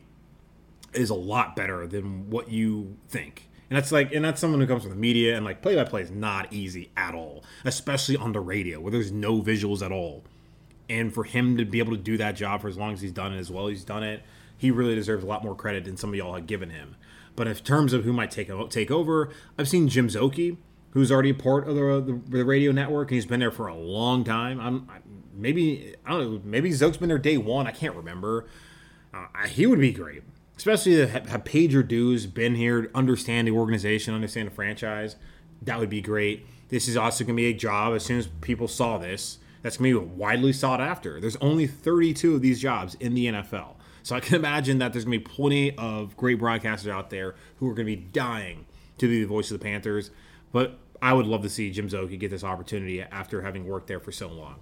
is 0.94 1.10
a 1.10 1.16
lot 1.16 1.58
better 1.58 1.86
than 1.88 2.30
what 2.30 2.50
you 2.50 2.96
think 3.10 3.50
And 3.72 3.78
that's 3.78 3.90
like, 3.90 4.14
and 4.14 4.26
that's 4.26 4.42
someone 4.42 4.60
who 4.60 4.68
comes 4.68 4.84
from 4.84 4.92
the 4.92 4.98
media, 4.98 5.38
and 5.38 5.46
like 5.46 5.62
play 5.62 5.78
by 5.78 5.86
play 5.86 6.02
is 6.02 6.12
not 6.12 6.52
easy 6.52 6.92
at 6.98 7.16
all, 7.16 7.42
especially 7.64 8.18
on 8.18 8.34
the 8.34 8.42
radio 8.42 8.82
where 8.82 8.92
there's 8.92 9.14
no 9.14 9.42
visuals 9.42 9.82
at 9.82 9.94
all. 9.94 10.26
And 10.90 11.14
for 11.14 11.24
him 11.24 11.56
to 11.56 11.64
be 11.64 11.80
able 11.80 11.94
to 11.96 12.02
do 12.02 12.18
that 12.18 12.36
job 12.36 12.62
for 12.62 12.68
as 12.68 12.78
long 12.78 12.92
as 12.92 13.00
he's 13.00 13.14
done 13.14 13.34
it, 13.34 13.40
as 13.40 13.50
well 13.50 13.68
as 13.68 13.78
he's 13.78 13.86
done 13.86 14.04
it, 14.04 14.24
he 14.58 14.72
really 14.72 14.94
deserves 14.94 15.24
a 15.24 15.26
lot 15.26 15.42
more 15.42 15.56
credit 15.56 15.86
than 15.86 15.96
some 15.96 16.10
of 16.10 16.18
y'all 16.18 16.34
had 16.34 16.48
given 16.48 16.70
him. 16.70 16.98
But 17.38 17.48
in 17.48 17.56
terms 17.56 17.94
of 17.94 18.04
who 18.04 18.12
might 18.12 18.30
take 18.30 18.52
take 18.72 18.92
over, 18.92 19.30
I've 19.58 19.70
seen 19.70 19.88
Jim 19.88 20.10
Szoke, 20.10 20.58
who's 20.90 21.10
already 21.10 21.30
a 21.30 21.34
part 21.34 21.66
of 21.66 21.76
the, 21.76 22.02
the, 22.06 22.38
the 22.40 22.44
radio 22.44 22.74
network, 22.74 23.10
and 23.10 23.16
he's 23.16 23.26
been 23.26 23.40
there 23.40 23.52
for 23.52 23.68
a 23.68 23.76
long 23.76 24.26
time. 24.26 24.60
I'm 24.60 24.90
maybe 25.34 25.96
I 26.06 26.10
don't 26.10 26.20
know, 26.34 26.42
maybe 26.44 26.72
Szoke's 26.72 26.98
been 26.98 27.08
there 27.08 27.18
day 27.18 27.38
one. 27.38 27.68
I 27.68 27.72
can't 27.72 27.96
remember. 27.96 28.48
Uh, 29.14 29.48
he 29.48 29.66
would 29.66 29.80
be 29.80 29.94
great, 29.94 30.24
especially 30.62 31.08
have, 31.08 31.44
paid 31.44 31.72
your 31.72 31.82
dues, 31.82 32.28
been 32.28 32.54
here, 32.54 32.92
understand 32.94 33.48
the 33.48 33.52
organization, 33.52 34.14
understand 34.14 34.46
the 34.46 34.54
franchise. 34.54 35.16
That 35.64 35.80
would 35.80 35.90
be 35.90 36.02
great. 36.02 36.46
This 36.70 36.88
is 36.88 36.96
also 36.96 37.24
going 37.24 37.36
to 37.36 37.42
be 37.42 37.48
a 37.48 37.54
job 37.54 37.96
as 37.96 38.06
soon 38.06 38.20
as 38.20 38.28
people 38.42 38.68
saw 38.68 39.00
this. 39.00 39.40
That's 39.64 39.78
going 39.78 39.92
to 39.92 40.02
be 40.02 40.06
widely 40.06 40.54
sought 40.54 40.80
after. 40.80 41.20
There's 41.20 41.36
only 41.38 41.66
32 41.66 42.36
of 42.36 42.44
these 42.44 42.62
jobs 42.62 42.94
in 43.00 43.16
the 43.16 43.26
NFL. 43.26 43.74
So 44.04 44.16
I 44.16 44.20
can 44.20 44.36
imagine 44.36 44.78
that 44.78 44.94
there's 44.94 45.04
going 45.04 45.20
to 45.20 45.26
be 45.28 45.34
plenty 45.34 45.76
of 45.80 46.16
great 46.16 46.40
broadcasters 46.40 46.92
out 46.92 47.10
there 47.10 47.34
who 47.58 47.68
are 47.68 47.74
going 47.74 47.88
to 47.88 47.96
be 47.96 48.04
dying 48.04 48.68
to 49.00 49.08
be 49.08 49.20
the 49.20 49.28
voice 49.28 49.50
of 49.50 49.58
the 49.58 49.64
Panthers. 49.64 50.12
But 50.52 50.78
I 51.02 51.14
would 51.14 51.26
love 51.26 51.42
to 51.42 51.50
see 51.50 51.72
Jim 51.72 51.90
Szoke 51.90 52.20
get 52.20 52.30
this 52.30 52.44
opportunity 52.44 53.02
after 53.02 53.42
having 53.42 53.68
worked 53.68 53.88
there 53.88 54.00
for 54.00 54.12
so 54.12 54.28
long. 54.28 54.60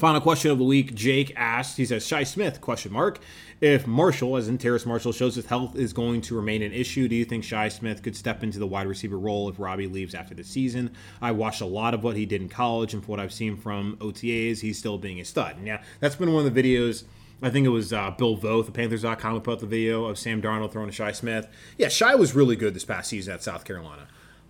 Final 0.00 0.22
question 0.22 0.50
of 0.50 0.56
the 0.56 0.64
week. 0.64 0.94
Jake 0.94 1.30
asked, 1.36 1.76
he 1.76 1.84
says, 1.84 2.06
Shi 2.06 2.24
Smith, 2.24 2.62
question 2.62 2.90
mark. 2.90 3.18
If 3.60 3.86
Marshall, 3.86 4.38
as 4.38 4.48
in 4.48 4.56
Terrace 4.56 4.86
Marshall, 4.86 5.12
shows 5.12 5.34
his 5.34 5.44
health 5.44 5.76
is 5.76 5.92
going 5.92 6.22
to 6.22 6.34
remain 6.34 6.62
an 6.62 6.72
issue, 6.72 7.06
do 7.06 7.14
you 7.14 7.26
think 7.26 7.44
Shi 7.44 7.68
Smith 7.68 8.02
could 8.02 8.16
step 8.16 8.42
into 8.42 8.58
the 8.58 8.66
wide 8.66 8.86
receiver 8.86 9.18
role 9.18 9.50
if 9.50 9.60
Robbie 9.60 9.88
leaves 9.88 10.14
after 10.14 10.34
the 10.34 10.42
season? 10.42 10.92
I 11.20 11.32
watched 11.32 11.60
a 11.60 11.66
lot 11.66 11.92
of 11.92 12.02
what 12.02 12.16
he 12.16 12.24
did 12.24 12.40
in 12.40 12.48
college, 12.48 12.94
and 12.94 13.04
from 13.04 13.10
what 13.10 13.20
I've 13.20 13.30
seen 13.30 13.58
from 13.58 13.98
OTAs, 13.98 14.60
he's 14.60 14.78
still 14.78 14.96
being 14.96 15.20
a 15.20 15.24
stud. 15.26 15.56
Yeah, 15.62 15.82
that's 16.00 16.16
been 16.16 16.32
one 16.32 16.46
of 16.46 16.54
the 16.54 16.62
videos. 16.62 17.04
I 17.42 17.50
think 17.50 17.66
it 17.66 17.70
was 17.70 17.92
uh, 17.92 18.10
Bill 18.12 18.38
Voth, 18.38 18.64
the 18.64 18.72
Panthers.com, 18.72 19.34
who 19.34 19.40
put 19.40 19.52
out 19.52 19.60
the 19.60 19.66
video 19.66 20.06
of 20.06 20.18
Sam 20.18 20.40
Darnold 20.40 20.72
throwing 20.72 20.88
to 20.88 20.94
Shi 20.94 21.12
Smith. 21.12 21.46
Yeah, 21.76 21.88
Shi 21.88 22.14
was 22.14 22.34
really 22.34 22.56
good 22.56 22.72
this 22.72 22.86
past 22.86 23.10
season 23.10 23.34
at 23.34 23.42
South 23.42 23.66
Carolina. 23.66 24.08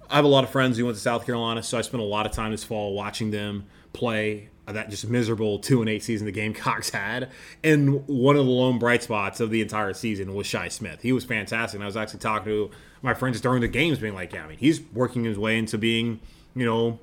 I 0.08 0.14
have 0.14 0.24
a 0.24 0.28
lot 0.28 0.44
of 0.44 0.50
friends 0.50 0.78
who 0.78 0.84
went 0.84 0.96
to 0.96 1.02
South 1.02 1.26
Carolina, 1.26 1.60
so 1.64 1.76
I 1.76 1.80
spent 1.80 2.04
a 2.04 2.06
lot 2.06 2.24
of 2.24 2.30
time 2.30 2.52
this 2.52 2.62
fall 2.62 2.94
watching 2.94 3.32
them 3.32 3.66
play 3.92 4.49
that 4.72 4.90
just 4.90 5.09
miserable 5.09 5.59
two 5.59 5.80
and 5.80 5.88
eight 5.88 6.02
season 6.02 6.26
the 6.26 6.33
Gamecocks 6.33 6.90
had. 6.94 7.30
And 7.62 8.06
one 8.06 8.37
of 8.37 8.44
the 8.44 8.50
lone 8.50 8.78
bright 8.78 9.02
spots 9.02 9.40
of 9.40 9.50
the 9.50 9.61
entire 9.61 9.94
season 9.94 10.35
was 10.35 10.46
Shi 10.46 10.68
Smith. 10.68 11.02
He 11.02 11.12
was 11.12 11.24
fantastic. 11.24 11.76
And 11.76 11.85
I 11.85 11.87
was 11.87 11.96
actually 11.96 12.20
talking 12.20 12.46
to 12.46 12.70
my 13.02 13.14
friends 13.14 13.40
during 13.40 13.61
the 13.61 13.68
games, 13.68 13.98
being 13.98 14.14
like, 14.14 14.33
yeah, 14.33 14.44
I 14.44 14.48
mean, 14.48 14.59
he's 14.59 14.80
working 14.92 15.24
his 15.24 15.38
way 15.38 15.59
into 15.59 15.78
being, 15.78 16.20
you 16.54 16.66
know, 16.66 16.98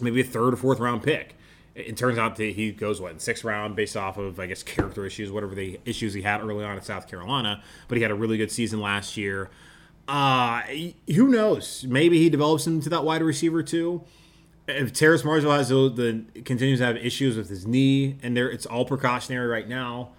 maybe 0.00 0.20
a 0.20 0.24
third 0.24 0.54
or 0.54 0.56
fourth 0.56 0.78
round 0.78 1.02
pick. 1.02 1.34
It 1.74 1.96
turns 1.96 2.16
out 2.16 2.36
that 2.36 2.54
he 2.54 2.72
goes 2.72 3.02
what 3.02 3.12
in 3.12 3.18
sixth 3.18 3.44
round 3.44 3.76
based 3.76 3.96
off 3.96 4.16
of 4.16 4.40
I 4.40 4.46
guess 4.46 4.62
character 4.62 5.04
issues, 5.04 5.30
whatever 5.30 5.54
the 5.54 5.78
issues 5.84 6.14
he 6.14 6.22
had 6.22 6.40
early 6.40 6.64
on 6.64 6.76
in 6.76 6.82
South 6.82 7.08
Carolina. 7.08 7.62
But 7.88 7.98
he 7.98 8.02
had 8.02 8.10
a 8.10 8.14
really 8.14 8.38
good 8.38 8.50
season 8.50 8.80
last 8.80 9.16
year. 9.16 9.50
Uh, 10.08 10.62
who 11.14 11.28
knows? 11.28 11.84
Maybe 11.86 12.18
he 12.18 12.30
develops 12.30 12.66
into 12.66 12.88
that 12.90 13.04
wide 13.04 13.22
receiver 13.22 13.62
too 13.62 14.04
if 14.68 14.92
Terrace 14.92 15.24
Marshall 15.24 15.52
has 15.52 15.68
the, 15.68 15.88
the, 16.34 16.42
continues 16.42 16.80
to 16.80 16.86
have 16.86 16.96
issues 16.96 17.36
with 17.36 17.48
his 17.48 17.66
knee, 17.66 18.16
and 18.22 18.36
there 18.36 18.50
it's 18.50 18.66
all 18.66 18.84
precautionary 18.84 19.46
right 19.46 19.68
now, 19.68 20.10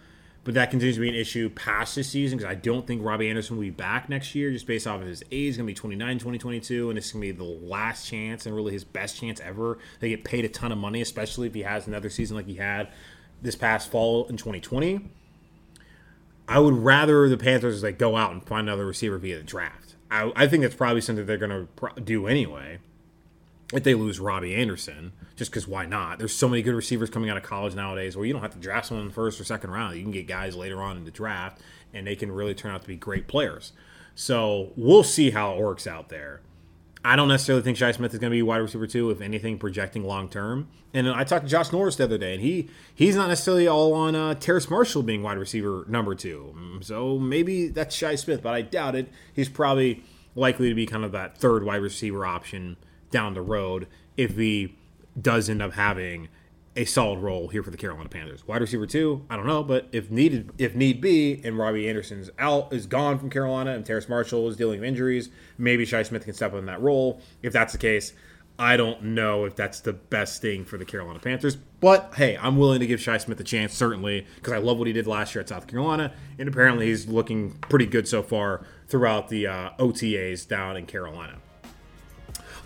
but 0.44 0.54
that 0.54 0.72
continues 0.72 0.96
to 0.96 1.02
be 1.02 1.10
an 1.10 1.16
issue 1.16 1.50
past 1.50 1.96
this 1.96 2.10
season 2.10 2.38
because 2.38 2.50
I 2.50 2.56
don't 2.56 2.88
think 2.88 3.04
Robbie 3.04 3.30
Anderson 3.30 3.58
will 3.58 3.64
be 3.64 3.70
back 3.70 4.08
next 4.08 4.34
year 4.34 4.50
just 4.50 4.66
based 4.66 4.88
off 4.88 5.02
of 5.02 5.08
his 5.08 5.22
age. 5.24 5.48
He's 5.48 5.58
going 5.58 5.68
to 5.68 5.72
be 5.72 5.76
29, 5.76 6.20
2022, 6.20 6.90
and 6.90 6.98
it's 6.98 7.12
going 7.12 7.22
to 7.22 7.34
be 7.34 7.38
the 7.38 7.44
last 7.44 8.08
chance 8.08 8.46
and 8.46 8.56
really 8.56 8.72
his 8.72 8.86
best 8.86 9.20
chance 9.20 9.42
ever. 9.42 9.78
They 10.00 10.10
get 10.10 10.24
paid 10.24 10.46
a 10.46 10.50
ton 10.50 10.72
of 10.72 10.78
money, 10.78 11.02
especially 11.02 11.48
if 11.48 11.54
he 11.54 11.64
has 11.64 11.86
another 11.86 12.10
season 12.10 12.38
like 12.38 12.46
he 12.46 12.56
had 12.56 12.88
this 13.42 13.56
past 13.56 13.92
fall 13.92 14.26
in 14.28 14.38
2020. 14.38 15.02
I 16.48 16.60
would 16.60 16.76
rather 16.76 17.28
the 17.28 17.38
Panthers 17.38 17.84
like 17.84 17.98
go 17.98 18.16
out 18.16 18.32
and 18.32 18.42
find 18.42 18.70
another 18.70 18.86
receiver 18.86 19.18
via 19.18 19.40
the 19.40 19.44
draft. 19.44 19.96
I, 20.10 20.32
I 20.34 20.48
think 20.48 20.64
that's 20.64 20.76
probably 20.76 21.02
something 21.02 21.26
they're 21.26 21.38
going 21.38 21.68
to 21.78 22.02
do 22.02 22.26
anyway 22.28 22.80
if 23.74 23.84
they 23.84 23.94
lose 23.96 24.20
Robbie 24.20 24.56
Anderson, 24.56 25.12
just 25.36 25.52
because 25.52 25.68
why 25.68 25.86
not? 25.86 26.20
There's 26.20 26.34
so 26.34 26.48
many 26.48 26.62
good 26.62 26.74
receivers 26.76 27.10
coming 27.10 27.30
out 27.30 27.38
of 27.38 27.44
college 27.44 27.76
nowadays 27.76 28.16
where 28.16 28.26
you 28.26 28.34
don't 28.34 28.42
have 28.42 28.54
to 28.54 28.60
draft 28.60 28.88
someone 28.88 29.04
in 29.04 29.10
the 29.10 29.14
first 29.14 29.42
or 29.42 29.44
second 29.44 29.72
round. 29.72 29.98
You 29.98 30.04
can 30.04 30.12
get 30.12 30.28
guys 30.28 30.56
later 30.56 30.82
on 30.82 30.96
in 30.96 31.04
the 31.04 31.12
draft, 31.12 31.60
and 31.94 32.08
they 32.08 32.16
can 32.16 32.32
really 32.32 32.54
turn 32.54 32.74
out 32.74 32.82
to 32.82 32.88
be 32.88 32.96
great 32.96 33.28
players. 33.28 33.74
So 34.16 34.72
we'll 34.76 35.04
see 35.04 35.32
how 35.32 35.54
it 35.54 35.60
works 35.60 35.86
out 35.86 36.10
there. 36.10 36.42
I 37.04 37.16
don't 37.16 37.28
necessarily 37.28 37.64
think 37.64 37.78
Shi 37.78 37.94
Smith 37.94 38.14
is 38.14 38.20
going 38.20 38.32
to 38.32 38.36
be 38.36 38.42
wide 38.42 38.58
receiver 38.58 38.88
two, 38.88 39.12
if 39.12 39.22
anything, 39.22 39.58
projecting 39.58 40.04
long 40.04 40.28
term. 40.30 40.68
And 40.94 41.08
I 41.08 41.24
talked 41.24 41.46
to 41.46 41.50
Josh 41.50 41.72
Norris 41.72 41.98
the 41.98 42.06
other 42.06 42.18
day, 42.18 42.34
and 42.34 42.42
he 42.42 42.70
he's 42.96 43.16
not 43.16 43.28
necessarily 43.28 43.68
all 43.68 43.94
on 43.94 44.16
uh, 44.16 44.34
Terrace 44.34 44.70
Marshall 44.70 45.04
being 45.04 45.24
wide 45.24 45.38
receiver 45.38 45.86
number 45.88 46.16
two. 46.16 46.80
So 46.82 47.20
maybe 47.20 47.68
that's 47.68 47.96
Shi 47.96 48.18
Smith, 48.18 48.42
but 48.42 48.54
I 48.54 48.62
doubt 48.62 48.96
it. 48.96 49.10
He's 49.32 49.50
probably 49.50 50.04
likely 50.36 50.70
to 50.70 50.76
be 50.76 50.86
kind 50.86 51.06
of 51.06 51.12
that 51.12 51.38
third 51.38 51.64
wide 51.64 51.82
receiver 51.82 52.26
option 52.26 52.78
down 53.12 53.34
the 53.34 53.41
road 53.41 53.88
if 54.15 54.38
he 54.38 54.76
does 55.20 55.50
end 55.50 55.62
up 55.62 55.74
having 55.74 56.30
a 56.78 56.86
solid 56.86 57.20
role 57.20 57.48
here 57.48 57.63
for 57.63 57.72
the 57.72 57.78
Carolina 57.78 58.08
Panthers. 58.08 58.48
Wide 58.48 58.62
receiver 58.62 58.86
two, 58.86 59.26
I 59.32 59.36
don't 59.36 59.48
know, 59.48 59.63
but 59.63 59.88
if 59.91 60.12
needed, 60.12 60.52
if 60.60 60.76
need 60.76 61.02
be, 61.02 61.41
and 61.43 61.58
Robbie 61.58 61.89
Anderson's 61.89 62.30
out 62.38 62.72
is 62.72 62.86
gone 62.86 63.17
from 63.17 63.32
Carolina, 63.32 63.72
and 63.72 63.84
Terrace 63.84 64.08
Marshall 64.08 64.48
is 64.48 64.56
dealing 64.56 64.80
with 64.80 64.88
injuries, 64.88 65.30
maybe 65.58 65.86
Shi 65.86 66.04
Smith 66.04 66.26
can 66.26 66.36
step 66.36 66.54
in 66.54 66.67
that 66.67 66.80
role. 66.80 67.20
If 67.41 67.52
that's 67.52 67.74
the 67.74 67.80
case, 67.80 68.13
I 68.60 68.78
don't 68.78 69.02
know 69.04 69.46
if 69.46 69.56
that's 69.56 69.82
the 69.82 69.93
best 69.93 70.41
thing 70.41 70.65
for 70.65 70.78
the 70.78 70.86
Carolina 70.86 71.20
Panthers. 71.20 71.56
But 71.56 72.13
hey, 72.15 72.38
I'm 72.38 72.58
willing 72.58 72.80
to 72.80 72.88
give 72.88 73.02
Shi 73.02 73.17
Smith 73.17 73.39
a 73.39 73.43
chance, 73.43 73.74
certainly, 73.74 74.28
because 74.36 74.54
I 74.54 74.58
love 74.58 74.78
what 74.78 74.86
he 74.86 74.93
did 74.93 75.08
last 75.08 75.34
year 75.34 75.41
at 75.41 75.50
South 75.50 75.65
Carolina, 75.65 76.13
and 76.38 76.48
apparently 76.48 76.86
he's 76.88 77.08
looking 77.08 77.54
pretty 77.54 77.88
good 77.88 78.08
so 78.08 78.22
far 78.22 78.65
throughout 78.88 79.30
the 79.30 79.48
uh, 79.48 79.70
OTAs 79.80 80.48
down 80.48 80.78
in 80.78 80.86
Carolina. 80.86 81.39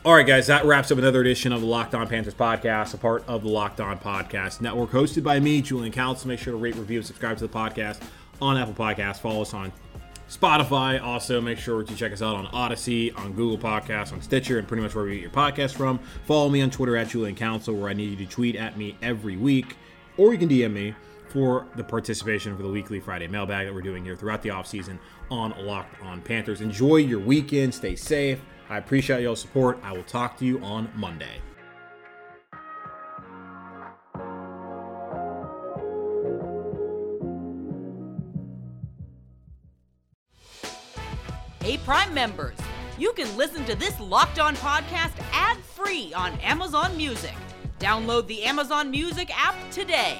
All 0.03 0.15
right, 0.15 0.25
guys, 0.25 0.47
that 0.47 0.65
wraps 0.65 0.91
up 0.91 0.97
another 0.97 1.21
edition 1.21 1.51
of 1.51 1.61
the 1.61 1.67
Locked 1.67 1.93
On 1.93 2.07
Panthers 2.07 2.33
podcast, 2.33 2.95
a 2.95 2.97
part 2.97 3.23
of 3.27 3.43
the 3.43 3.49
Locked 3.49 3.79
On 3.79 3.99
Podcast 3.99 4.59
Network, 4.59 4.89
hosted 4.89 5.21
by 5.21 5.39
me, 5.39 5.61
Julian 5.61 5.93
Council. 5.93 6.27
Make 6.27 6.39
sure 6.39 6.53
to 6.53 6.57
rate, 6.57 6.73
review, 6.73 6.97
and 6.97 7.05
subscribe 7.05 7.37
to 7.37 7.45
the 7.45 7.53
podcast 7.53 7.99
on 8.41 8.57
Apple 8.57 8.73
Podcasts. 8.73 9.17
Follow 9.17 9.43
us 9.43 9.53
on 9.53 9.71
Spotify. 10.27 10.99
Also, 10.99 11.39
make 11.39 11.59
sure 11.59 11.83
to 11.83 11.95
check 11.95 12.11
us 12.11 12.23
out 12.23 12.35
on 12.35 12.47
Odyssey, 12.47 13.11
on 13.11 13.33
Google 13.33 13.59
Podcasts, 13.59 14.11
on 14.11 14.23
Stitcher, 14.23 14.57
and 14.57 14.67
pretty 14.67 14.81
much 14.81 14.95
wherever 14.95 15.13
you 15.13 15.21
get 15.21 15.31
your 15.31 15.39
podcast 15.39 15.75
from. 15.75 15.99
Follow 16.25 16.49
me 16.49 16.63
on 16.63 16.71
Twitter 16.71 16.97
at 16.97 17.09
Julian 17.09 17.35
Council, 17.35 17.75
where 17.75 17.91
I 17.91 17.93
need 17.93 18.17
you 18.17 18.25
to 18.25 18.31
tweet 18.31 18.55
at 18.55 18.79
me 18.79 18.97
every 19.03 19.37
week, 19.37 19.75
or 20.17 20.33
you 20.33 20.39
can 20.39 20.49
DM 20.49 20.73
me 20.73 20.95
for 21.31 21.65
the 21.75 21.83
participation 21.83 22.55
for 22.57 22.63
the 22.63 22.69
weekly 22.69 22.99
Friday 22.99 23.27
mailbag 23.27 23.65
that 23.65 23.73
we're 23.73 23.81
doing 23.81 24.03
here 24.03 24.15
throughout 24.15 24.41
the 24.41 24.49
offseason 24.49 24.99
on 25.29 25.53
Locked 25.65 26.01
On 26.03 26.21
Panthers. 26.21 26.59
Enjoy 26.59 26.97
your 26.97 27.19
weekend. 27.19 27.73
Stay 27.73 27.95
safe. 27.95 28.41
I 28.69 28.77
appreciate 28.77 29.23
y'all's 29.23 29.39
support. 29.39 29.79
I 29.81 29.93
will 29.93 30.03
talk 30.03 30.37
to 30.39 30.45
you 30.45 30.59
on 30.59 30.89
Monday. 30.95 31.39
Hey, 41.61 41.77
Prime 41.77 42.13
members, 42.13 42.57
you 42.97 43.13
can 43.13 43.37
listen 43.37 43.63
to 43.65 43.75
this 43.75 43.97
locked 43.99 44.39
on 44.39 44.55
podcast 44.57 45.13
ad 45.31 45.57
free 45.57 46.13
on 46.13 46.33
Amazon 46.39 46.97
Music. 46.97 47.35
Download 47.79 48.27
the 48.27 48.43
Amazon 48.43 48.91
Music 48.91 49.29
app 49.33 49.55
today. 49.71 50.19